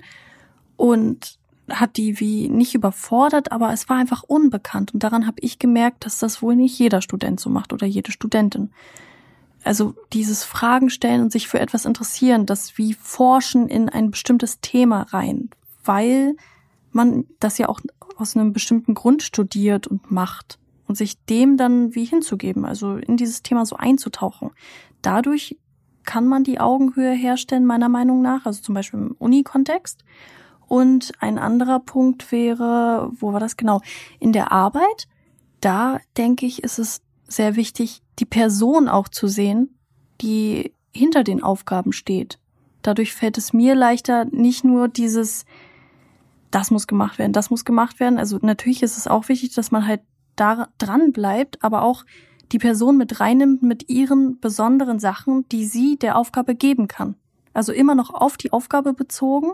und 0.77 1.37
hat 1.69 1.95
die 1.97 2.19
wie 2.19 2.49
nicht 2.49 2.75
überfordert, 2.75 3.51
aber 3.51 3.71
es 3.71 3.87
war 3.87 3.97
einfach 3.97 4.23
unbekannt. 4.23 4.93
Und 4.93 5.03
daran 5.03 5.25
habe 5.25 5.37
ich 5.39 5.59
gemerkt, 5.59 6.05
dass 6.05 6.19
das 6.19 6.41
wohl 6.41 6.55
nicht 6.55 6.77
jeder 6.77 7.01
Student 7.01 7.39
so 7.39 7.49
macht 7.49 7.71
oder 7.71 7.87
jede 7.87 8.11
Studentin. 8.11 8.71
Also 9.63 9.95
dieses 10.11 10.43
Fragen 10.43 10.89
stellen 10.89 11.21
und 11.21 11.31
sich 11.31 11.47
für 11.47 11.59
etwas 11.59 11.85
interessieren, 11.85 12.45
das 12.45 12.77
wie 12.77 12.93
Forschen 12.93 13.67
in 13.67 13.89
ein 13.89 14.11
bestimmtes 14.11 14.59
Thema 14.59 15.03
rein, 15.11 15.49
weil 15.85 16.35
man 16.91 17.25
das 17.39 17.57
ja 17.57 17.69
auch 17.69 17.79
aus 18.17 18.35
einem 18.35 18.53
bestimmten 18.53 18.93
Grund 18.93 19.23
studiert 19.23 19.87
und 19.87 20.11
macht 20.11 20.59
und 20.87 20.95
sich 20.95 21.23
dem 21.25 21.57
dann 21.57 21.95
wie 21.95 22.05
hinzugeben, 22.05 22.65
also 22.65 22.95
in 22.95 23.17
dieses 23.17 23.43
Thema 23.43 23.65
so 23.65 23.75
einzutauchen. 23.77 24.51
Dadurch 25.01 25.57
kann 26.03 26.27
man 26.27 26.43
die 26.43 26.59
Augenhöhe 26.59 27.13
herstellen, 27.13 27.65
meiner 27.65 27.89
Meinung 27.89 28.21
nach, 28.21 28.45
also 28.45 28.61
zum 28.61 28.75
Beispiel 28.75 28.99
im 28.99 29.15
Uni-Kontext. 29.17 30.03
Und 30.67 31.11
ein 31.19 31.37
anderer 31.37 31.79
Punkt 31.79 32.31
wäre, 32.31 33.11
wo 33.19 33.33
war 33.33 33.39
das 33.39 33.57
genau? 33.57 33.81
In 34.19 34.31
der 34.31 34.51
Arbeit, 34.51 35.07
da 35.59 35.99
denke 36.17 36.45
ich, 36.45 36.63
ist 36.63 36.79
es 36.79 37.01
sehr 37.27 37.55
wichtig, 37.55 38.01
die 38.19 38.25
Person 38.25 38.87
auch 38.87 39.07
zu 39.07 39.27
sehen, 39.27 39.77
die 40.21 40.73
hinter 40.93 41.23
den 41.23 41.43
Aufgaben 41.43 41.93
steht. 41.93 42.39
Dadurch 42.81 43.13
fällt 43.13 43.37
es 43.37 43.53
mir 43.53 43.75
leichter, 43.75 44.25
nicht 44.25 44.63
nur 44.63 44.87
dieses, 44.87 45.45
das 46.51 46.69
muss 46.69 46.87
gemacht 46.87 47.17
werden, 47.17 47.33
das 47.33 47.49
muss 47.49 47.65
gemacht 47.65 47.99
werden. 47.99 48.19
Also 48.19 48.37
natürlich 48.41 48.83
ist 48.83 48.97
es 48.97 49.07
auch 49.07 49.29
wichtig, 49.29 49.53
dass 49.55 49.71
man 49.71 49.87
halt 49.87 50.01
da 50.35 50.67
dran 50.77 51.11
bleibt, 51.11 51.63
aber 51.63 51.81
auch 51.81 52.05
die 52.51 52.59
Person 52.59 52.97
mit 52.97 53.19
reinnimmt 53.19 53.63
mit 53.63 53.89
ihren 53.89 54.39
besonderen 54.39 54.99
Sachen, 54.99 55.47
die 55.49 55.65
sie 55.65 55.97
der 55.97 56.17
Aufgabe 56.17 56.55
geben 56.55 56.87
kann. 56.87 57.15
Also 57.53 57.71
immer 57.71 57.95
noch 57.95 58.13
auf 58.13 58.37
die 58.37 58.51
Aufgabe 58.51 58.93
bezogen, 58.93 59.51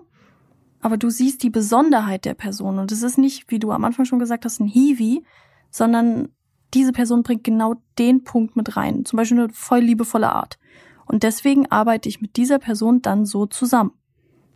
aber 0.81 0.97
du 0.97 1.09
siehst 1.09 1.43
die 1.43 1.49
Besonderheit 1.49 2.25
der 2.25 2.33
Person. 2.33 2.79
Und 2.79 2.91
es 2.91 3.03
ist 3.03 3.17
nicht, 3.17 3.49
wie 3.49 3.59
du 3.59 3.71
am 3.71 3.83
Anfang 3.85 4.05
schon 4.05 4.19
gesagt 4.19 4.45
hast, 4.45 4.59
ein 4.59 4.67
Hiwi, 4.67 5.23
sondern 5.69 6.29
diese 6.73 6.91
Person 6.91 7.23
bringt 7.23 7.43
genau 7.43 7.75
den 7.97 8.23
Punkt 8.23 8.55
mit 8.55 8.75
rein. 8.77 9.05
Zum 9.05 9.17
Beispiel 9.17 9.39
eine 9.39 9.49
voll 9.53 9.79
liebevolle 9.79 10.31
Art. 10.31 10.57
Und 11.05 11.23
deswegen 11.23 11.71
arbeite 11.71 12.09
ich 12.09 12.21
mit 12.21 12.35
dieser 12.35 12.59
Person 12.59 13.01
dann 13.01 13.25
so 13.25 13.45
zusammen. 13.45 13.91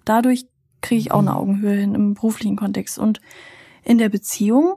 Dadurch 0.05 0.47
kriege 0.81 0.99
ich 0.99 1.11
auch 1.11 1.19
eine 1.19 1.35
Augenhöhe 1.35 1.79
hin 1.79 1.95
im 1.95 2.13
beruflichen 2.13 2.55
Kontext. 2.55 2.97
Und 2.97 3.21
in 3.83 3.97
der 3.97 4.09
Beziehung, 4.09 4.75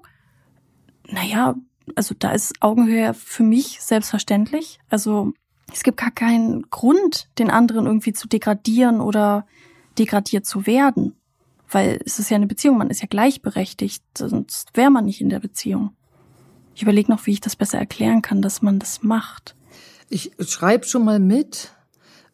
naja, 1.09 1.57
also 1.95 2.15
da 2.19 2.31
ist 2.31 2.55
Augenhöhe 2.61 3.15
für 3.15 3.43
mich 3.43 3.81
selbstverständlich. 3.81 4.79
Also 4.89 5.33
es 5.73 5.83
gibt 5.83 5.99
gar 5.99 6.11
keinen 6.11 6.63
Grund, 6.71 7.29
den 7.39 7.51
anderen 7.51 7.87
irgendwie 7.87 8.13
zu 8.13 8.29
degradieren 8.29 9.01
oder 9.01 9.47
degradiert 9.99 10.47
zu 10.47 10.67
werden. 10.67 11.15
Weil 11.69 12.01
es 12.05 12.19
ist 12.19 12.31
ja 12.31 12.37
eine 12.37 12.47
Beziehung, 12.47 12.79
man 12.79 12.91
ist 12.91 13.01
ja 13.01 13.09
gleichberechtigt, 13.09 14.05
sonst 14.17 14.77
wäre 14.77 14.91
man 14.91 15.05
nicht 15.05 15.21
in 15.21 15.29
der 15.29 15.41
Beziehung. 15.41 15.91
Ich 16.75 16.83
überlege 16.83 17.11
noch, 17.11 17.27
wie 17.27 17.33
ich 17.33 17.41
das 17.41 17.57
besser 17.57 17.79
erklären 17.79 18.23
kann, 18.23 18.43
dass 18.43 18.63
man 18.63 18.79
das 18.79 19.03
macht. 19.03 19.57
Ich 20.09 20.33
schreibe 20.41 20.87
schon 20.87 21.05
mal 21.05 21.19
mit. 21.19 21.73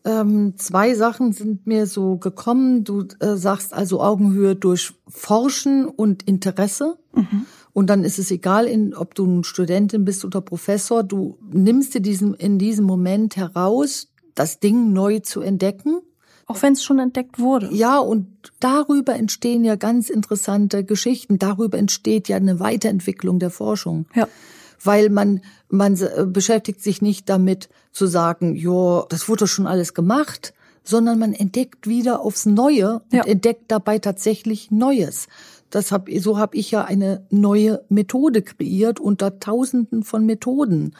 Ähm, 0.05 0.55
zwei 0.57 0.94
Sachen 0.94 1.32
sind 1.32 1.66
mir 1.66 1.86
so 1.86 2.16
gekommen. 2.16 2.84
Du 2.84 3.05
äh, 3.20 3.36
sagst 3.36 3.74
also 3.74 4.01
Augenhöhe 4.01 4.57
durch 4.57 4.92
Forschen 5.09 5.86
und 5.86 6.22
Interesse. 6.22 6.98
Mhm. 7.14 7.46
Und 7.72 7.88
dann 7.88 8.05
ist 8.05 8.18
es 8.18 8.30
egal, 8.30 8.66
in, 8.66 8.94
ob 8.94 9.14
du 9.14 9.26
ein 9.26 9.44
Studentin 9.44 10.05
bist 10.05 10.24
oder 10.24 10.40
Professor, 10.40 11.03
du 11.03 11.38
nimmst 11.53 11.94
dir 11.94 12.01
diesen, 12.01 12.34
in 12.34 12.59
diesem 12.59 12.84
Moment 12.84 13.36
heraus, 13.36 14.09
das 14.34 14.59
Ding 14.59 14.92
neu 14.92 15.20
zu 15.20 15.40
entdecken. 15.40 16.01
Auch 16.46 16.62
wenn 16.62 16.72
es 16.72 16.82
schon 16.82 16.98
entdeckt 16.98 17.38
wurde. 17.38 17.68
Ja, 17.72 18.01
und 18.01 18.26
darüber 18.59 19.14
entstehen 19.14 19.64
ja 19.64 19.76
ganz 19.76 20.11
interessante 20.11 20.82
Geschichten. 20.82 21.38
Darüber 21.38 21.78
entsteht 21.78 22.28
ja 22.28 22.36
eine 22.36 22.59
Weiterentwicklung 22.59 23.38
der 23.38 23.51
Forschung. 23.51 24.07
Ja. 24.16 24.26
Weil 24.82 25.10
man, 25.10 25.42
man 25.68 25.96
äh, 26.00 26.26
beschäftigt 26.26 26.82
sich 26.82 27.02
nicht 27.02 27.28
damit 27.28 27.68
zu 27.92 28.06
sagen, 28.06 28.54
jo, 28.54 29.04
das 29.08 29.28
wurde 29.28 29.46
schon 29.46 29.66
alles 29.66 29.94
gemacht, 29.94 30.54
sondern 30.84 31.18
man 31.18 31.32
entdeckt 31.32 31.86
wieder 31.86 32.20
aufs 32.20 32.46
Neue 32.46 33.00
und 33.10 33.12
ja. 33.12 33.24
entdeckt 33.24 33.64
dabei 33.68 33.98
tatsächlich 33.98 34.70
Neues. 34.70 35.28
Das 35.70 35.92
hab, 35.92 36.08
so 36.18 36.38
habe 36.38 36.56
ich 36.56 36.70
ja 36.70 36.84
eine 36.84 37.24
neue 37.30 37.84
Methode 37.88 38.42
kreiert 38.42 38.98
unter 38.98 39.38
Tausenden 39.38 40.02
von 40.02 40.26
Methoden. 40.26 40.96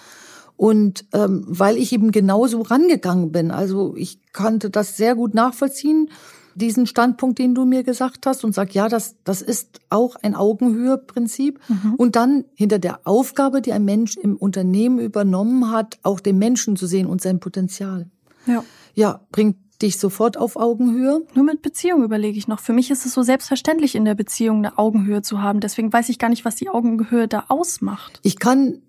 Und 0.57 1.07
ähm, 1.13 1.45
weil 1.47 1.77
ich 1.79 1.93
eben 1.93 2.13
genauso 2.13 2.61
rangegangen 2.61 3.33
bin, 3.33 3.51
also 3.51 3.95
ich 3.97 4.19
konnte 4.33 4.69
das 4.69 4.97
sehr 4.97 5.15
gut 5.15 5.35
nachvollziehen, 5.35 6.11
diesen 6.55 6.87
Standpunkt, 6.87 7.39
den 7.39 7.55
du 7.55 7.65
mir 7.65 7.83
gesagt 7.83 8.27
hast, 8.27 8.45
und 8.45 8.55
sag, 8.55 8.75
ja, 8.75 8.89
das, 8.89 9.17
das 9.25 9.43
ist 9.43 9.81
auch 9.89 10.17
ein 10.17 10.35
Augenhöhe-Prinzip. 10.35 11.61
Mhm. 11.69 11.95
Und 11.97 12.17
dann 12.17 12.45
hinter 12.55 12.79
der 12.79 13.01
Aufgabe, 13.05 13.63
die 13.63 13.73
ein 13.73 13.85
Mensch 13.85 14.17
im 14.17 14.37
Unternehmen 14.37 14.99
übernommen 14.99 15.71
hat, 15.71 15.99
auch 16.03 16.21
den 16.21 16.39
Menschen 16.39 16.77
zu 16.77 16.87
sehen 16.87 17.07
und 17.07 17.21
sein 17.21 17.41
Potenzial. 17.41 18.09
Ja. 18.47 18.65
Ja, 18.95 19.21
bringt 19.31 19.57
dich 19.83 19.99
sofort 19.99 20.37
auf 20.37 20.57
Augenhöhe? 20.57 21.23
Nur 21.35 21.45
mit 21.45 21.63
Beziehung 21.63 22.03
überlege 22.03 22.37
ich 22.37 22.49
noch. 22.49 22.61
Für 22.61 22.73
mich 22.73 22.91
ist 22.91 23.07
es 23.07 23.15
so 23.15 23.23
selbstverständlich 23.23 23.95
in 23.95 24.05
der 24.05 24.15
Beziehung 24.15 24.59
eine 24.59 24.79
Augenhöhe 24.79 25.23
zu 25.23 25.43
haben. 25.43 25.61
Deswegen 25.61 25.93
weiß 25.93 26.09
ich 26.09 26.19
gar 26.19 26.29
nicht, 26.29 26.45
was 26.45 26.57
die 26.57 26.69
Augenhöhe 26.69 27.29
da 27.29 27.45
ausmacht. 27.49 28.21
Ich 28.23 28.39
kann 28.39 28.83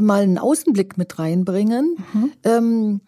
mal 0.00 0.22
einen 0.22 0.38
Außenblick 0.38 0.96
mit 0.96 1.18
reinbringen. 1.18 1.96
Mhm. 2.12 2.32
Ähm, 2.44 3.00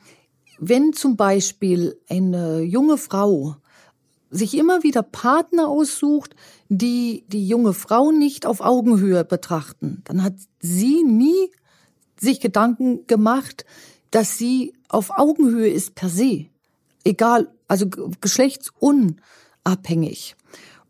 wenn 0.58 0.92
zum 0.92 1.16
Beispiel 1.16 1.98
eine 2.08 2.60
junge 2.60 2.96
Frau 2.96 3.56
sich 4.32 4.56
immer 4.56 4.82
wieder 4.82 5.02
Partner 5.02 5.68
aussucht, 5.68 6.34
die 6.68 7.24
die 7.28 7.46
junge 7.46 7.74
Frau 7.74 8.10
nicht 8.10 8.46
auf 8.46 8.60
Augenhöhe 8.60 9.24
betrachten, 9.24 10.02
dann 10.04 10.24
hat 10.24 10.34
sie 10.58 11.04
nie 11.04 11.50
sich 12.18 12.40
Gedanken 12.40 13.06
gemacht, 13.06 13.64
dass 14.10 14.38
sie 14.38 14.72
auf 14.88 15.10
Augenhöhe 15.10 15.68
ist 15.68 15.94
per 15.94 16.08
se 16.08 16.46
egal, 17.04 17.48
also 17.68 17.86
geschlechtsunabhängig. 18.20 20.34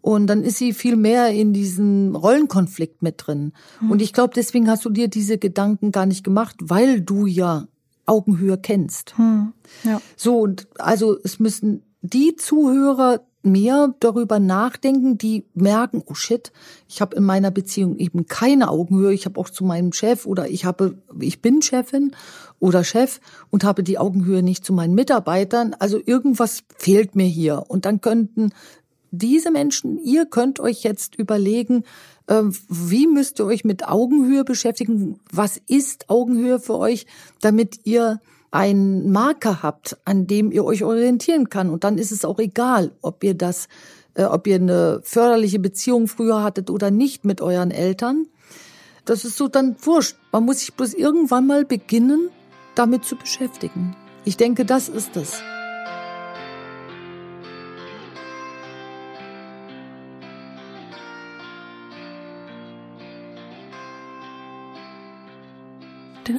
Und 0.01 0.27
dann 0.27 0.43
ist 0.43 0.57
sie 0.59 0.73
viel 0.73 0.97
mehr 0.97 1.31
in 1.31 1.53
diesem 1.53 2.17
Rollenkonflikt 2.17 3.03
mit 3.03 3.23
drin. 3.25 3.53
Mhm. 3.81 3.93
Und 3.93 4.03
ich 4.03 4.13
glaube, 4.13 4.35
deswegen 4.35 4.69
hast 4.69 4.85
du 4.85 4.91
dir 4.91 5.07
diese 5.09 5.39
Gedanken 5.39 5.93
gar 5.93 6.07
nicht 6.07 6.25
gemacht, 6.25 6.57
weil 6.61 7.01
du 7.01 7.27
ja 7.27 7.69
Augenhöhe 8.05 8.59
kennst. 8.59 9.17
Mhm. 9.17 9.53
Ja. 9.85 10.01
So, 10.17 10.41
und 10.41 10.67
also 10.79 11.17
es 11.23 11.39
müssen 11.39 11.85
die 12.01 12.35
Zuhörer 12.35 13.21
mehr 13.43 13.95
darüber 14.01 14.39
nachdenken, 14.39 15.19
die 15.19 15.45
merken, 15.55 16.03
oh 16.07 16.15
shit, 16.15 16.53
ich 16.89 17.01
habe 17.01 17.17
in 17.17 17.25
meiner 17.25 17.51
Beziehung 17.51 17.97
eben 17.97 18.27
keine 18.27 18.69
Augenhöhe. 18.69 19.13
Ich 19.13 19.27
habe 19.27 19.39
auch 19.41 19.51
zu 19.51 19.65
meinem 19.65 19.93
Chef 19.93 20.27
oder 20.27 20.49
ich 20.49 20.65
habe, 20.65 20.97
ich 21.21 21.43
bin 21.43 21.63
Chefin 21.63 22.15
oder 22.61 22.85
Chef 22.85 23.21
und 23.51 23.65
habe 23.65 23.83
die 23.83 23.99
Augenhöhe 23.99 24.43
nicht 24.43 24.65
zu 24.65 24.73
meinen 24.73 24.95
Mitarbeitern. 24.95 25.75
Also 25.79 26.01
irgendwas 26.05 26.63
fehlt 26.77 27.17
mir 27.17 27.27
hier. 27.27 27.65
Und 27.69 27.85
dann 27.85 28.01
könnten 28.01 28.53
diese 29.11 29.51
Menschen, 29.51 29.99
ihr 29.99 30.27
könnt 30.27 30.59
euch 30.59 30.83
jetzt 30.83 31.17
überlegen, 31.17 31.85
ähm, 32.29 32.55
wie 32.69 33.07
müsst 33.07 33.41
ihr 33.41 33.47
euch 33.47 33.65
mit 33.65 33.87
Augenhöhe 33.87 34.45
beschäftigen? 34.45 35.21
Was 35.31 35.61
ist 35.67 36.09
Augenhöhe 36.09 36.61
für 36.61 36.79
euch, 36.79 37.07
damit 37.41 37.81
ihr 37.85 38.21
einen 38.53 39.11
Marker 39.11 39.63
habt, 39.63 39.97
an 40.05 40.27
dem 40.27 40.53
ihr 40.53 40.65
euch 40.65 40.85
orientieren 40.85 41.49
kann. 41.49 41.71
Und 41.71 41.85
dann 41.85 41.99
ist 41.99 42.13
es 42.13 42.25
auch 42.25 42.39
egal, 42.39 42.93
ob 43.01 43.25
ihr 43.25 43.35
das, 43.35 43.67
äh, 44.15 44.25
ob 44.25 44.47
ihr 44.47 44.57
eine 44.57 45.01
förderliche 45.03 45.59
Beziehung 45.59 46.07
früher 46.07 46.45
hattet 46.45 46.71
oder 46.71 46.91
nicht 46.91 47.25
mit 47.25 47.41
euren 47.41 47.71
Eltern. 47.73 48.27
Das 49.05 49.25
ist 49.25 49.37
so 49.37 49.49
dann 49.49 49.77
wurscht. 49.83 50.17
Man 50.31 50.45
muss 50.45 50.61
sich 50.61 50.75
bloß 50.75 50.95
irgendwann 50.95 51.47
mal 51.47 51.65
beginnen, 51.65 52.29
damit 52.75 53.05
zu 53.05 53.17
beschäftigen. 53.17 53.97
Ich 54.25 54.37
denke, 54.37 54.65
das 54.65 54.89
ist 54.89 55.17
es. 55.17 55.43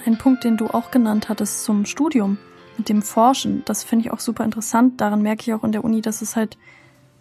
Einen 0.05 0.17
Punkt, 0.17 0.43
den 0.43 0.57
du 0.57 0.67
auch 0.67 0.91
genannt 0.91 1.29
hattest 1.29 1.63
zum 1.63 1.85
Studium 1.85 2.37
mit 2.77 2.89
dem 2.89 3.01
Forschen, 3.01 3.63
das 3.65 3.83
finde 3.83 4.05
ich 4.05 4.11
auch 4.11 4.19
super 4.19 4.43
interessant. 4.43 4.99
Daran 5.01 5.21
merke 5.21 5.43
ich 5.43 5.53
auch 5.53 5.63
in 5.63 5.71
der 5.71 5.83
Uni, 5.83 6.01
dass 6.01 6.21
es 6.21 6.35
halt 6.35 6.57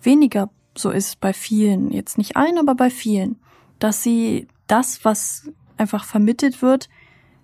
weniger 0.00 0.50
so 0.76 0.90
ist 0.90 1.20
bei 1.20 1.32
vielen, 1.32 1.90
jetzt 1.90 2.18
nicht 2.18 2.36
allen, 2.36 2.58
aber 2.58 2.74
bei 2.74 2.90
vielen, 2.90 3.36
dass 3.78 4.02
sie 4.02 4.48
das, 4.66 5.04
was 5.04 5.50
einfach 5.76 6.04
vermittelt 6.04 6.62
wird, 6.62 6.88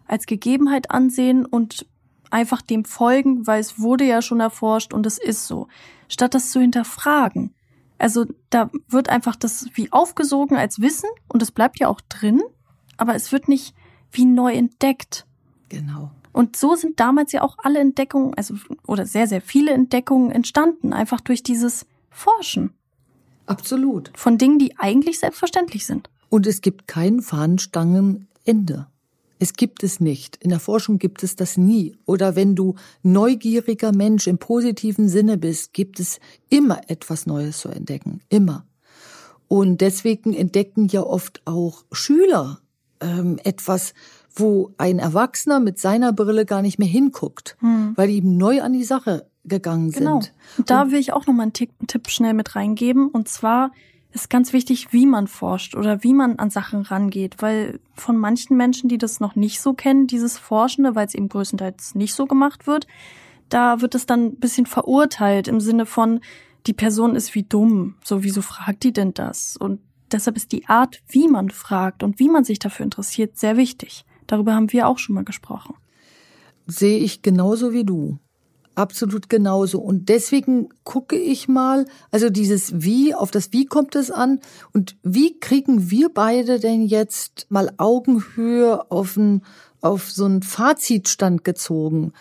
als 0.07 0.27
Gegebenheit 0.27 0.91
ansehen 0.91 1.45
und 1.45 1.87
einfach 2.31 2.63
dem 2.63 2.85
folgen, 2.85 3.47
weil 3.47 3.61
es 3.61 3.79
wurde 3.79 4.05
ja 4.05 4.23
schon 4.23 4.41
erforscht 4.41 4.93
und 4.93 5.07
es 5.07 5.19
ist 5.19 5.47
so, 5.47 5.69
statt 6.09 6.35
das 6.35 6.51
zu 6.51 6.61
hinterfragen. 6.61 7.55
Also 7.99 8.27
da 8.51 8.71
wird 8.89 9.09
einfach 9.09 9.37
das 9.37 9.67
wie 9.75 9.93
aufgesogen 9.93 10.57
als 10.57 10.81
Wissen 10.81 11.11
und 11.27 11.43
es 11.43 11.51
bleibt 11.51 11.79
ja 11.79 11.89
auch 11.89 12.01
drin, 12.09 12.43
aber 12.97 13.15
es 13.15 13.33
wird 13.33 13.49
nicht 13.49 13.75
wie 14.13 14.25
neu 14.25 14.55
entdeckt. 14.55 15.27
Genau. 15.69 16.11
Und 16.33 16.57
so 16.57 16.77
sind 16.77 17.01
damals 17.01 17.33
ja 17.33 17.43
auch 17.43 17.57
alle 17.63 17.81
Entdeckungen, 17.81 18.35
also 18.35 18.55
oder 18.87 19.07
sehr, 19.07 19.27
sehr 19.27 19.41
viele 19.41 19.73
Entdeckungen 19.73 20.31
entstanden, 20.31 20.93
einfach 20.93 21.21
durch 21.21 21.43
dieses 21.43 21.87
Forschen. 22.11 22.71
Absolut. 23.47 24.11
Von 24.15 24.39
Dingen, 24.39 24.59
die 24.59 24.79
eigentlich 24.79 25.19
selbstverständlich 25.19 25.87
sind. 25.87 26.11
Und 26.29 26.47
es 26.47 26.61
gibt 26.61 26.87
kein 26.87 27.23
Fahnenstangenende. 27.23 28.87
Es 29.39 29.55
gibt 29.55 29.83
es 29.83 30.01
nicht. 30.01 30.37
In 30.37 30.51
der 30.51 30.61
Forschung 30.61 30.99
gibt 30.99 31.23
es 31.23 31.37
das 31.37 31.57
nie. 31.57 31.97
Oder 32.05 32.37
wenn 32.37 32.55
du 32.55 32.75
neugieriger 33.03 33.93
Mensch 33.93 34.27
im 34.27 34.39
positiven 34.39 35.09
Sinne 35.09 35.39
bist, 35.39 35.73
gibt 35.73 36.01
es 36.01 36.19
immer 36.51 36.81
etwas 36.89 37.27
Neues 37.27 37.61
zu 37.61 37.69
entdecken. 37.69 38.21
Immer. 38.29 38.67
Und 39.47 39.81
deswegen 39.81 40.35
entdecken 40.35 40.89
ja 40.89 41.03
oft 41.03 41.41
auch 41.47 41.85
Schüler 41.93 42.61
ähm, 43.01 43.39
etwas, 43.45 43.95
wo 44.35 44.75
ein 44.79 44.99
Erwachsener 44.99 45.61
mit 45.61 45.79
seiner 45.79 46.13
Brille 46.13 46.47
gar 46.47 46.63
nicht 46.63 46.79
mehr 46.79 46.89
hinguckt, 46.89 47.57
hm. 47.61 47.93
weil 47.97 48.09
die 48.09 48.17
eben 48.17 48.37
neu 48.37 48.63
an 48.63 48.73
die 48.73 48.85
Sache 48.85 49.27
gegangen 49.45 49.91
genau. 49.91 50.21
sind. 50.21 50.33
Und 50.59 50.71
da 50.71 50.91
will 50.91 50.99
ich 50.99 51.13
auch 51.13 51.27
noch 51.27 51.35
mal 51.35 51.45
einen 51.45 51.53
Tipp 51.53 52.09
schnell 52.09 52.35
mit 52.35 52.55
reingeben. 52.55 53.09
Und 53.09 53.29
zwar 53.29 53.73
ist 54.13 54.31
ganz 54.31 54.53
wichtig, 54.53 54.93
wie 54.93 55.07
man 55.07 55.27
forscht 55.27 55.75
oder 55.75 56.03
wie 56.03 56.15
man 56.15 56.39
an 56.39 56.51
Sachen 56.51 56.83
rangeht, 56.83 57.37
weil 57.41 57.81
von 57.95 58.17
manchen 58.17 58.57
Menschen, 58.57 58.89
die 58.89 58.99
das 58.99 59.21
noch 59.21 59.37
nicht 59.37 59.61
so 59.61 59.75
kennen, 59.75 60.07
dieses 60.07 60.39
Forschende, 60.39 60.95
weil 60.95 61.07
es 61.07 61.15
eben 61.15 61.29
größtenteils 61.29 61.95
nicht 61.95 62.15
so 62.15 62.27
gemacht 62.27 62.67
wird, 62.67 62.87
da 63.49 63.81
wird 63.81 63.95
es 63.95 64.07
dann 64.07 64.27
ein 64.27 64.37
bisschen 64.37 64.67
verurteilt 64.67 65.49
im 65.49 65.61
Sinne 65.61 65.87
von, 65.87 66.21
die 66.67 66.73
Person 66.75 67.17
ist 67.17 67.35
wie 67.35 67.45
dumm, 67.45 67.95
so 68.05 68.23
wieso 68.23 68.43
fragt 68.43 68.83
die 68.83 68.93
denn 68.93 69.15
das? 69.15 69.57
Und 69.57 69.81
deshalb 70.13 70.37
ist 70.37 70.53
die 70.53 70.67
Art, 70.67 71.01
wie 71.09 71.29
man 71.29 71.51
fragt 71.51 72.03
und 72.03 72.19
wie 72.19 72.29
man 72.29 72.45
sich 72.45 72.59
dafür 72.59 72.85
interessiert, 72.85 73.39
sehr 73.39 73.57
wichtig. 73.57 74.05
Darüber 74.27 74.55
haben 74.55 74.73
wir 74.73 74.89
auch 74.89 74.99
schon 74.99 75.15
mal 75.15 75.25
gesprochen. 75.25 75.75
Sehe 76.67 76.99
ich 76.99 77.23
genauso 77.23 77.73
wie 77.73 77.85
du. 77.85 78.19
Absolut 78.75 79.29
genauso. 79.29 79.81
Und 79.81 80.09
deswegen 80.09 80.69
gucke 80.85 81.17
ich 81.17 81.49
mal, 81.49 81.87
also 82.13 82.31
dieses 82.31 82.81
Wie, 82.81 83.13
auf 83.13 83.33
das 83.33 83.53
Wie 83.53 83.67
kommt 83.67 83.97
es 83.97 84.13
an 84.13 84.39
und 84.73 84.97
wie 85.03 85.41
kriegen 85.41 85.91
wir 85.91 86.11
beide 86.11 86.61
denn 86.61 86.83
jetzt 86.83 87.47
mal 87.49 87.73
Augenhöhe 87.79 88.89
auf, 88.89 89.17
ein, 89.17 89.43
auf 89.81 90.09
so 90.11 90.27
einen 90.27 90.43
Fazitstand 90.43 91.43
gezogen? 91.43 92.13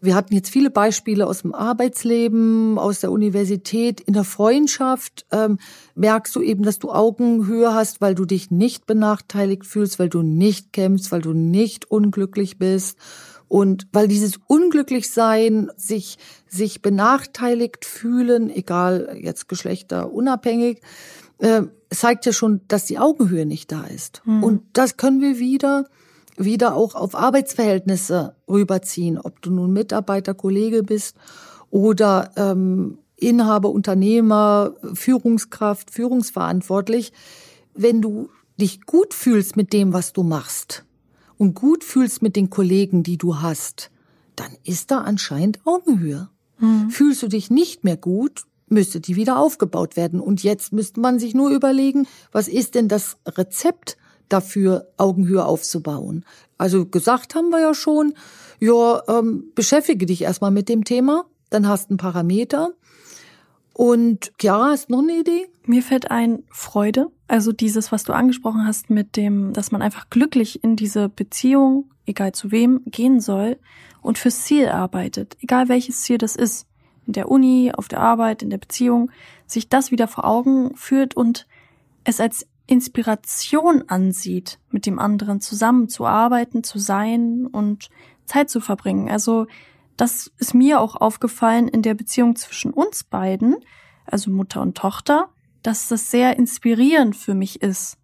Wir 0.00 0.14
hatten 0.14 0.34
jetzt 0.34 0.50
viele 0.50 0.70
Beispiele 0.70 1.26
aus 1.26 1.42
dem 1.42 1.54
Arbeitsleben, 1.54 2.78
aus 2.78 3.00
der 3.00 3.12
Universität, 3.12 4.00
in 4.00 4.14
der 4.14 4.24
Freundschaft. 4.24 5.26
Ähm, 5.30 5.58
merkst 5.94 6.34
du 6.34 6.40
eben, 6.40 6.62
dass 6.62 6.78
du 6.78 6.90
Augenhöhe 6.90 7.74
hast, 7.74 8.00
weil 8.00 8.14
du 8.14 8.24
dich 8.24 8.50
nicht 8.50 8.86
benachteiligt 8.86 9.66
fühlst, 9.66 9.98
weil 9.98 10.08
du 10.08 10.22
nicht 10.22 10.72
kämpfst, 10.72 11.12
weil 11.12 11.20
du 11.20 11.32
nicht 11.32 11.90
unglücklich 11.90 12.58
bist 12.58 12.98
und 13.50 13.88
weil 13.92 14.06
dieses 14.06 14.38
Unglücklichsein, 14.46 15.72
sich, 15.76 16.18
sich 16.48 16.82
benachteiligt 16.82 17.84
fühlen, 17.84 18.48
egal 18.48 19.18
jetzt 19.20 19.48
Geschlechter 19.48 20.12
unabhängig, 20.12 20.80
äh, 21.38 21.62
zeigt 21.90 22.26
ja 22.26 22.32
schon, 22.32 22.60
dass 22.68 22.84
die 22.84 23.00
Augenhöhe 23.00 23.46
nicht 23.46 23.72
da 23.72 23.82
ist. 23.82 24.22
Mhm. 24.24 24.44
Und 24.44 24.62
das 24.72 24.96
können 24.96 25.20
wir 25.20 25.40
wieder 25.40 25.86
wieder 26.44 26.74
auch 26.74 26.94
auf 26.94 27.14
Arbeitsverhältnisse 27.14 28.34
rüberziehen, 28.48 29.18
ob 29.18 29.40
du 29.42 29.50
nun 29.50 29.72
Mitarbeiter, 29.72 30.34
Kollege 30.34 30.82
bist 30.82 31.16
oder 31.70 32.30
ähm, 32.36 32.98
Inhaber, 33.16 33.70
Unternehmer, 33.70 34.74
Führungskraft, 34.94 35.90
Führungsverantwortlich. 35.90 37.12
Wenn 37.74 38.02
du 38.02 38.30
dich 38.60 38.86
gut 38.86 39.14
fühlst 39.14 39.56
mit 39.56 39.72
dem, 39.72 39.92
was 39.92 40.12
du 40.12 40.22
machst, 40.22 40.84
und 41.40 41.54
gut 41.54 41.84
fühlst 41.84 42.20
mit 42.20 42.36
den 42.36 42.50
Kollegen, 42.50 43.02
die 43.02 43.16
du 43.16 43.40
hast, 43.40 43.90
dann 44.36 44.50
ist 44.62 44.90
da 44.90 44.98
anscheinend 44.98 45.58
Augenhöhe. 45.64 46.28
Mhm. 46.58 46.90
Fühlst 46.90 47.22
du 47.22 47.28
dich 47.28 47.50
nicht 47.50 47.82
mehr 47.82 47.96
gut, 47.96 48.42
müsste 48.68 49.00
die 49.00 49.16
wieder 49.16 49.38
aufgebaut 49.38 49.96
werden. 49.96 50.20
Und 50.20 50.42
jetzt 50.42 50.74
müsste 50.74 51.00
man 51.00 51.18
sich 51.18 51.32
nur 51.32 51.48
überlegen, 51.48 52.06
was 52.30 52.46
ist 52.46 52.74
denn 52.74 52.88
das 52.88 53.16
Rezept 53.26 53.96
dafür, 54.32 54.88
Augenhöhe 54.96 55.44
aufzubauen? 55.44 56.24
Also 56.58 56.86
gesagt 56.86 57.34
haben 57.34 57.50
wir 57.50 57.60
ja 57.60 57.74
schon, 57.74 58.14
ja, 58.58 59.02
ähm, 59.08 59.44
beschäftige 59.54 60.06
dich 60.06 60.22
erstmal 60.22 60.50
mit 60.50 60.68
dem 60.68 60.84
Thema, 60.84 61.24
dann 61.48 61.66
hast 61.66 61.86
du 61.86 61.92
einen 61.92 61.98
Parameter. 61.98 62.70
Und 63.72 64.32
Chiara, 64.38 64.70
hast 64.70 64.90
du 64.90 64.92
noch 64.92 65.02
eine 65.02 65.18
Idee? 65.18 65.48
Mir 65.64 65.82
fällt 65.82 66.10
ein 66.10 66.42
Freude. 66.50 67.10
Also 67.28 67.52
dieses, 67.52 67.92
was 67.92 68.04
du 68.04 68.12
angesprochen 68.12 68.66
hast 68.66 68.90
mit 68.90 69.16
dem, 69.16 69.52
dass 69.52 69.72
man 69.72 69.82
einfach 69.82 70.10
glücklich 70.10 70.62
in 70.62 70.76
diese 70.76 71.08
Beziehung, 71.08 71.90
egal 72.04 72.32
zu 72.32 72.50
wem, 72.50 72.82
gehen 72.86 73.20
soll 73.20 73.56
und 74.02 74.18
fürs 74.18 74.42
Ziel 74.42 74.68
arbeitet. 74.68 75.36
Egal 75.40 75.68
welches 75.68 76.02
Ziel 76.02 76.18
das 76.18 76.36
ist. 76.36 76.66
In 77.06 77.14
der 77.14 77.30
Uni, 77.30 77.72
auf 77.74 77.88
der 77.88 78.00
Arbeit, 78.00 78.42
in 78.42 78.50
der 78.50 78.58
Beziehung. 78.58 79.10
Sich 79.46 79.68
das 79.68 79.90
wieder 79.90 80.08
vor 80.08 80.24
Augen 80.24 80.76
führt 80.76 81.16
und 81.16 81.46
es 82.04 82.20
als 82.20 82.46
Inspiration 82.70 83.84
ansieht, 83.88 84.60
mit 84.70 84.86
dem 84.86 85.00
anderen 85.00 85.40
zusammenzuarbeiten, 85.40 86.62
zu 86.62 86.78
sein 86.78 87.46
und 87.46 87.90
Zeit 88.26 88.48
zu 88.48 88.60
verbringen. 88.60 89.10
Also 89.10 89.48
das 89.96 90.30
ist 90.38 90.54
mir 90.54 90.80
auch 90.80 90.94
aufgefallen 90.94 91.66
in 91.66 91.82
der 91.82 91.94
Beziehung 91.94 92.36
zwischen 92.36 92.72
uns 92.72 93.02
beiden, 93.02 93.56
also 94.06 94.30
Mutter 94.30 94.62
und 94.62 94.76
Tochter, 94.78 95.30
dass 95.62 95.88
das 95.88 96.12
sehr 96.12 96.38
inspirierend 96.38 97.16
für 97.16 97.34
mich 97.34 97.60
ist, 97.60 97.98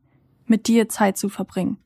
mit 0.46 0.66
dir 0.66 0.88
Zeit 0.88 1.16
zu 1.16 1.28
verbringen. 1.28 1.78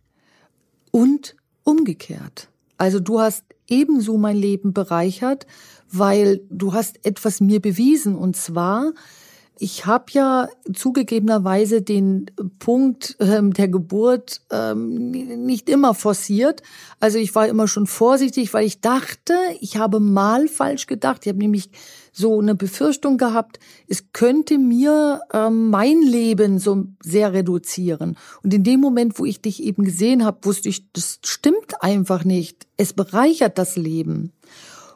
Und 0.91 1.37
umgekehrt. 1.65 2.49
Also 2.79 2.99
du 2.99 3.21
hast 3.21 3.45
ebenso 3.69 4.17
mein 4.17 4.37
Leben 4.37 4.73
bereichert, 4.73 5.47
weil 5.93 6.41
du 6.49 6.73
hast 6.73 7.05
etwas 7.05 7.43
mir 7.43 7.61
bewiesen 7.61 8.17
und 8.17 8.37
zwar, 8.37 8.93
ich 9.63 9.85
habe 9.85 10.07
ja 10.13 10.49
zugegebenerweise 10.73 11.83
den 11.83 12.31
Punkt 12.59 13.17
ähm, 13.21 13.53
der 13.53 13.69
Geburt 13.69 14.41
ähm, 14.51 15.11
nicht 15.11 15.69
immer 15.69 15.93
forciert. 15.93 16.63
Also 16.99 17.19
ich 17.19 17.35
war 17.35 17.47
immer 17.47 17.69
schon 17.69 17.87
vorsichtig, 17.87 18.55
weil 18.55 18.65
ich 18.65 18.81
dachte, 18.81 19.35
ich 19.61 19.77
habe 19.77 20.01
mal 20.01 20.49
falsch 20.49 20.87
gedacht. 20.87 21.21
Ich 21.23 21.29
habe 21.29 21.41
nämlich 21.41 21.69
so 22.11 22.41
eine 22.41 22.55
Befürchtung 22.55 23.19
gehabt, 23.19 23.61
es 23.87 24.13
könnte 24.15 24.57
mir 24.57 25.21
ähm, 25.33 25.69
mein 25.69 26.01
Leben 26.01 26.59
so 26.59 26.87
sehr 27.03 27.35
reduzieren. 27.35 28.17
Und 28.43 28.55
in 28.55 28.65
dem 28.65 28.81
Moment, 28.81 29.19
wo 29.19 29.27
ich 29.27 29.43
dich 29.43 29.63
eben 29.63 29.85
gesehen 29.85 30.25
habe, 30.25 30.39
wusste 30.47 30.71
ich, 30.71 30.91
das 30.93 31.19
stimmt 31.23 31.83
einfach 31.83 32.25
nicht. 32.25 32.67
Es 32.79 32.95
bereichert 32.95 33.59
das 33.59 33.77
Leben. 33.77 34.33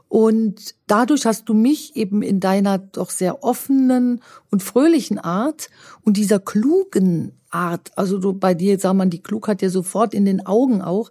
Und 0.08 0.74
dadurch 0.86 1.26
hast 1.26 1.48
du 1.48 1.54
mich 1.54 1.96
eben 1.96 2.22
in 2.22 2.38
deiner 2.40 2.78
doch 2.78 3.10
sehr 3.10 3.42
offenen 3.42 4.20
und 4.50 4.62
fröhlichen 4.62 5.18
Art 5.18 5.70
und 6.02 6.16
dieser 6.16 6.38
klugen 6.38 7.32
Art, 7.50 7.90
also 7.96 8.18
du, 8.18 8.32
bei 8.32 8.54
dir 8.54 8.78
sah 8.78 8.94
man 8.94 9.10
die 9.10 9.22
Klugheit 9.22 9.62
ja 9.62 9.70
sofort 9.70 10.14
in 10.14 10.24
den 10.24 10.44
Augen 10.46 10.82
auch, 10.82 11.10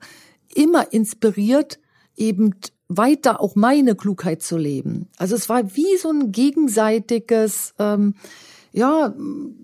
immer 0.54 0.94
inspiriert, 0.94 1.80
eben 2.16 2.56
weiter 2.88 3.42
auch 3.42 3.56
meine 3.56 3.96
Klugheit 3.96 4.42
zu 4.44 4.58
leben. 4.58 5.08
Also 5.18 5.36
es 5.36 5.50
war 5.50 5.76
wie 5.76 5.98
so 5.98 6.10
ein 6.10 6.32
gegenseitiges, 6.32 7.74
ähm, 7.80 8.16
ja, 8.72 9.14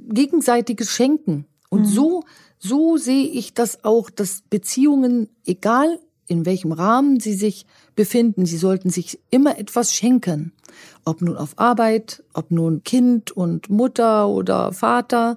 gegenseitiges 0.10 0.90
Schenken. 0.90 1.46
Und 1.70 1.82
mhm. 1.82 1.86
so, 1.86 2.24
so 2.58 2.98
sehe 2.98 3.28
ich 3.28 3.54
das 3.54 3.84
auch, 3.84 4.10
dass 4.10 4.42
Beziehungen, 4.50 5.30
egal 5.46 6.00
in 6.28 6.46
welchem 6.46 6.72
Rahmen 6.72 7.20
sie 7.20 7.34
sich 7.34 7.66
befinden. 8.00 8.46
Sie 8.46 8.56
sollten 8.56 8.90
sich 8.90 9.20
immer 9.30 9.60
etwas 9.60 9.94
schenken. 9.94 10.54
Ob 11.04 11.22
nun 11.22 11.36
auf 11.36 11.60
Arbeit, 11.60 12.24
ob 12.34 12.50
nun 12.50 12.82
Kind 12.86 13.30
und 13.32 13.70
Mutter 13.70 14.30
oder 14.30 14.72
Vater 14.72 15.36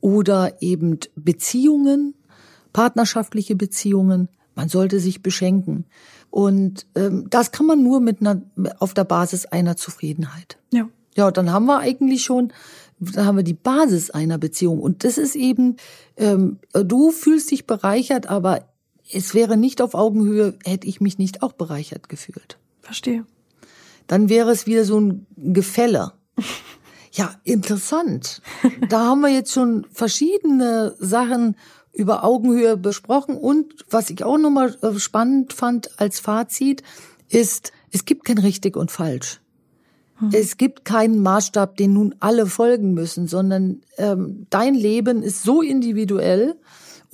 oder 0.00 0.62
eben 0.62 1.00
Beziehungen, 1.16 2.14
partnerschaftliche 2.72 3.56
Beziehungen. 3.56 4.28
Man 4.54 4.68
sollte 4.68 5.00
sich 5.00 5.24
beschenken. 5.24 5.86
Und 6.30 6.86
ähm, 6.94 7.26
das 7.30 7.50
kann 7.50 7.66
man 7.66 7.82
nur 7.82 7.98
mit 7.98 8.20
einer, 8.20 8.40
auf 8.78 8.94
der 8.94 9.02
Basis 9.02 9.46
einer 9.46 9.76
Zufriedenheit. 9.76 10.56
Ja. 10.72 10.88
Ja, 11.16 11.32
dann 11.32 11.50
haben 11.50 11.66
wir 11.66 11.80
eigentlich 11.80 12.22
schon, 12.22 12.52
dann 13.00 13.26
haben 13.26 13.38
wir 13.38 13.44
die 13.44 13.54
Basis 13.54 14.10
einer 14.10 14.38
Beziehung. 14.38 14.80
Und 14.80 15.02
das 15.02 15.18
ist 15.18 15.34
eben, 15.34 15.78
ähm, 16.16 16.58
du 16.72 17.10
fühlst 17.10 17.50
dich 17.50 17.66
bereichert, 17.66 18.28
aber 18.28 18.68
es 19.12 19.34
wäre 19.34 19.56
nicht 19.56 19.82
auf 19.82 19.94
Augenhöhe, 19.94 20.58
hätte 20.64 20.86
ich 20.86 21.00
mich 21.00 21.18
nicht 21.18 21.42
auch 21.42 21.52
bereichert 21.52 22.08
gefühlt. 22.08 22.58
Verstehe. 22.80 23.24
Dann 24.06 24.28
wäre 24.28 24.50
es 24.50 24.66
wieder 24.66 24.84
so 24.84 25.00
ein 25.00 25.26
Gefälle. 25.36 26.12
Ja, 27.16 27.32
interessant. 27.44 28.42
Da 28.88 29.04
haben 29.04 29.20
wir 29.20 29.28
jetzt 29.28 29.52
schon 29.52 29.86
verschiedene 29.92 30.96
Sachen 30.98 31.54
über 31.92 32.24
Augenhöhe 32.24 32.76
besprochen 32.76 33.36
und 33.36 33.86
was 33.88 34.10
ich 34.10 34.24
auch 34.24 34.36
nochmal 34.36 34.76
äh, 34.82 34.98
spannend 34.98 35.52
fand 35.52 36.00
als 36.00 36.18
Fazit 36.18 36.82
ist, 37.28 37.70
es 37.92 38.04
gibt 38.04 38.24
kein 38.24 38.38
richtig 38.38 38.76
und 38.76 38.90
falsch. 38.90 39.40
Mhm. 40.20 40.30
Es 40.32 40.56
gibt 40.56 40.84
keinen 40.84 41.22
Maßstab, 41.22 41.76
den 41.76 41.92
nun 41.92 42.16
alle 42.18 42.46
folgen 42.46 42.94
müssen, 42.94 43.28
sondern 43.28 43.82
ähm, 43.96 44.48
dein 44.50 44.74
Leben 44.74 45.22
ist 45.22 45.44
so 45.44 45.62
individuell. 45.62 46.56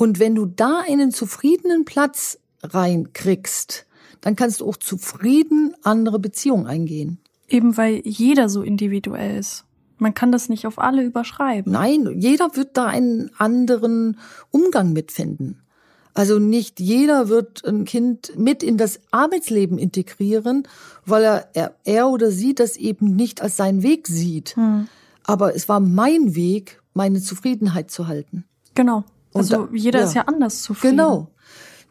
Und 0.00 0.18
wenn 0.18 0.34
du 0.34 0.46
da 0.46 0.80
einen 0.88 1.12
zufriedenen 1.12 1.84
Platz 1.84 2.38
reinkriegst, 2.62 3.84
dann 4.22 4.34
kannst 4.34 4.62
du 4.62 4.66
auch 4.66 4.78
zufrieden 4.78 5.74
andere 5.82 6.18
Beziehungen 6.18 6.66
eingehen. 6.66 7.18
Eben 7.48 7.76
weil 7.76 8.00
jeder 8.06 8.48
so 8.48 8.62
individuell 8.62 9.38
ist. 9.38 9.66
Man 9.98 10.14
kann 10.14 10.32
das 10.32 10.48
nicht 10.48 10.66
auf 10.66 10.78
alle 10.78 11.04
überschreiben. 11.04 11.70
Nein, 11.70 12.18
jeder 12.18 12.56
wird 12.56 12.78
da 12.78 12.86
einen 12.86 13.30
anderen 13.36 14.16
Umgang 14.50 14.94
mitfinden. 14.94 15.60
Also 16.14 16.38
nicht 16.38 16.80
jeder 16.80 17.28
wird 17.28 17.62
ein 17.66 17.84
Kind 17.84 18.32
mit 18.38 18.62
in 18.62 18.78
das 18.78 19.00
Arbeitsleben 19.10 19.76
integrieren, 19.76 20.62
weil 21.04 21.24
er, 21.24 21.48
er, 21.52 21.74
er 21.84 22.08
oder 22.08 22.30
sie 22.30 22.54
das 22.54 22.78
eben 22.78 23.16
nicht 23.16 23.42
als 23.42 23.58
seinen 23.58 23.82
Weg 23.82 24.08
sieht. 24.08 24.56
Hm. 24.56 24.88
Aber 25.24 25.54
es 25.54 25.68
war 25.68 25.78
mein 25.78 26.34
Weg, 26.34 26.80
meine 26.94 27.20
Zufriedenheit 27.20 27.90
zu 27.90 28.08
halten. 28.08 28.46
Genau. 28.74 29.04
Also 29.34 29.66
da, 29.66 29.68
jeder 29.72 30.00
ja. 30.00 30.04
ist 30.04 30.14
ja 30.14 30.22
anders 30.22 30.62
zufrieden. 30.62 30.96
Genau. 30.96 31.28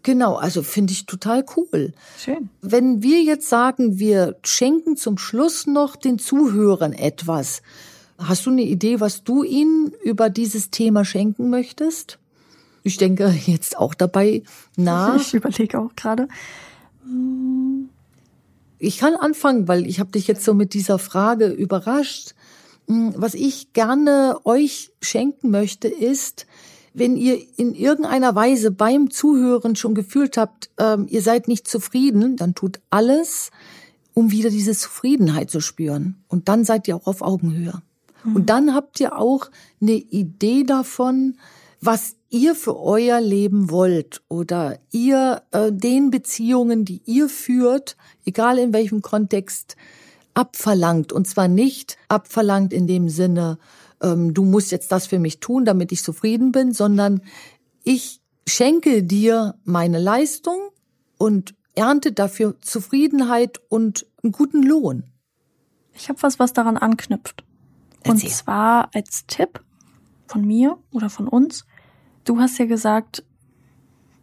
Genau, 0.03 0.35
also 0.35 0.63
finde 0.63 0.93
ich 0.93 1.05
total 1.05 1.45
cool. 1.57 1.93
Schön. 2.17 2.49
Wenn 2.61 3.03
wir 3.03 3.21
jetzt 3.21 3.49
sagen, 3.49 3.99
wir 3.99 4.37
schenken 4.43 4.95
zum 4.95 5.17
Schluss 5.17 5.67
noch 5.67 5.97
den 5.97 6.19
Zuhörern 6.19 6.93
etwas, 6.93 7.61
hast 8.17 8.45
du 8.45 8.49
eine 8.49 8.63
Idee, 8.63 9.01
was 9.01 9.23
du 9.23 9.43
ihnen 9.43 9.91
über 10.03 10.29
dieses 10.29 10.71
Thema 10.71 11.03
schenken 11.03 11.49
möchtest? 11.49 12.17
Ich 12.83 12.97
denke 12.97 13.33
jetzt 13.45 13.77
auch 13.77 13.93
dabei 13.93 14.43
nach. 14.77 15.17
Ich 15.17 15.33
überlege 15.33 15.79
auch 15.79 15.95
gerade. 15.95 16.27
Ich 18.77 18.97
kann 18.99 19.15
anfangen, 19.15 19.67
weil 19.67 19.85
ich 19.85 19.99
habe 19.99 20.11
dich 20.11 20.27
jetzt 20.27 20.45
so 20.45 20.53
mit 20.53 20.73
dieser 20.73 20.97
Frage 20.97 21.47
überrascht. 21.47 22.35
Was 22.87 23.33
ich 23.33 23.73
gerne 23.73 24.39
euch 24.45 24.91
schenken 25.01 25.51
möchte, 25.51 25.89
ist, 25.89 26.47
wenn 26.93 27.17
ihr 27.17 27.39
in 27.57 27.73
irgendeiner 27.73 28.35
Weise 28.35 28.71
beim 28.71 29.09
Zuhören 29.09 29.75
schon 29.75 29.95
gefühlt 29.95 30.37
habt, 30.37 30.69
ähm, 30.77 31.07
ihr 31.09 31.21
seid 31.21 31.47
nicht 31.47 31.67
zufrieden, 31.67 32.35
dann 32.35 32.55
tut 32.55 32.79
alles, 32.89 33.51
um 34.13 34.31
wieder 34.31 34.49
diese 34.49 34.73
Zufriedenheit 34.73 35.49
zu 35.49 35.61
spüren. 35.61 36.23
Und 36.27 36.49
dann 36.49 36.65
seid 36.65 36.87
ihr 36.87 36.95
auch 36.95 37.07
auf 37.07 37.21
Augenhöhe. 37.21 37.81
Mhm. 38.23 38.35
Und 38.35 38.49
dann 38.49 38.73
habt 38.73 38.99
ihr 38.99 39.17
auch 39.17 39.49
eine 39.81 39.93
Idee 39.93 40.63
davon, 40.63 41.37
was 41.81 42.15
ihr 42.29 42.55
für 42.55 42.77
euer 42.77 43.21
Leben 43.21 43.69
wollt 43.71 44.21
oder 44.27 44.79
ihr 44.91 45.41
äh, 45.51 45.71
den 45.71 46.11
Beziehungen, 46.11 46.85
die 46.85 47.01
ihr 47.05 47.29
führt, 47.29 47.95
egal 48.25 48.57
in 48.59 48.73
welchem 48.73 49.01
Kontext, 49.01 49.75
abverlangt. 50.33 51.11
Und 51.11 51.27
zwar 51.27 51.47
nicht 51.47 51.97
abverlangt 52.07 52.73
in 52.73 52.87
dem 52.87 53.09
Sinne, 53.09 53.57
ähm, 54.01 54.33
du 54.33 54.43
musst 54.43 54.71
jetzt 54.71 54.91
das 54.91 55.07
für 55.07 55.19
mich 55.19 55.39
tun, 55.39 55.65
damit 55.65 55.91
ich 55.91 56.03
zufrieden 56.03 56.51
bin, 56.51 56.73
sondern 56.73 57.21
ich 57.83 58.21
schenke 58.47 59.03
dir 59.03 59.55
meine 59.63 59.99
Leistung 59.99 60.59
und 61.17 61.55
ernte 61.75 62.11
dafür 62.11 62.59
Zufriedenheit 62.61 63.59
und 63.69 64.05
einen 64.23 64.31
guten 64.31 64.63
Lohn. 64.63 65.03
Ich 65.93 66.09
habe 66.09 66.21
was, 66.21 66.39
was 66.39 66.53
daran 66.53 66.77
anknüpft. 66.77 67.43
Erzähl. 68.03 68.11
Und 68.11 68.29
zwar 68.29 68.89
als 68.93 69.25
Tipp 69.27 69.61
von 70.27 70.45
mir 70.45 70.77
oder 70.91 71.09
von 71.09 71.27
uns. 71.27 71.65
Du 72.23 72.39
hast 72.39 72.57
ja 72.57 72.65
gesagt, 72.65 73.23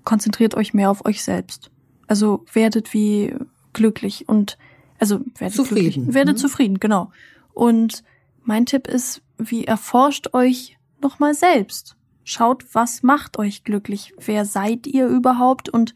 konzentriert 0.05 0.55
euch 0.55 0.73
mehr 0.73 0.91
auf 0.91 1.05
euch 1.05 1.23
selbst. 1.23 1.71
Also 2.07 2.45
werdet 2.53 2.95
wie 2.95 3.35
glücklich 3.73 4.29
und 4.29 4.57
also 4.99 5.21
werdet 5.37 5.57
zufrieden. 5.57 6.15
Werdet 6.15 6.37
mhm. 6.37 6.41
zufrieden, 6.41 6.81
genau. 6.81 7.11
Und 7.53 8.03
mein 8.43 8.65
Tipp 8.65 8.87
ist, 8.87 9.23
wie 9.39 9.65
erforscht 9.65 10.35
euch 10.35 10.79
nochmal 11.01 11.35
selbst. 11.35 11.97
Schaut, 12.25 12.75
was 12.75 13.03
macht 13.03 13.39
euch 13.39 13.65
glücklich? 13.65 14.13
Wer 14.19 14.45
seid 14.45 14.87
ihr 14.87 15.07
überhaupt? 15.07 15.69
Und 15.69 15.95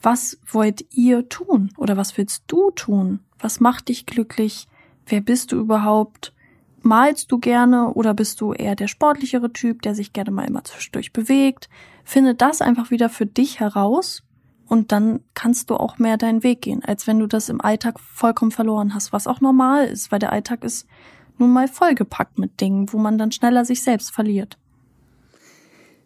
was 0.00 0.38
wollt 0.50 0.86
ihr 0.94 1.28
tun? 1.28 1.72
Oder 1.76 1.96
was 1.96 2.16
willst 2.16 2.44
du 2.46 2.70
tun? 2.70 3.20
Was 3.38 3.60
macht 3.60 3.88
dich 3.88 4.06
glücklich? 4.06 4.68
Wer 5.04 5.20
bist 5.20 5.52
du 5.52 5.56
überhaupt? 5.56 6.32
Malst 6.80 7.32
du 7.32 7.38
gerne 7.38 7.92
oder 7.94 8.14
bist 8.14 8.40
du 8.40 8.52
eher 8.52 8.76
der 8.76 8.88
sportlichere 8.88 9.52
Typ, 9.52 9.82
der 9.82 9.94
sich 9.94 10.12
gerne 10.12 10.30
mal 10.30 10.46
immer 10.46 10.64
zwischendurch 10.64 11.12
bewegt? 11.12 11.68
Finde 12.04 12.34
das 12.34 12.62
einfach 12.62 12.90
wieder 12.90 13.08
für 13.08 13.26
dich 13.26 13.58
heraus 13.58 14.22
und 14.68 14.92
dann 14.92 15.20
kannst 15.34 15.70
du 15.70 15.76
auch 15.76 15.98
mehr 15.98 16.16
deinen 16.16 16.42
Weg 16.42 16.62
gehen, 16.62 16.84
als 16.84 17.06
wenn 17.06 17.18
du 17.18 17.26
das 17.26 17.48
im 17.48 17.60
Alltag 17.60 18.00
vollkommen 18.00 18.50
verloren 18.50 18.94
hast, 18.94 19.12
was 19.12 19.26
auch 19.26 19.40
normal 19.40 19.86
ist, 19.86 20.12
weil 20.12 20.18
der 20.18 20.32
Alltag 20.32 20.64
ist 20.64 20.86
nun 21.38 21.52
mal 21.52 21.68
vollgepackt 21.68 22.38
mit 22.38 22.60
Dingen, 22.60 22.92
wo 22.92 22.98
man 22.98 23.18
dann 23.18 23.32
schneller 23.32 23.64
sich 23.64 23.82
selbst 23.82 24.10
verliert. 24.10 24.58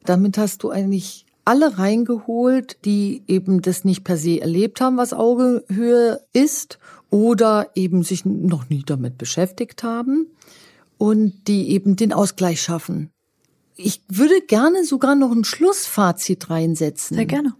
Damit 0.04 0.38
hast 0.38 0.62
du 0.62 0.70
eigentlich 0.70 1.26
alle 1.44 1.78
reingeholt, 1.78 2.78
die 2.84 3.22
eben 3.26 3.62
das 3.62 3.84
nicht 3.84 4.04
per 4.04 4.16
se 4.16 4.40
erlebt 4.40 4.80
haben, 4.80 4.96
was 4.96 5.12
Augenhöhe 5.12 6.20
ist 6.32 6.78
oder 7.10 7.70
eben 7.74 8.02
sich 8.02 8.24
noch 8.24 8.68
nie 8.68 8.82
damit 8.84 9.18
beschäftigt 9.18 9.82
haben 9.82 10.26
und 10.98 11.48
die 11.48 11.70
eben 11.70 11.96
den 11.96 12.12
Ausgleich 12.12 12.60
schaffen. 12.60 13.10
Ich 13.74 14.02
würde 14.08 14.42
gerne 14.46 14.84
sogar 14.84 15.14
noch 15.14 15.32
ein 15.32 15.44
Schlussfazit 15.44 16.50
reinsetzen. 16.50 17.16
Sehr 17.16 17.26
gerne. 17.26 17.54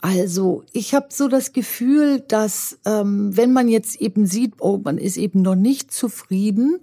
Also 0.00 0.64
ich 0.72 0.94
habe 0.94 1.08
so 1.10 1.28
das 1.28 1.52
Gefühl, 1.52 2.20
dass 2.20 2.78
ähm, 2.84 3.36
wenn 3.36 3.52
man 3.52 3.68
jetzt 3.68 4.00
eben 4.00 4.26
sieht, 4.26 4.54
oh, 4.60 4.80
man 4.82 4.98
ist 4.98 5.16
eben 5.16 5.42
noch 5.42 5.56
nicht 5.56 5.92
zufrieden, 5.92 6.78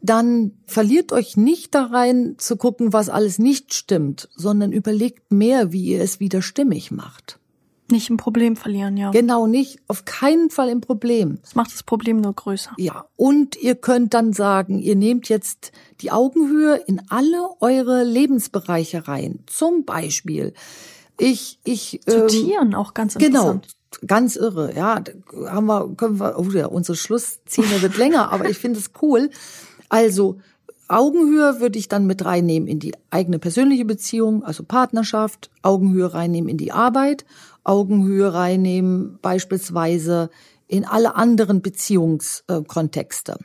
dann 0.00 0.52
verliert 0.66 1.12
euch 1.12 1.36
nicht 1.36 1.74
da 1.74 1.86
rein 1.86 2.34
zu 2.38 2.56
gucken, 2.56 2.92
was 2.92 3.08
alles 3.08 3.38
nicht 3.38 3.74
stimmt, 3.74 4.28
sondern 4.34 4.72
überlegt 4.72 5.32
mehr, 5.32 5.72
wie 5.72 5.84
ihr 5.84 6.02
es 6.02 6.20
wieder 6.20 6.42
stimmig 6.42 6.90
macht. 6.90 7.38
Nicht 7.90 8.10
im 8.10 8.18
Problem 8.18 8.54
verlieren, 8.54 8.98
ja. 8.98 9.10
Genau, 9.12 9.46
nicht, 9.46 9.80
auf 9.88 10.04
keinen 10.04 10.50
Fall 10.50 10.68
im 10.68 10.82
Problem. 10.82 11.38
Das 11.40 11.54
macht 11.54 11.72
das 11.72 11.82
Problem 11.82 12.20
nur 12.20 12.34
größer. 12.34 12.72
Ja, 12.76 13.06
und 13.16 13.56
ihr 13.56 13.76
könnt 13.76 14.12
dann 14.12 14.34
sagen, 14.34 14.78
ihr 14.78 14.94
nehmt 14.94 15.30
jetzt 15.30 15.72
die 16.02 16.10
Augenhöhe 16.10 16.76
in 16.86 17.00
alle 17.08 17.48
eure 17.60 18.04
Lebensbereiche 18.04 19.08
rein. 19.08 19.40
Zum 19.46 19.86
Beispiel, 19.86 20.52
ich, 21.18 21.58
ich. 21.64 22.00
Zu 22.06 22.22
ähm, 22.22 22.28
Tieren 22.28 22.74
auch 22.74 22.94
ganz 22.94 23.14
genau, 23.14 23.52
interessant. 23.52 23.76
Genau, 23.90 24.06
ganz 24.06 24.36
irre. 24.36 24.74
Ja, 24.74 25.02
haben 25.46 25.66
wir, 25.66 25.88
können 25.96 26.20
wir, 26.20 26.38
oh 26.38 26.44
ja, 26.44 26.66
unsere 26.66 26.96
Schlussszene 26.96 27.82
wird 27.82 27.96
länger, 27.98 28.32
aber 28.32 28.48
ich 28.48 28.58
finde 28.58 28.78
es 28.78 28.90
cool. 29.02 29.30
Also 29.88 30.38
Augenhöhe 30.88 31.60
würde 31.60 31.78
ich 31.78 31.88
dann 31.88 32.06
mit 32.06 32.24
reinnehmen 32.24 32.68
in 32.68 32.78
die 32.78 32.94
eigene 33.10 33.38
persönliche 33.38 33.84
Beziehung, 33.84 34.42
also 34.42 34.62
Partnerschaft, 34.64 35.50
Augenhöhe 35.62 36.14
reinnehmen 36.14 36.48
in 36.48 36.56
die 36.56 36.72
Arbeit, 36.72 37.26
Augenhöhe 37.62 38.32
reinnehmen 38.32 39.18
beispielsweise 39.20 40.30
in 40.66 40.84
alle 40.86 41.14
anderen 41.16 41.60
Beziehungskontexte. 41.60 43.38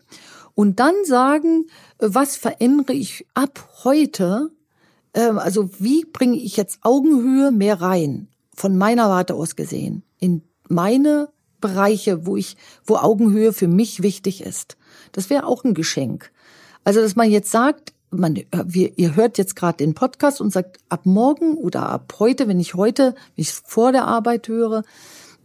Und 0.56 0.80
dann 0.80 0.94
sagen, 1.04 1.66
was 1.98 2.38
verändere 2.38 2.94
ich 2.94 3.26
ab 3.34 3.68
heute 3.84 4.52
also 5.20 5.70
wie 5.80 6.06
bringe 6.06 6.38
ich 6.38 6.58
jetzt 6.58 6.80
Augenhöhe 6.82 7.52
mehr 7.52 7.82
rein, 7.82 8.28
von 8.56 8.78
meiner 8.78 9.10
Warte 9.10 9.36
aus 9.36 9.56
gesehen, 9.56 10.04
in 10.20 10.44
meine 10.68 11.30
Bereiche, 11.62 12.26
wo 12.26 12.36
ich, 12.36 12.58
wo 12.86 12.98
Augenhöhe 12.98 13.54
für 13.54 13.68
mich 13.68 14.02
wichtig 14.04 14.42
ist. 14.42 14.78
Das 15.12 15.30
wäre 15.30 15.46
auch 15.46 15.64
ein 15.64 15.74
Geschenk. 15.74 16.32
Also, 16.84 17.00
dass 17.00 17.16
man 17.16 17.30
jetzt 17.30 17.52
sagt, 17.52 17.94
man, 18.12 18.40
wir, 18.66 18.98
ihr 18.98 19.16
hört 19.16 19.38
jetzt 19.38 19.56
gerade 19.56 19.78
den 19.78 19.94
Podcast 19.94 20.42
und 20.42 20.52
sagt, 20.52 20.78
ab 20.90 21.06
morgen 21.06 21.56
oder 21.56 21.90
ab 21.90 22.16
heute, 22.20 22.48
wenn 22.48 22.60
ich 22.60 22.76
heute, 22.76 23.16
wenn 23.36 23.42
ich 23.44 23.52
vor 23.52 23.92
der 23.92 24.06
Arbeit 24.06 24.48
höre, 24.48 24.84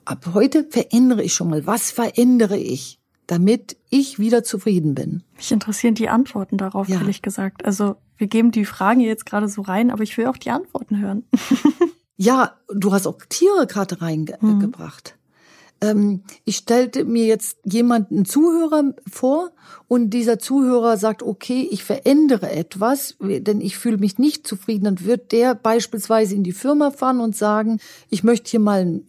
ab 0.04 0.30
heute 0.34 0.66
verändere 0.68 1.22
ich 1.22 1.34
schon 1.34 1.50
mal. 1.50 1.66
Was 1.66 1.90
verändere 1.90 2.58
ich, 2.58 2.97
damit 3.28 3.76
ich 3.90 4.18
wieder 4.18 4.42
zufrieden 4.42 4.94
bin? 4.94 5.22
Mich 5.36 5.52
interessieren 5.52 5.94
die 5.94 6.08
Antworten 6.08 6.56
darauf, 6.56 6.88
ja. 6.88 6.98
ehrlich 6.98 7.22
gesagt. 7.22 7.64
Also 7.64 7.96
wir 8.16 8.26
geben 8.26 8.50
die 8.50 8.64
Fragen 8.64 9.00
jetzt 9.00 9.26
gerade 9.26 9.48
so 9.48 9.62
rein, 9.62 9.90
aber 9.92 10.02
ich 10.02 10.16
will 10.18 10.26
auch 10.26 10.36
die 10.36 10.50
Antworten 10.50 10.98
hören. 10.98 11.24
ja, 12.16 12.54
du 12.74 12.92
hast 12.92 13.06
auch 13.06 13.18
Tiere 13.28 13.66
gerade 13.68 14.02
reingebracht. 14.02 15.14
Mhm. 15.14 15.17
Ähm, 15.80 16.22
ich 16.44 16.56
stellte 16.56 17.04
mir 17.04 17.26
jetzt 17.26 17.58
jemanden 17.64 18.24
Zuhörer 18.24 18.94
vor 19.10 19.50
und 19.86 20.10
dieser 20.10 20.38
Zuhörer 20.38 20.96
sagt, 20.96 21.22
okay, 21.22 21.68
ich 21.70 21.84
verändere 21.84 22.50
etwas, 22.50 23.16
denn 23.20 23.60
ich 23.60 23.78
fühle 23.78 23.98
mich 23.98 24.18
nicht 24.18 24.46
zufrieden. 24.46 24.84
Dann 24.84 25.04
wird 25.04 25.32
der 25.32 25.54
beispielsweise 25.54 26.34
in 26.34 26.42
die 26.42 26.52
Firma 26.52 26.90
fahren 26.90 27.20
und 27.20 27.36
sagen, 27.36 27.78
ich 28.10 28.24
möchte 28.24 28.50
hier 28.50 28.60
mal 28.60 28.80
ein, 28.80 29.06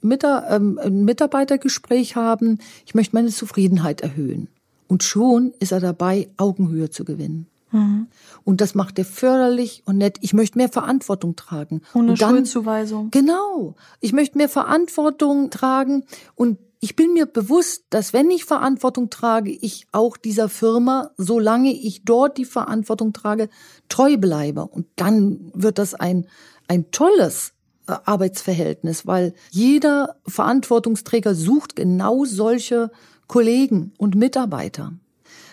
ähm, 0.49 0.79
ein 0.81 1.05
Mitarbeitergespräch 1.05 2.15
haben, 2.15 2.59
ich 2.85 2.95
möchte 2.95 3.15
meine 3.15 3.29
Zufriedenheit 3.29 4.01
erhöhen. 4.01 4.47
Und 4.87 5.03
schon 5.03 5.53
ist 5.59 5.71
er 5.71 5.79
dabei, 5.79 6.29
Augenhöhe 6.37 6.89
zu 6.89 7.05
gewinnen. 7.05 7.45
Mhm. 7.71 8.07
Und 8.43 8.61
das 8.61 8.75
macht 8.75 8.97
er 8.99 9.05
förderlich 9.05 9.83
und 9.85 9.97
nett. 9.97 10.17
Ich 10.21 10.33
möchte 10.33 10.57
mehr 10.57 10.69
Verantwortung 10.69 11.35
tragen. 11.35 11.81
Ohne 11.93 12.11
und 12.11 12.21
dann, 12.21 12.35
Schuldzuweisung. 12.35 13.11
Genau. 13.11 13.75
Ich 13.99 14.13
möchte 14.13 14.37
mehr 14.37 14.49
Verantwortung 14.49 15.49
tragen 15.49 16.03
und 16.35 16.57
ich 16.81 16.95
bin 16.95 17.13
mir 17.13 17.25
bewusst, 17.25 17.83
dass 17.89 18.13
wenn 18.13 18.31
ich 18.31 18.45
Verantwortung 18.45 19.09
trage, 19.09 19.51
ich 19.51 19.85
auch 19.91 20.15
dieser 20.15 20.47
Firma, 20.47 21.11
solange 21.17 21.73
ich 21.73 22.05
dort 22.05 22.37
die 22.37 22.45
Verantwortung 22.45 23.11
trage, 23.11 23.49
treu 23.89 24.17
bleibe. 24.17 24.65
Und 24.65 24.87
dann 24.95 25.51
wird 25.53 25.77
das 25.77 25.93
ein, 25.93 26.25
ein 26.69 26.89
tolles 26.91 27.51
äh, 27.87 27.95
Arbeitsverhältnis, 28.05 29.05
weil 29.05 29.33
jeder 29.51 30.15
Verantwortungsträger 30.25 31.35
sucht 31.35 31.75
genau 31.75 32.23
solche 32.23 32.91
Kollegen 33.27 33.91
und 33.97 34.15
Mitarbeiter. 34.15 34.93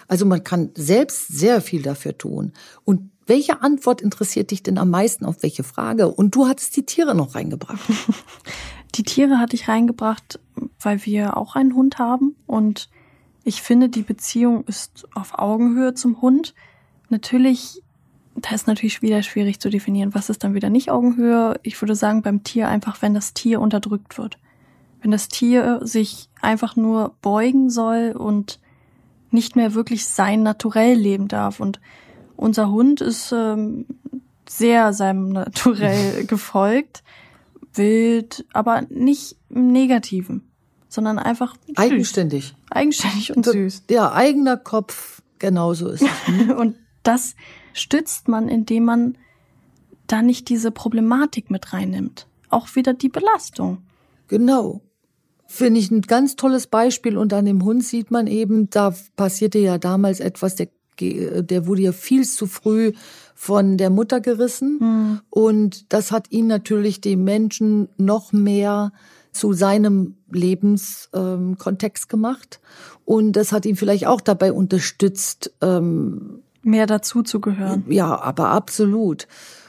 Also 0.08 0.26
man 0.26 0.44
kann 0.44 0.70
selbst 0.74 1.28
sehr 1.28 1.60
viel 1.60 1.82
dafür 1.82 2.16
tun. 2.16 2.52
Und 2.84 3.10
welche 3.26 3.62
Antwort 3.62 4.00
interessiert 4.00 4.50
dich 4.50 4.62
denn 4.62 4.78
am 4.78 4.90
meisten 4.90 5.24
auf 5.24 5.42
welche 5.42 5.64
Frage? 5.64 6.08
Und 6.08 6.34
du 6.34 6.46
hattest 6.46 6.76
die 6.76 6.86
Tiere 6.86 7.14
noch 7.14 7.34
reingebracht. 7.34 7.80
Die 8.94 9.02
Tiere 9.02 9.38
hatte 9.38 9.56
ich 9.56 9.68
reingebracht, 9.68 10.38
weil 10.80 11.04
wir 11.04 11.36
auch 11.36 11.54
einen 11.54 11.74
Hund 11.74 11.98
haben 11.98 12.34
und 12.46 12.88
ich 13.46 13.62
finde, 13.62 13.88
die 13.88 14.02
Beziehung 14.02 14.64
ist 14.64 15.06
auf 15.14 15.38
Augenhöhe 15.38 15.94
zum 15.94 16.20
Hund. 16.20 16.52
Natürlich, 17.10 17.80
da 18.34 18.52
ist 18.52 18.66
natürlich 18.66 19.02
wieder 19.02 19.22
schwierig 19.22 19.60
zu 19.60 19.70
definieren, 19.70 20.14
was 20.14 20.30
ist 20.30 20.42
dann 20.42 20.54
wieder 20.54 20.68
nicht 20.68 20.90
Augenhöhe. 20.90 21.60
Ich 21.62 21.80
würde 21.80 21.94
sagen, 21.94 22.22
beim 22.22 22.42
Tier 22.42 22.68
einfach, 22.68 23.02
wenn 23.02 23.14
das 23.14 23.34
Tier 23.34 23.60
unterdrückt 23.60 24.18
wird. 24.18 24.38
Wenn 25.00 25.12
das 25.12 25.28
Tier 25.28 25.78
sich 25.82 26.28
einfach 26.42 26.74
nur 26.74 27.14
beugen 27.22 27.70
soll 27.70 28.16
und 28.18 28.58
nicht 29.36 29.54
mehr 29.54 29.74
wirklich 29.74 30.06
sein 30.06 30.42
Naturell 30.42 30.98
leben 30.98 31.28
darf. 31.28 31.60
Und 31.60 31.78
unser 32.34 32.70
Hund 32.70 33.00
ist 33.00 33.32
ähm, 33.32 33.86
sehr 34.48 34.92
seinem 34.92 35.28
Naturell 35.32 36.24
gefolgt 36.26 37.04
wild, 37.74 38.46
aber 38.54 38.86
nicht 38.88 39.36
im 39.50 39.70
Negativen, 39.70 40.50
sondern 40.88 41.18
einfach 41.18 41.56
süß. 41.66 41.76
eigenständig. 41.76 42.54
Eigenständig 42.70 43.36
und 43.36 43.44
süß. 43.44 43.84
Ja, 43.90 44.12
eigener 44.12 44.56
Kopf, 44.56 45.22
genauso 45.38 45.88
ist 45.88 46.02
es. 46.02 46.50
und 46.56 46.76
das 47.02 47.36
stützt 47.74 48.28
man, 48.28 48.48
indem 48.48 48.84
man 48.84 49.18
da 50.06 50.22
nicht 50.22 50.48
diese 50.48 50.70
Problematik 50.70 51.50
mit 51.50 51.74
reinnimmt. 51.74 52.26
Auch 52.48 52.74
wieder 52.76 52.94
die 52.94 53.10
Belastung. 53.10 53.82
Genau. 54.28 54.80
Finde 55.46 55.80
ich 55.80 55.90
ein 55.90 56.02
ganz 56.02 56.36
tolles 56.36 56.66
Beispiel 56.66 57.16
und 57.16 57.32
an 57.32 57.44
dem 57.44 57.64
Hund 57.64 57.84
sieht 57.84 58.10
man 58.10 58.26
eben, 58.26 58.68
da 58.70 58.94
passierte 59.16 59.58
ja 59.58 59.78
damals 59.78 60.20
etwas, 60.20 60.56
der, 60.56 60.68
der 60.98 61.66
wurde 61.66 61.82
ja 61.82 61.92
viel 61.92 62.26
zu 62.26 62.46
früh 62.46 62.92
von 63.34 63.76
der 63.76 63.90
Mutter 63.90 64.20
gerissen. 64.20 64.78
Mhm. 64.80 65.20
Und 65.30 65.92
das 65.92 66.10
hat 66.10 66.30
ihn 66.32 66.46
natürlich 66.46 67.00
den 67.00 67.22
Menschen 67.22 67.88
noch 67.96 68.32
mehr 68.32 68.92
zu 69.30 69.52
seinem 69.52 70.16
Lebenskontext 70.30 72.04
ähm, 72.04 72.08
gemacht. 72.08 72.60
Und 73.04 73.32
das 73.32 73.52
hat 73.52 73.66
ihn 73.66 73.76
vielleicht 73.76 74.06
auch 74.06 74.20
dabei 74.20 74.52
unterstützt, 74.52 75.52
ähm, 75.60 76.42
mehr 76.62 76.86
dazu 76.86 77.22
zu 77.22 77.40
gehören. 77.40 77.84
Ja, 77.88 78.20
aber 78.20 78.48
absolut. 78.48 79.28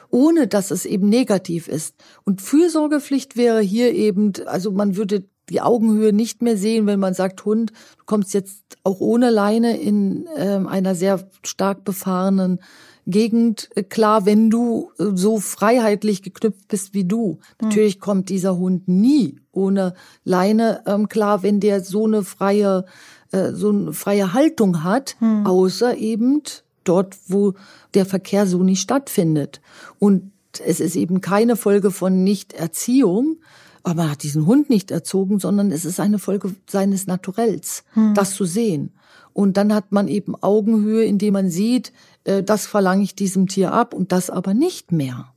Ohne 0.10 0.48
dass 0.48 0.72
es 0.72 0.86
eben 0.86 1.10
negativ 1.10 1.68
ist. 1.68 1.96
Und 2.24 2.42
Fürsorgepflicht 2.42 3.36
wäre 3.36 3.60
hier 3.60 3.94
eben, 3.94 4.34
also 4.46 4.72
man 4.72 4.96
würde 4.96 5.26
die 5.50 5.62
Augenhöhe 5.62 6.14
nicht 6.14 6.41
mehr 6.41 6.58
sehen, 6.58 6.86
wenn 6.88 7.00
man 7.00 7.14
sagt, 7.14 7.45
Hund, 7.45 7.72
du 7.98 8.04
kommst 8.06 8.34
jetzt 8.34 8.78
auch 8.84 9.00
ohne 9.00 9.30
Leine 9.30 9.78
in 9.78 10.28
äh, 10.36 10.60
einer 10.66 10.95
sehr 10.95 11.30
stark 11.43 11.84
befahrenen 11.84 12.60
Gegend 13.08 13.70
äh, 13.76 13.84
klar, 13.84 14.26
wenn 14.26 14.50
du 14.50 14.91
äh, 15.00 15.06
so 15.14 15.39
freiheitlich 15.39 16.24
geknüpft 16.24 16.68
bist 16.68 16.93
wie 16.93 17.06
du. 17.06 17.39
Mhm. 17.62 17.68
Natürlich 17.70 18.00
kommt 18.00 18.30
dieser 18.30 18.58
Hund 18.58 18.88
nie 18.88 19.39
ohne 19.54 19.93
Leine 20.26 20.84
ähm, 20.86 21.08
klar, 21.08 21.41
wenn 21.41 21.60
der 21.62 21.82
so 21.82 22.06
eine 22.06 22.24
freie, 22.24 22.86
äh, 23.32 23.54
so 23.54 23.70
eine 23.70 23.93
freie 23.93 24.34
Haltung 24.34 24.84
hat, 24.84 25.16
mhm. 25.22 25.48
außer 25.48 25.95
eben 25.98 26.41
dort, 26.84 27.18
wo 27.28 27.54
der 27.93 28.06
Verkehr 28.06 28.45
so 28.45 28.62
nicht 28.62 28.82
stattfindet. 28.82 29.62
Und 30.00 30.32
es 30.66 30.80
ist 30.80 30.95
eben 30.95 31.22
keine 31.22 31.56
Folge 31.56 31.91
von 31.91 32.24
Nichterziehung, 32.24 33.38
aber 33.84 34.04
man 34.04 34.12
hat 34.12 34.24
diesen 34.24 34.46
Hund 34.46 34.70
nicht 34.70 34.92
erzogen, 34.92 35.40
sondern 35.40 35.72
es 35.72 35.86
ist 35.86 36.00
eine 36.00 36.20
Folge 36.20 36.56
seines 36.68 37.08
Naturells, 37.08 37.84
hm. 37.94 38.14
das 38.14 38.34
zu 38.36 38.46
sehen. 38.46 38.92
Und 39.34 39.58
dann 39.58 39.74
hat 39.74 39.92
man 39.92 40.08
eben 40.08 40.36
Augenhöhe, 40.36 41.06
indem 41.06 41.34
man 41.34 41.50
sieht, 41.50 41.94
äh, 42.24 42.44
das 42.44 42.66
verlange 42.66 43.04
ich 43.04 43.16
diesem 43.16 43.48
Tier 43.48 43.72
ab 43.72 43.94
und 43.94 44.12
das 44.12 44.30
aber 44.30 44.54
nicht 44.54 44.92
mehr, 44.92 45.32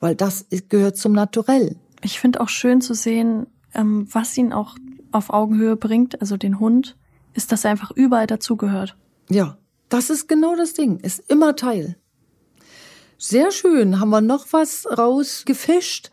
weil 0.00 0.14
das 0.14 0.46
gehört 0.68 0.96
zum 0.96 1.12
Naturell. 1.12 1.76
Ich 2.02 2.18
finde 2.18 2.40
auch 2.40 2.48
schön 2.48 2.80
zu 2.80 2.94
sehen, 2.94 3.46
ähm, 3.74 4.06
was 4.10 4.36
ihn 4.36 4.52
auch 4.52 4.76
auf 5.12 5.30
Augenhöhe 5.30 5.76
bringt, 5.76 6.20
also 6.20 6.36
den 6.36 6.58
Hund, 6.58 6.96
ist, 7.34 7.52
dass 7.52 7.64
er 7.64 7.70
einfach 7.70 7.90
überall 7.90 8.26
dazugehört. 8.26 8.96
Ja, 9.30 9.58
das 9.88 10.10
ist 10.10 10.28
genau 10.28 10.56
das 10.56 10.74
Ding, 10.74 10.98
ist 11.00 11.30
immer 11.30 11.54
Teil. 11.54 11.96
Sehr 13.18 13.52
schön. 13.52 14.00
Haben 14.00 14.10
wir 14.10 14.20
noch 14.20 14.46
was 14.50 14.84
rausgefischt? 14.98 16.10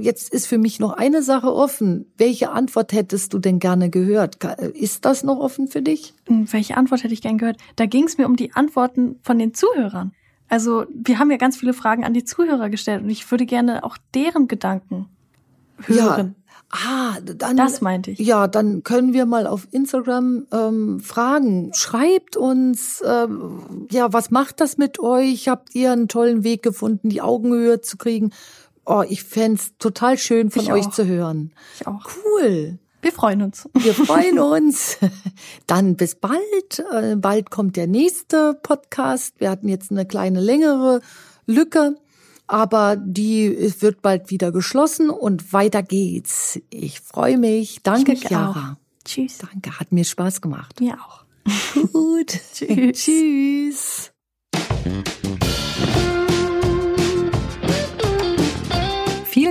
Jetzt 0.00 0.32
ist 0.32 0.46
für 0.46 0.58
mich 0.58 0.80
noch 0.80 0.92
eine 0.92 1.22
Sache 1.22 1.52
offen. 1.52 2.06
Welche 2.16 2.50
Antwort 2.50 2.92
hättest 2.92 3.34
du 3.34 3.38
denn 3.38 3.58
gerne 3.58 3.90
gehört? 3.90 4.42
Ist 4.74 5.04
das 5.04 5.24
noch 5.24 5.38
offen 5.38 5.68
für 5.68 5.82
dich? 5.82 6.14
Hm, 6.26 6.50
welche 6.52 6.76
Antwort 6.76 7.02
hätte 7.02 7.14
ich 7.14 7.22
gern 7.22 7.38
gehört? 7.38 7.58
Da 7.76 7.86
ging 7.86 8.04
es 8.04 8.16
mir 8.16 8.26
um 8.26 8.36
die 8.36 8.52
Antworten 8.52 9.16
von 9.22 9.38
den 9.38 9.52
Zuhörern. 9.52 10.12
Also 10.48 10.86
wir 10.94 11.18
haben 11.18 11.30
ja 11.30 11.36
ganz 11.36 11.56
viele 11.56 11.74
Fragen 11.74 12.04
an 12.04 12.14
die 12.14 12.24
Zuhörer 12.24 12.70
gestellt 12.70 13.02
und 13.02 13.10
ich 13.10 13.30
würde 13.30 13.46
gerne 13.46 13.84
auch 13.84 13.96
deren 14.14 14.48
Gedanken 14.48 15.08
hören. 15.86 16.34
Ja. 16.36 16.44
Ah, 16.70 17.20
dann, 17.20 17.56
das 17.56 17.80
meinte 17.80 18.10
ich. 18.10 18.18
Ja, 18.18 18.48
dann 18.48 18.82
können 18.82 19.12
wir 19.12 19.26
mal 19.26 19.46
auf 19.46 19.68
Instagram 19.70 20.46
ähm, 20.52 20.98
fragen. 20.98 21.70
Schreibt 21.74 22.36
uns, 22.36 23.02
ähm, 23.06 23.86
ja, 23.92 24.12
was 24.12 24.32
macht 24.32 24.60
das 24.60 24.76
mit 24.76 24.98
euch? 24.98 25.48
Habt 25.48 25.74
ihr 25.74 25.92
einen 25.92 26.08
tollen 26.08 26.42
Weg 26.42 26.64
gefunden, 26.64 27.10
die 27.10 27.22
Augenhöhe 27.22 27.80
zu 27.80 27.96
kriegen? 27.96 28.32
Oh, 28.86 29.02
ich 29.08 29.22
fände 29.24 29.60
total 29.78 30.18
schön 30.18 30.50
von 30.50 30.62
ich 30.62 30.72
euch 30.72 30.86
auch. 30.86 30.90
zu 30.90 31.06
hören. 31.06 31.52
Ich 31.78 31.86
auch. 31.86 32.06
Cool. 32.24 32.78
Wir 33.02 33.12
freuen 33.12 33.42
uns. 33.42 33.68
Wir 33.74 33.94
freuen 34.06 34.38
uns. 34.38 34.98
Dann 35.66 35.96
bis 35.96 36.14
bald. 36.14 36.84
Äh, 36.92 37.16
bald 37.16 37.50
kommt 37.50 37.76
der 37.76 37.86
nächste 37.86 38.54
Podcast. 38.62 39.34
Wir 39.40 39.50
hatten 39.50 39.68
jetzt 39.68 39.90
eine 39.90 40.06
kleine 40.06 40.40
längere 40.40 41.00
Lücke, 41.46 41.96
aber 42.46 42.96
die 42.96 43.74
wird 43.80 44.00
bald 44.02 44.30
wieder 44.30 44.52
geschlossen 44.52 45.10
und 45.10 45.52
weiter 45.52 45.82
geht's. 45.82 46.58
Ich 46.70 47.00
freue 47.00 47.36
mich. 47.38 47.82
Danke, 47.82 48.14
Chiara. 48.14 48.78
Auch. 48.78 49.04
Tschüss. 49.04 49.38
Danke, 49.38 49.78
hat 49.78 49.92
mir 49.92 50.04
Spaß 50.04 50.40
gemacht. 50.40 50.80
Mir 50.80 50.94
auch. 50.94 51.24
Gut. 51.92 52.40
Tschüss. 52.54 52.92
Tschüss. 54.54 55.43